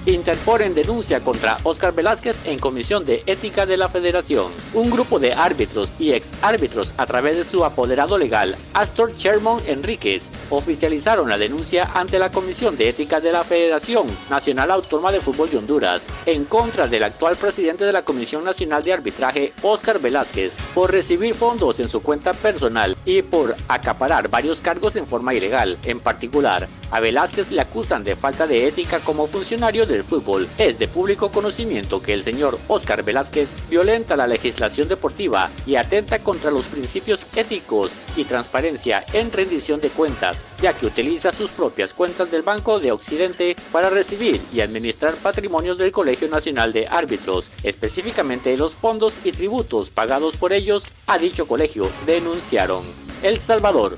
Interponen 0.06 0.74
denuncia 0.74 1.20
contra 1.20 1.58
Oscar 1.64 1.94
Velázquez 1.94 2.46
en 2.46 2.60
Comisión 2.60 3.06
de 3.06 3.24
Ética 3.26 3.66
de 3.66 3.78
la 3.78 3.90
Federación. 3.90 4.52
Un 4.74 4.90
grupo 4.90 5.20
de 5.20 5.34
árbitros 5.34 5.92
y 6.00 6.14
ex 6.14 6.34
árbitros 6.42 6.94
a 6.98 7.06
través 7.06 7.38
de 7.38 7.46
su 7.46 7.66
apoderado 7.66 8.18
legal, 8.18 8.56
Astor 8.74 9.16
Sherman 9.16 9.60
Enríquez, 9.66 10.32
oficializaron 10.50 11.30
la 11.30 11.38
denuncia 11.38 11.92
ante 11.94 12.20
la 12.20 12.32
Comisión 12.32 12.78
de 12.78 12.90
Ética 12.90 13.20
de 13.20 13.32
la 13.32 13.44
Federación 13.44 14.08
Nacional 14.30 14.72
Autónoma 14.72 15.12
de 15.12 15.22
Fútbol 15.22 15.50
de 15.50 15.58
Honduras 15.58 16.08
en 16.26 16.46
contra 16.46 16.88
del 16.88 17.04
actual 17.04 17.36
presidente 17.36 17.86
de 17.86 17.94
la 17.94 18.04
Comisión 18.04 18.44
Nacional 18.44 18.84
de 18.84 18.94
Arbitraje, 18.94 19.54
Oscar 19.62 20.00
Velázquez, 20.00 20.58
por 20.74 20.92
recibir 20.92 21.36
fondos 21.36 21.80
en 21.80 21.88
su 21.88 22.02
cuenta 22.02 22.34
personal 22.34 22.96
y 23.06 23.22
por 23.22 23.56
acaparar 23.68 24.30
varios 24.30 24.62
cargos 24.62 24.96
en 24.96 25.08
forma 25.08 25.34
ilegal. 25.34 25.78
En 25.84 26.00
particular, 26.00 26.68
a 26.92 27.00
Velázquez 27.00 27.52
le 27.52 27.62
acusan 27.62 28.04
de 28.04 28.16
falta 28.16 28.48
de 28.48 28.68
ética 28.68 29.00
como 29.00 29.28
funcionario 29.28 29.86
del 29.90 30.04
fútbol. 30.04 30.48
Es 30.58 30.80
de 30.80 30.88
público 30.88 31.32
conocimiento 31.32 32.02
que 32.02 32.14
el 32.14 32.24
señor 32.24 32.58
Oscar 32.68 33.04
Velázquez 33.04 33.54
violenta 33.70 34.16
la 34.16 34.28
legislación 34.28 34.88
deportiva 34.88 35.50
y 35.66 35.76
atenta 35.76 36.20
contra 36.20 36.52
los 36.52 36.68
principios 36.68 37.26
éticos 37.36 37.92
y 38.16 38.24
transparencia 38.24 39.04
en 39.14 39.32
rendición 39.32 39.82
de 39.82 39.90
cuentas, 39.90 40.46
ya 40.62 40.74
que 40.74 40.86
utiliza 40.86 41.32
sus 41.32 41.52
propias 41.52 41.94
cuentas 41.94 42.32
del 42.32 42.42
Banco 42.42 42.80
de 42.80 42.92
Occidente 42.92 43.56
para 43.72 43.90
recibir 43.90 44.42
y 44.54 44.62
administrar 44.62 45.16
patrimonios 45.16 45.78
del 45.78 45.92
Colegio 45.92 46.30
Nacional 46.30 46.72
de 46.72 46.88
Árbitros, 46.88 47.52
específicamente 47.64 48.56
los 48.58 48.76
fondos 48.76 49.14
y 49.24 49.32
tributos 49.32 49.90
pagados 49.90 50.38
por 50.38 50.54
ellos 50.54 50.92
a 51.08 51.18
dicho 51.18 51.48
colegio, 51.48 51.90
denunciaron. 52.06 52.84
El 53.22 53.38
Salvador. 53.38 53.98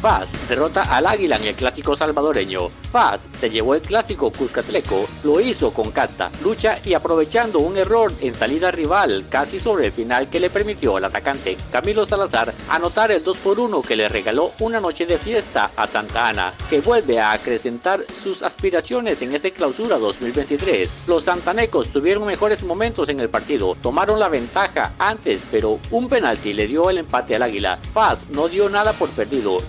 FAS 0.00 0.48
derrota 0.48 0.82
al 0.82 1.06
Águila 1.06 1.36
en 1.36 1.44
el 1.44 1.54
clásico 1.54 1.96
salvadoreño. 1.96 2.70
FAS 2.90 3.28
se 3.32 3.50
llevó 3.50 3.74
el 3.74 3.82
clásico 3.82 4.30
Cuscatleco, 4.30 5.08
lo 5.24 5.40
hizo 5.40 5.72
con 5.72 5.90
casta, 5.90 6.30
lucha 6.42 6.78
y 6.84 6.94
aprovechando 6.94 7.58
un 7.58 7.76
error 7.76 8.12
en 8.20 8.34
salida 8.34 8.70
rival 8.70 9.26
casi 9.28 9.58
sobre 9.58 9.86
el 9.86 9.92
final 9.92 10.30
que 10.30 10.40
le 10.40 10.50
permitió 10.50 10.96
al 10.96 11.04
atacante 11.04 11.56
Camilo 11.72 12.06
Salazar 12.06 12.54
anotar 12.68 13.10
el 13.10 13.24
2 13.24 13.38
por 13.38 13.58
1 13.58 13.82
que 13.82 13.96
le 13.96 14.08
regaló 14.08 14.52
una 14.60 14.80
noche 14.80 15.06
de 15.06 15.18
fiesta 15.18 15.70
a 15.76 15.86
Santa 15.86 16.28
Ana, 16.28 16.54
que 16.70 16.80
vuelve 16.80 17.20
a 17.20 17.32
acrecentar 17.32 18.04
sus 18.14 18.42
aspiraciones 18.42 19.22
en 19.22 19.34
este 19.34 19.52
clausura 19.52 19.98
2023. 19.98 21.08
Los 21.08 21.24
santanecos 21.24 21.90
tuvieron 21.90 22.24
mejores 22.26 22.64
momentos 22.64 23.08
en 23.08 23.20
el 23.20 23.28
partido, 23.28 23.76
tomaron 23.82 24.18
la 24.20 24.28
ventaja 24.28 24.92
antes, 24.98 25.44
pero 25.50 25.78
un 25.90 26.08
penalti 26.08 26.52
le 26.52 26.66
dio 26.66 26.88
el 26.90 26.98
empate 26.98 27.36
al 27.36 27.42
Águila. 27.42 27.78
FAS 27.92 28.28
no 28.30 28.48
dio 28.48 28.68
nada 28.68 28.92
por 28.92 29.08
perdido, 29.10 29.62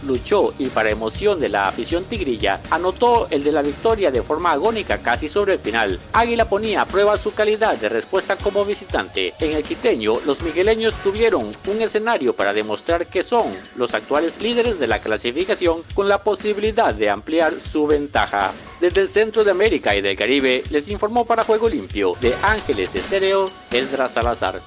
y 0.59 0.67
para 0.67 0.89
emoción 0.89 1.39
de 1.39 1.49
la 1.49 1.67
afición 1.67 2.03
tigrilla, 2.03 2.61
anotó 2.69 3.27
el 3.29 3.43
de 3.43 3.51
la 3.51 3.61
victoria 3.61 4.11
de 4.11 4.21
forma 4.21 4.51
agónica 4.51 4.99
casi 4.99 5.29
sobre 5.29 5.53
el 5.53 5.59
final. 5.59 5.99
Águila 6.13 6.49
ponía 6.49 6.81
a 6.81 6.85
prueba 6.85 7.17
su 7.17 7.33
calidad 7.33 7.77
de 7.77 7.89
respuesta 7.89 8.35
como 8.35 8.65
visitante. 8.65 9.33
En 9.39 9.53
el 9.53 9.63
quiteño, 9.63 10.15
los 10.25 10.41
migueleños 10.41 10.95
tuvieron 11.03 11.51
un 11.67 11.81
escenario 11.81 12.33
para 12.33 12.53
demostrar 12.53 13.07
que 13.07 13.23
son 13.23 13.47
los 13.75 13.93
actuales 13.93 14.41
líderes 14.41 14.79
de 14.79 14.87
la 14.87 14.99
clasificación 14.99 15.83
con 15.93 16.09
la 16.09 16.23
posibilidad 16.23 16.93
de 16.93 17.09
ampliar 17.09 17.53
su 17.59 17.87
ventaja. 17.87 18.51
Desde 18.79 19.01
el 19.01 19.09
centro 19.09 19.43
de 19.43 19.51
América 19.51 19.95
y 19.95 20.01
del 20.01 20.17
Caribe 20.17 20.63
les 20.69 20.89
informó 20.89 21.25
para 21.25 21.43
Juego 21.43 21.69
Limpio 21.69 22.13
de 22.21 22.35
Ángeles 22.43 22.95
Estéreo, 22.95 23.49
Esdras 23.71 24.13
Salazar. 24.13 24.61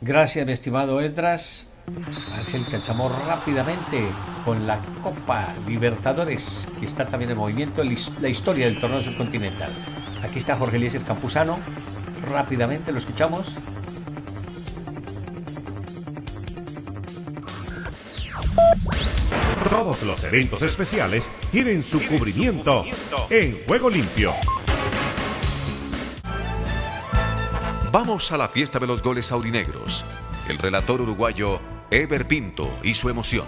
Gracias, 0.00 0.48
estimado 0.48 1.00
Esdras. 1.00 1.69
A 2.32 2.36
ver 2.36 2.46
si 2.46 2.56
alcanzamos 2.56 3.12
rápidamente 3.26 4.08
con 4.44 4.66
la 4.66 4.80
Copa 5.02 5.48
Libertadores, 5.66 6.68
que 6.78 6.86
está 6.86 7.06
también 7.06 7.30
en 7.30 7.36
movimiento, 7.36 7.82
la 7.84 8.28
historia 8.28 8.66
del 8.66 8.78
torneo 8.78 9.02
subcontinental. 9.02 9.72
Aquí 10.22 10.38
está 10.38 10.56
Jorge 10.56 10.76
Eliezer 10.76 11.02
Campuzano. 11.02 11.58
Rápidamente 12.30 12.92
lo 12.92 12.98
escuchamos. 12.98 13.56
Todos 19.68 20.02
los 20.02 20.24
eventos 20.24 20.62
especiales 20.62 21.30
tienen 21.50 21.82
su, 21.82 22.04
cubrimiento, 22.06 22.84
en 23.28 23.62
Juego 23.66 23.88
Limpio. 23.88 24.34
Vamos 27.92 28.30
a 28.32 28.36
la 28.36 28.48
fiesta 28.48 28.78
de 28.78 28.86
los 28.86 29.02
goles 29.02 29.32
aurinegros. 29.32 30.04
El 30.48 30.58
relator 30.58 31.00
uruguayo 31.00 31.60
Ever 31.92 32.24
Pinto 32.24 32.70
y 32.84 32.94
su 32.94 33.08
emoción. 33.08 33.46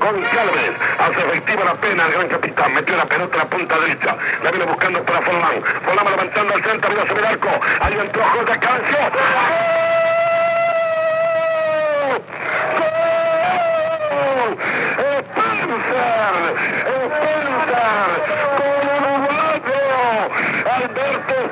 González 0.00 0.72
hace 0.98 1.20
efectiva 1.20 1.64
la 1.64 1.74
pena 1.80 2.06
el 2.06 2.12
gran 2.12 2.28
capitán. 2.28 2.74
Metió 2.74 2.96
la 2.96 3.06
pelota 3.06 3.34
a 3.36 3.38
la 3.38 3.50
punta 3.50 3.78
derecha. 3.78 4.16
La 4.42 4.50
viene 4.50 4.66
buscando 4.66 5.04
para 5.04 5.22
Forlán. 5.22 5.62
Forlán 5.84 6.04
levantando 6.10 6.54
al 6.54 6.64
centro, 6.64 6.90
arriba 6.90 7.06
sobre 7.06 7.20
el 7.20 7.26
arco. 7.26 7.48
Ahí 7.80 7.94
entró 7.94 8.24
José 8.24 8.58
Cancio. 8.58 9.89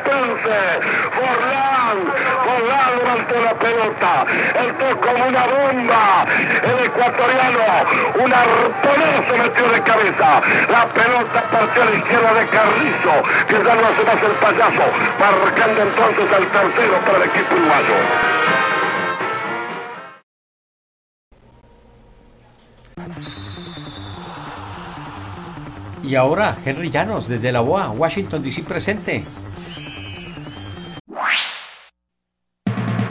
15. 0.08 0.48
Forlán, 1.12 1.98
Forlán 2.44 2.90
durante 2.98 3.40
la 3.42 3.54
pelota. 3.58 4.26
El 4.58 4.72
toque 4.78 4.96
como 5.06 5.28
una 5.28 5.44
bomba. 5.46 6.26
El 6.64 6.86
ecuatoriano, 6.86 7.68
un 8.24 8.32
arponero 8.32 9.18
se 9.28 9.38
metió 9.38 9.68
de 9.68 9.82
cabeza. 9.82 10.40
La 10.70 10.88
pelota 10.88 11.42
partió 11.52 11.82
a 11.82 11.84
la 11.84 11.94
izquierda 11.94 12.34
de 12.34 12.46
Carrizo, 12.46 13.14
que 13.48 13.54
ya 13.54 13.74
no 13.74 13.86
hace 13.86 14.04
más 14.04 14.22
el 14.22 14.32
payaso, 14.40 14.86
marcando 15.20 15.82
entonces 15.82 16.32
al 16.32 16.46
tercero 16.46 16.96
para 17.04 17.16
el 17.18 17.24
equipo 17.24 17.54
uruguayo. 17.54 18.48
Y 26.02 26.14
ahora, 26.14 26.56
Henry 26.64 26.88
Llanos, 26.88 27.28
desde 27.28 27.52
la 27.52 27.60
BOA, 27.60 27.90
Washington 27.90 28.42
DC 28.42 28.62
presente. 28.62 29.22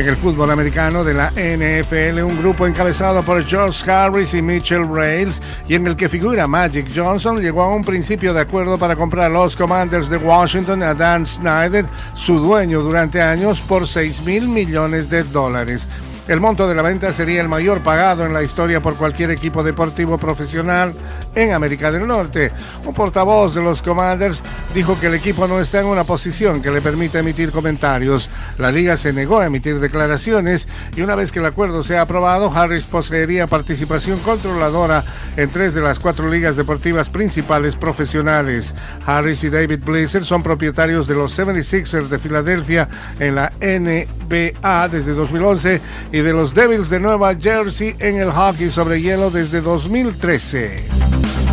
En 0.00 0.08
el 0.08 0.16
fútbol 0.16 0.50
americano 0.50 1.04
de 1.04 1.12
la 1.12 1.30
NFL, 1.32 2.22
un 2.22 2.38
grupo 2.38 2.66
encabezado 2.66 3.22
por 3.22 3.44
George 3.44 3.90
Harris 3.90 4.32
y 4.32 4.40
Mitchell 4.40 4.88
Rails, 4.90 5.42
y 5.68 5.74
en 5.74 5.86
el 5.86 5.94
que 5.94 6.08
figura 6.08 6.46
Magic 6.46 6.90
Johnson, 6.96 7.38
llegó 7.38 7.60
a 7.60 7.74
un 7.74 7.84
principio 7.84 8.32
de 8.32 8.40
acuerdo 8.40 8.78
para 8.78 8.96
comprar 8.96 9.30
los 9.30 9.56
Commanders 9.56 10.08
de 10.08 10.16
Washington 10.16 10.82
a 10.82 10.94
Dan 10.94 11.26
Snyder, 11.26 11.84
su 12.14 12.38
dueño 12.40 12.80
durante 12.80 13.20
años, 13.20 13.60
por 13.60 13.86
6 13.86 14.22
mil 14.22 14.48
millones 14.48 15.10
de 15.10 15.22
dólares. 15.22 15.86
El 16.28 16.40
monto 16.40 16.68
de 16.68 16.74
la 16.74 16.82
venta 16.82 17.12
sería 17.12 17.40
el 17.40 17.48
mayor 17.48 17.82
pagado 17.82 18.24
en 18.24 18.32
la 18.32 18.42
historia 18.42 18.80
por 18.80 18.96
cualquier 18.96 19.30
equipo 19.30 19.64
deportivo 19.64 20.16
profesional 20.18 20.94
en 21.34 21.52
América 21.52 21.90
del 21.90 22.06
Norte. 22.06 22.52
Un 22.84 22.94
portavoz 22.94 23.54
de 23.54 23.62
los 23.62 23.82
Commanders 23.82 24.42
dijo 24.74 24.98
que 25.00 25.08
el 25.08 25.14
equipo 25.14 25.48
no 25.48 25.58
está 25.58 25.80
en 25.80 25.86
una 25.86 26.04
posición 26.04 26.62
que 26.62 26.70
le 26.70 26.80
permita 26.82 27.18
emitir 27.18 27.50
comentarios. 27.50 28.28
La 28.58 28.70
liga 28.70 28.96
se 28.96 29.12
negó 29.12 29.40
a 29.40 29.46
emitir 29.46 29.80
declaraciones 29.80 30.68
y 30.94 31.02
una 31.02 31.16
vez 31.16 31.32
que 31.32 31.40
el 31.40 31.46
acuerdo 31.46 31.82
sea 31.82 32.02
aprobado, 32.02 32.52
Harris 32.52 32.86
poseería 32.86 33.46
participación 33.46 34.20
controladora 34.20 35.04
en 35.36 35.50
tres 35.50 35.74
de 35.74 35.80
las 35.80 35.98
cuatro 35.98 36.28
ligas 36.28 36.54
deportivas 36.54 37.08
principales 37.08 37.76
profesionales. 37.76 38.74
Harris 39.04 39.42
y 39.42 39.50
David 39.50 39.80
Blazer 39.84 40.24
son 40.24 40.42
propietarios 40.42 41.08
de 41.08 41.14
los 41.14 41.36
76ers 41.36 42.08
de 42.08 42.18
Filadelfia 42.18 42.88
en 43.18 43.34
la 43.34 43.52
NBA 43.60 44.19
desde 44.30 45.12
2011 45.12 45.80
y 46.12 46.20
de 46.20 46.32
los 46.32 46.54
Devils 46.54 46.88
de 46.88 47.00
Nueva 47.00 47.34
Jersey 47.34 47.96
en 47.98 48.20
el 48.20 48.30
hockey 48.30 48.70
sobre 48.70 49.02
hielo 49.02 49.30
desde 49.30 49.60
2013. 49.60 51.49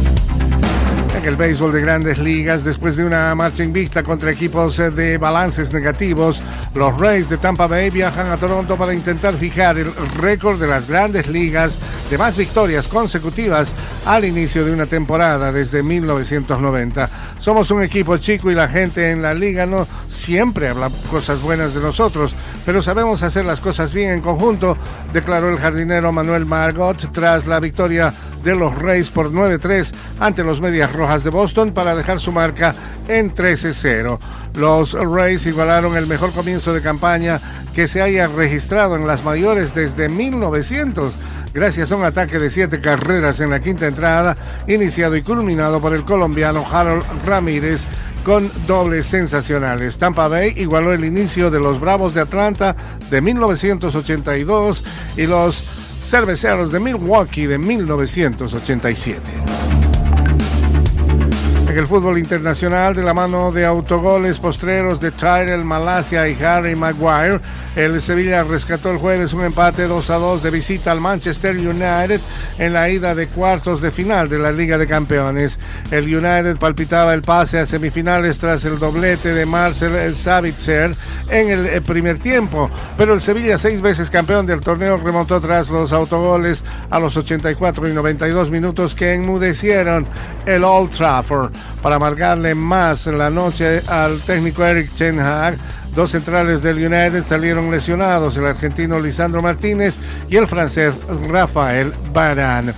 El 1.27 1.35
béisbol 1.35 1.73
de 1.73 1.81
grandes 1.81 2.19
ligas, 2.19 2.63
después 2.63 2.95
de 2.95 3.03
una 3.03 3.35
marcha 3.35 3.61
invicta 3.61 4.01
contra 4.01 4.31
equipos 4.31 4.77
de 4.77 5.17
balances 5.17 5.73
negativos, 5.73 6.41
los 6.73 6.97
Rays 6.97 7.27
de 7.27 7.37
Tampa 7.37 7.67
Bay 7.67 7.89
viajan 7.89 8.31
a 8.31 8.37
Toronto 8.37 8.77
para 8.77 8.93
intentar 8.93 9.35
fijar 9.35 9.77
el 9.77 9.91
récord 10.15 10.57
de 10.57 10.67
las 10.67 10.87
grandes 10.87 11.27
ligas 11.27 11.77
de 12.09 12.17
más 12.17 12.37
victorias 12.37 12.87
consecutivas 12.87 13.75
al 14.05 14.23
inicio 14.23 14.63
de 14.63 14.71
una 14.71 14.85
temporada 14.85 15.51
desde 15.51 15.83
1990. 15.83 17.09
Somos 17.39 17.71
un 17.71 17.83
equipo 17.83 18.15
chico 18.15 18.49
y 18.49 18.55
la 18.55 18.69
gente 18.69 19.11
en 19.11 19.21
la 19.21 19.33
liga 19.33 19.65
no 19.65 19.85
siempre 20.07 20.69
habla 20.69 20.89
cosas 21.11 21.41
buenas 21.41 21.73
de 21.73 21.81
nosotros, 21.81 22.33
pero 22.65 22.81
sabemos 22.81 23.21
hacer 23.21 23.43
las 23.43 23.59
cosas 23.59 23.91
bien 23.91 24.11
en 24.11 24.21
conjunto, 24.21 24.77
declaró 25.11 25.49
el 25.49 25.59
jardinero 25.59 26.13
Manuel 26.13 26.45
Margot 26.45 27.11
tras 27.11 27.47
la 27.47 27.59
victoria 27.59 28.13
de 28.47 28.55
los 28.55 28.73
Rays 28.77 29.09
por 29.09 29.29
9-3 29.29 29.91
ante 30.21 30.41
los 30.41 30.61
Medias 30.61 30.93
Rojas 30.93 31.25
de 31.25 31.29
Boston 31.29 31.73
para 31.73 31.95
dejar 31.95 32.21
su 32.21 32.31
marca 32.31 32.73
en 33.09 33.35
13-0. 33.35 34.17
Los 34.55 34.93
Rays 34.93 35.45
igualaron 35.45 35.97
el 35.97 36.07
mejor 36.07 36.31
comienzo 36.31 36.73
de 36.73 36.81
campaña 36.81 37.41
que 37.75 37.89
se 37.89 38.01
haya 38.01 38.27
registrado 38.27 38.95
en 38.95 39.05
las 39.05 39.25
mayores 39.25 39.75
desde 39.75 40.07
1900 40.07 41.13
gracias 41.53 41.91
a 41.91 41.97
un 41.97 42.05
ataque 42.05 42.39
de 42.39 42.49
siete 42.49 42.79
carreras 42.79 43.41
en 43.41 43.49
la 43.49 43.59
quinta 43.59 43.85
entrada, 43.85 44.37
iniciado 44.65 45.17
y 45.17 45.23
culminado 45.23 45.81
por 45.81 45.93
el 45.93 46.05
colombiano 46.05 46.65
Harold 46.71 47.03
Ramírez 47.25 47.85
con 48.23 48.49
dobles 48.65 49.07
sensacionales. 49.07 49.97
Tampa 49.97 50.29
Bay 50.29 50.53
igualó 50.55 50.93
el 50.93 51.03
inicio 51.03 51.51
de 51.51 51.59
los 51.59 51.81
Bravos 51.81 52.13
de 52.13 52.21
Atlanta 52.21 52.77
de 53.09 53.21
1982 53.21 54.85
y 55.17 55.27
los 55.27 55.65
Cerveceros 55.99 56.71
de 56.71 56.79
Milwaukee 56.79 57.47
de 57.47 57.57
1987 57.57 59.21
el 61.77 61.85
fútbol 61.85 62.17
internacional 62.17 62.95
de 62.95 63.03
la 63.03 63.13
mano 63.13 63.51
de 63.51 63.63
autogoles 63.63 64.39
postreros 64.39 64.99
de 64.99 65.11
Tyrell 65.11 65.63
Malasia 65.63 66.27
y 66.27 66.33
Harry 66.41 66.75
Maguire. 66.75 67.39
El 67.77 68.01
Sevilla 68.01 68.43
rescató 68.43 68.89
el 68.89 68.97
jueves 68.97 69.33
un 69.33 69.43
empate 69.43 69.83
2 69.83 70.09
a 70.09 70.15
2 70.15 70.41
de 70.41 70.49
visita 70.49 70.91
al 70.91 70.99
Manchester 70.99 71.55
United 71.55 72.19
en 72.57 72.73
la 72.73 72.89
ida 72.89 73.13
de 73.13 73.27
cuartos 73.27 73.81
de 73.81 73.91
final 73.91 74.29
de 74.29 74.39
la 74.39 74.51
Liga 74.51 74.79
de 74.79 74.87
Campeones. 74.87 75.59
El 75.91 76.05
United 76.05 76.57
palpitaba 76.57 77.13
el 77.13 77.21
pase 77.21 77.59
a 77.59 77.67
semifinales 77.67 78.39
tras 78.39 78.65
el 78.65 78.79
doblete 78.79 79.35
de 79.35 79.45
Marcel 79.45 80.15
Savitzer 80.15 80.95
en 81.29 81.49
el 81.51 81.67
eh, 81.67 81.79
primer 81.81 82.17
tiempo, 82.17 82.71
pero 82.97 83.13
el 83.13 83.21
Sevilla, 83.21 83.59
seis 83.59 83.79
veces 83.79 84.09
campeón 84.09 84.47
del 84.47 84.61
torneo, 84.61 84.97
remontó 84.97 85.39
tras 85.39 85.69
los 85.69 85.91
autogoles 85.91 86.63
a 86.89 86.97
los 86.97 87.15
84 87.15 87.89
y 87.89 87.93
92 87.93 88.49
minutos 88.49 88.95
que 88.95 89.13
enmudecieron 89.13 90.07
el 90.47 90.63
Old 90.63 90.89
Trafford 90.89 91.51
para 91.83 91.99
marcarle 91.99 92.55
más 92.55 93.05
la 93.05 93.29
noche 93.29 93.83
al 93.87 94.19
técnico 94.21 94.65
Eric 94.65 94.89
Ten 94.95 95.19
Hag. 95.19 95.59
Dos 95.97 96.11
centrales 96.11 96.61
del 96.61 96.77
United 96.77 97.23
salieron 97.25 97.71
lesionados, 97.71 98.37
el 98.37 98.45
argentino 98.45 98.99
Lisandro 98.99 99.41
Martínez 99.41 99.97
y 100.29 100.35
el 100.35 100.47
francés 100.47 100.93
Rafael 101.27 101.91
Barán. 102.13 102.71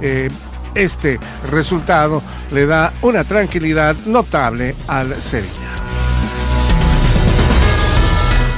Eh, 0.00 0.30
este 0.74 1.20
resultado 1.50 2.22
le 2.50 2.64
da 2.64 2.94
una 3.02 3.24
tranquilidad 3.24 3.94
notable 4.06 4.74
al 4.88 5.14
Sevilla. 5.20 5.68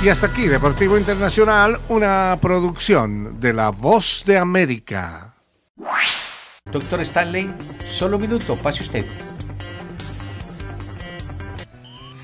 Y 0.04 0.08
hasta 0.08 0.28
aquí, 0.28 0.46
Deportivo 0.46 0.96
Internacional, 0.96 1.80
una 1.88 2.38
producción 2.40 3.40
de 3.40 3.52
La 3.52 3.70
Voz 3.70 4.22
de 4.24 4.38
América. 4.38 5.34
Doctor 6.70 7.00
Stanley, 7.00 7.52
solo 7.84 8.14
un 8.14 8.22
minuto, 8.22 8.54
pase 8.54 8.84
usted. 8.84 9.06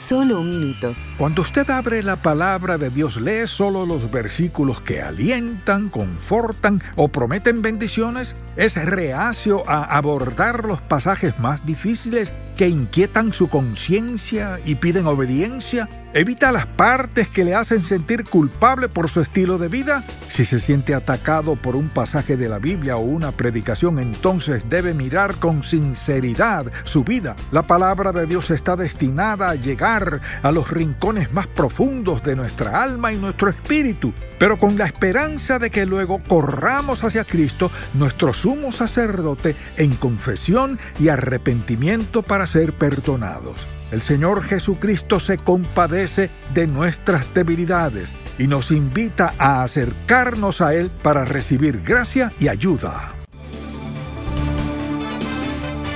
Solo 0.01 0.40
un 0.40 0.51
minuto. 0.51 0.94
Cuando 1.18 1.42
usted 1.42 1.68
abre 1.68 2.03
la 2.03 2.16
palabra 2.16 2.78
de 2.78 2.88
Dios, 2.88 3.20
lee 3.20 3.46
solo 3.46 3.84
los 3.84 4.11
versículos 4.11 4.80
que 4.80 5.03
alientan, 5.03 5.90
confortan 5.90 6.80
o 6.96 7.09
prometen 7.09 7.61
bendiciones. 7.61 8.34
Es 8.57 8.76
reacio 8.76 9.62
a 9.68 9.84
abordar 9.84 10.64
los 10.64 10.80
pasajes 10.80 11.38
más 11.38 11.66
difíciles 11.66 12.32
que 12.61 12.68
inquietan 12.68 13.32
su 13.32 13.48
conciencia 13.48 14.61
y 14.66 14.74
piden 14.74 15.06
obediencia? 15.06 15.88
¿Evita 16.12 16.52
las 16.52 16.66
partes 16.66 17.28
que 17.28 17.44
le 17.44 17.54
hacen 17.54 17.82
sentir 17.84 18.24
culpable 18.24 18.88
por 18.88 19.08
su 19.08 19.22
estilo 19.22 19.56
de 19.56 19.68
vida? 19.68 20.04
Si 20.28 20.44
se 20.44 20.61
siente 20.61 20.92
atacado 20.92 21.56
por 21.56 21.74
un 21.74 21.88
pasaje 21.88 22.36
de 22.36 22.48
la 22.48 22.58
Biblia 22.58 22.96
o 22.96 23.00
una 23.00 23.32
predicación, 23.32 23.98
entonces 23.98 24.68
debe 24.68 24.92
mirar 24.92 25.36
con 25.36 25.62
sinceridad 25.62 26.66
su 26.84 27.04
vida. 27.04 27.36
La 27.52 27.62
palabra 27.62 28.12
de 28.12 28.26
Dios 28.26 28.50
está 28.50 28.76
destinada 28.76 29.48
a 29.48 29.54
llegar 29.54 30.20
a 30.42 30.52
los 30.52 30.68
rincones 30.68 31.32
más 31.32 31.46
profundos 31.46 32.24
de 32.24 32.34
nuestra 32.34 32.82
alma 32.82 33.12
y 33.12 33.16
nuestro 33.16 33.48
espíritu, 33.48 34.12
pero 34.38 34.58
con 34.58 34.76
la 34.76 34.86
esperanza 34.86 35.61
de 35.61 35.70
que 35.70 35.86
luego 35.86 36.20
corramos 36.26 37.04
hacia 37.04 37.24
Cristo, 37.24 37.70
nuestro 37.94 38.32
sumo 38.32 38.72
sacerdote, 38.72 39.54
en 39.76 39.94
confesión 39.94 40.78
y 40.98 41.08
arrepentimiento 41.08 42.22
para 42.22 42.48
ser 42.51 42.72
perdonados. 42.72 43.68
El 43.92 44.03
Señor 44.03 44.42
Jesucristo 44.42 45.20
se 45.20 45.38
compadece 45.38 46.30
de 46.53 46.66
nuestras 46.66 47.32
debilidades 47.32 48.14
y 48.38 48.46
nos 48.46 48.70
invita 48.70 49.34
a 49.38 49.62
acercarnos 49.62 50.61
a 50.61 50.74
Él 50.74 50.90
para 51.03 51.24
recibir 51.24 51.80
gracia 51.82 52.32
y 52.38 52.48
ayuda. 52.48 53.14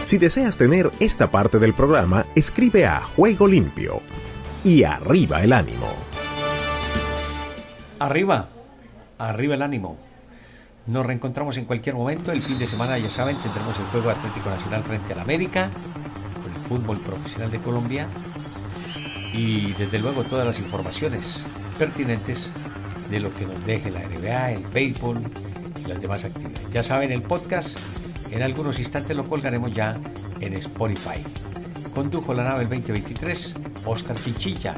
Si 0.04 0.18
deseas 0.18 0.56
tener 0.56 0.90
esta 1.00 1.30
parte 1.30 1.58
del 1.58 1.74
programa, 1.74 2.26
escribe 2.34 2.86
a 2.86 3.00
Juego 3.00 3.48
Limpio 3.48 4.00
y 4.62 4.84
arriba 4.84 5.42
el 5.42 5.52
ánimo. 5.52 5.88
Arriba, 7.98 8.48
arriba 9.18 9.54
el 9.54 9.62
ánimo. 9.62 9.96
Nos 10.86 11.06
reencontramos 11.06 11.56
en 11.56 11.64
cualquier 11.64 11.94
momento. 11.94 12.30
El 12.30 12.42
fin 12.42 12.58
de 12.58 12.66
semana, 12.66 12.98
ya 12.98 13.08
saben, 13.08 13.38
tendremos 13.38 13.78
el 13.78 13.86
Juego 13.86 14.10
Atlético 14.10 14.50
Nacional 14.50 14.82
frente 14.84 15.14
al 15.14 15.20
América 15.20 15.70
fútbol 16.68 16.98
profesional 16.98 17.50
de 17.50 17.58
Colombia 17.60 18.08
y 19.32 19.72
desde 19.72 19.98
luego 19.98 20.24
todas 20.24 20.46
las 20.46 20.58
informaciones 20.58 21.44
pertinentes 21.78 22.52
de 23.10 23.20
lo 23.20 23.34
que 23.34 23.46
nos 23.46 23.64
deje 23.64 23.90
la 23.90 24.00
NBA, 24.00 24.52
el 24.52 24.62
béisbol 24.72 25.20
y 25.84 25.88
las 25.88 26.00
demás 26.00 26.24
actividades. 26.24 26.70
Ya 26.72 26.82
saben, 26.82 27.12
el 27.12 27.22
podcast 27.22 27.78
en 28.30 28.42
algunos 28.42 28.78
instantes 28.78 29.16
lo 29.16 29.28
colgaremos 29.28 29.72
ya 29.72 29.96
en 30.40 30.54
Spotify. 30.54 31.22
Condujo 31.94 32.34
la 32.34 32.44
nave 32.44 32.62
el 32.62 32.68
2023 32.68 33.54
Oscar 33.84 34.16
Chinchilla. 34.18 34.74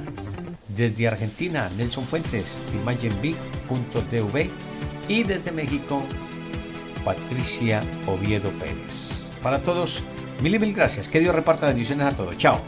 Desde 0.69 1.09
Argentina, 1.09 1.71
Nelson 1.79 2.05
Fuentes, 2.05 2.59
imagenbig.tv 2.75 4.51
y 5.09 5.23
desde 5.23 5.53
México, 5.53 6.03
Patricia 7.05 7.81
Oviedo 8.07 8.51
Pérez. 8.59 9.31
Para 9.43 9.63
todos, 9.63 10.05
Mil 10.43 10.55
y 10.55 10.59
mil 10.59 10.75
gracias. 10.75 11.09
Que 11.09 11.21
Dios 11.21 11.35
reparta 11.35 11.67
bendiciones 11.67 12.07
a 12.07 12.17
todos. 12.17 12.37
Chao. 12.37 12.61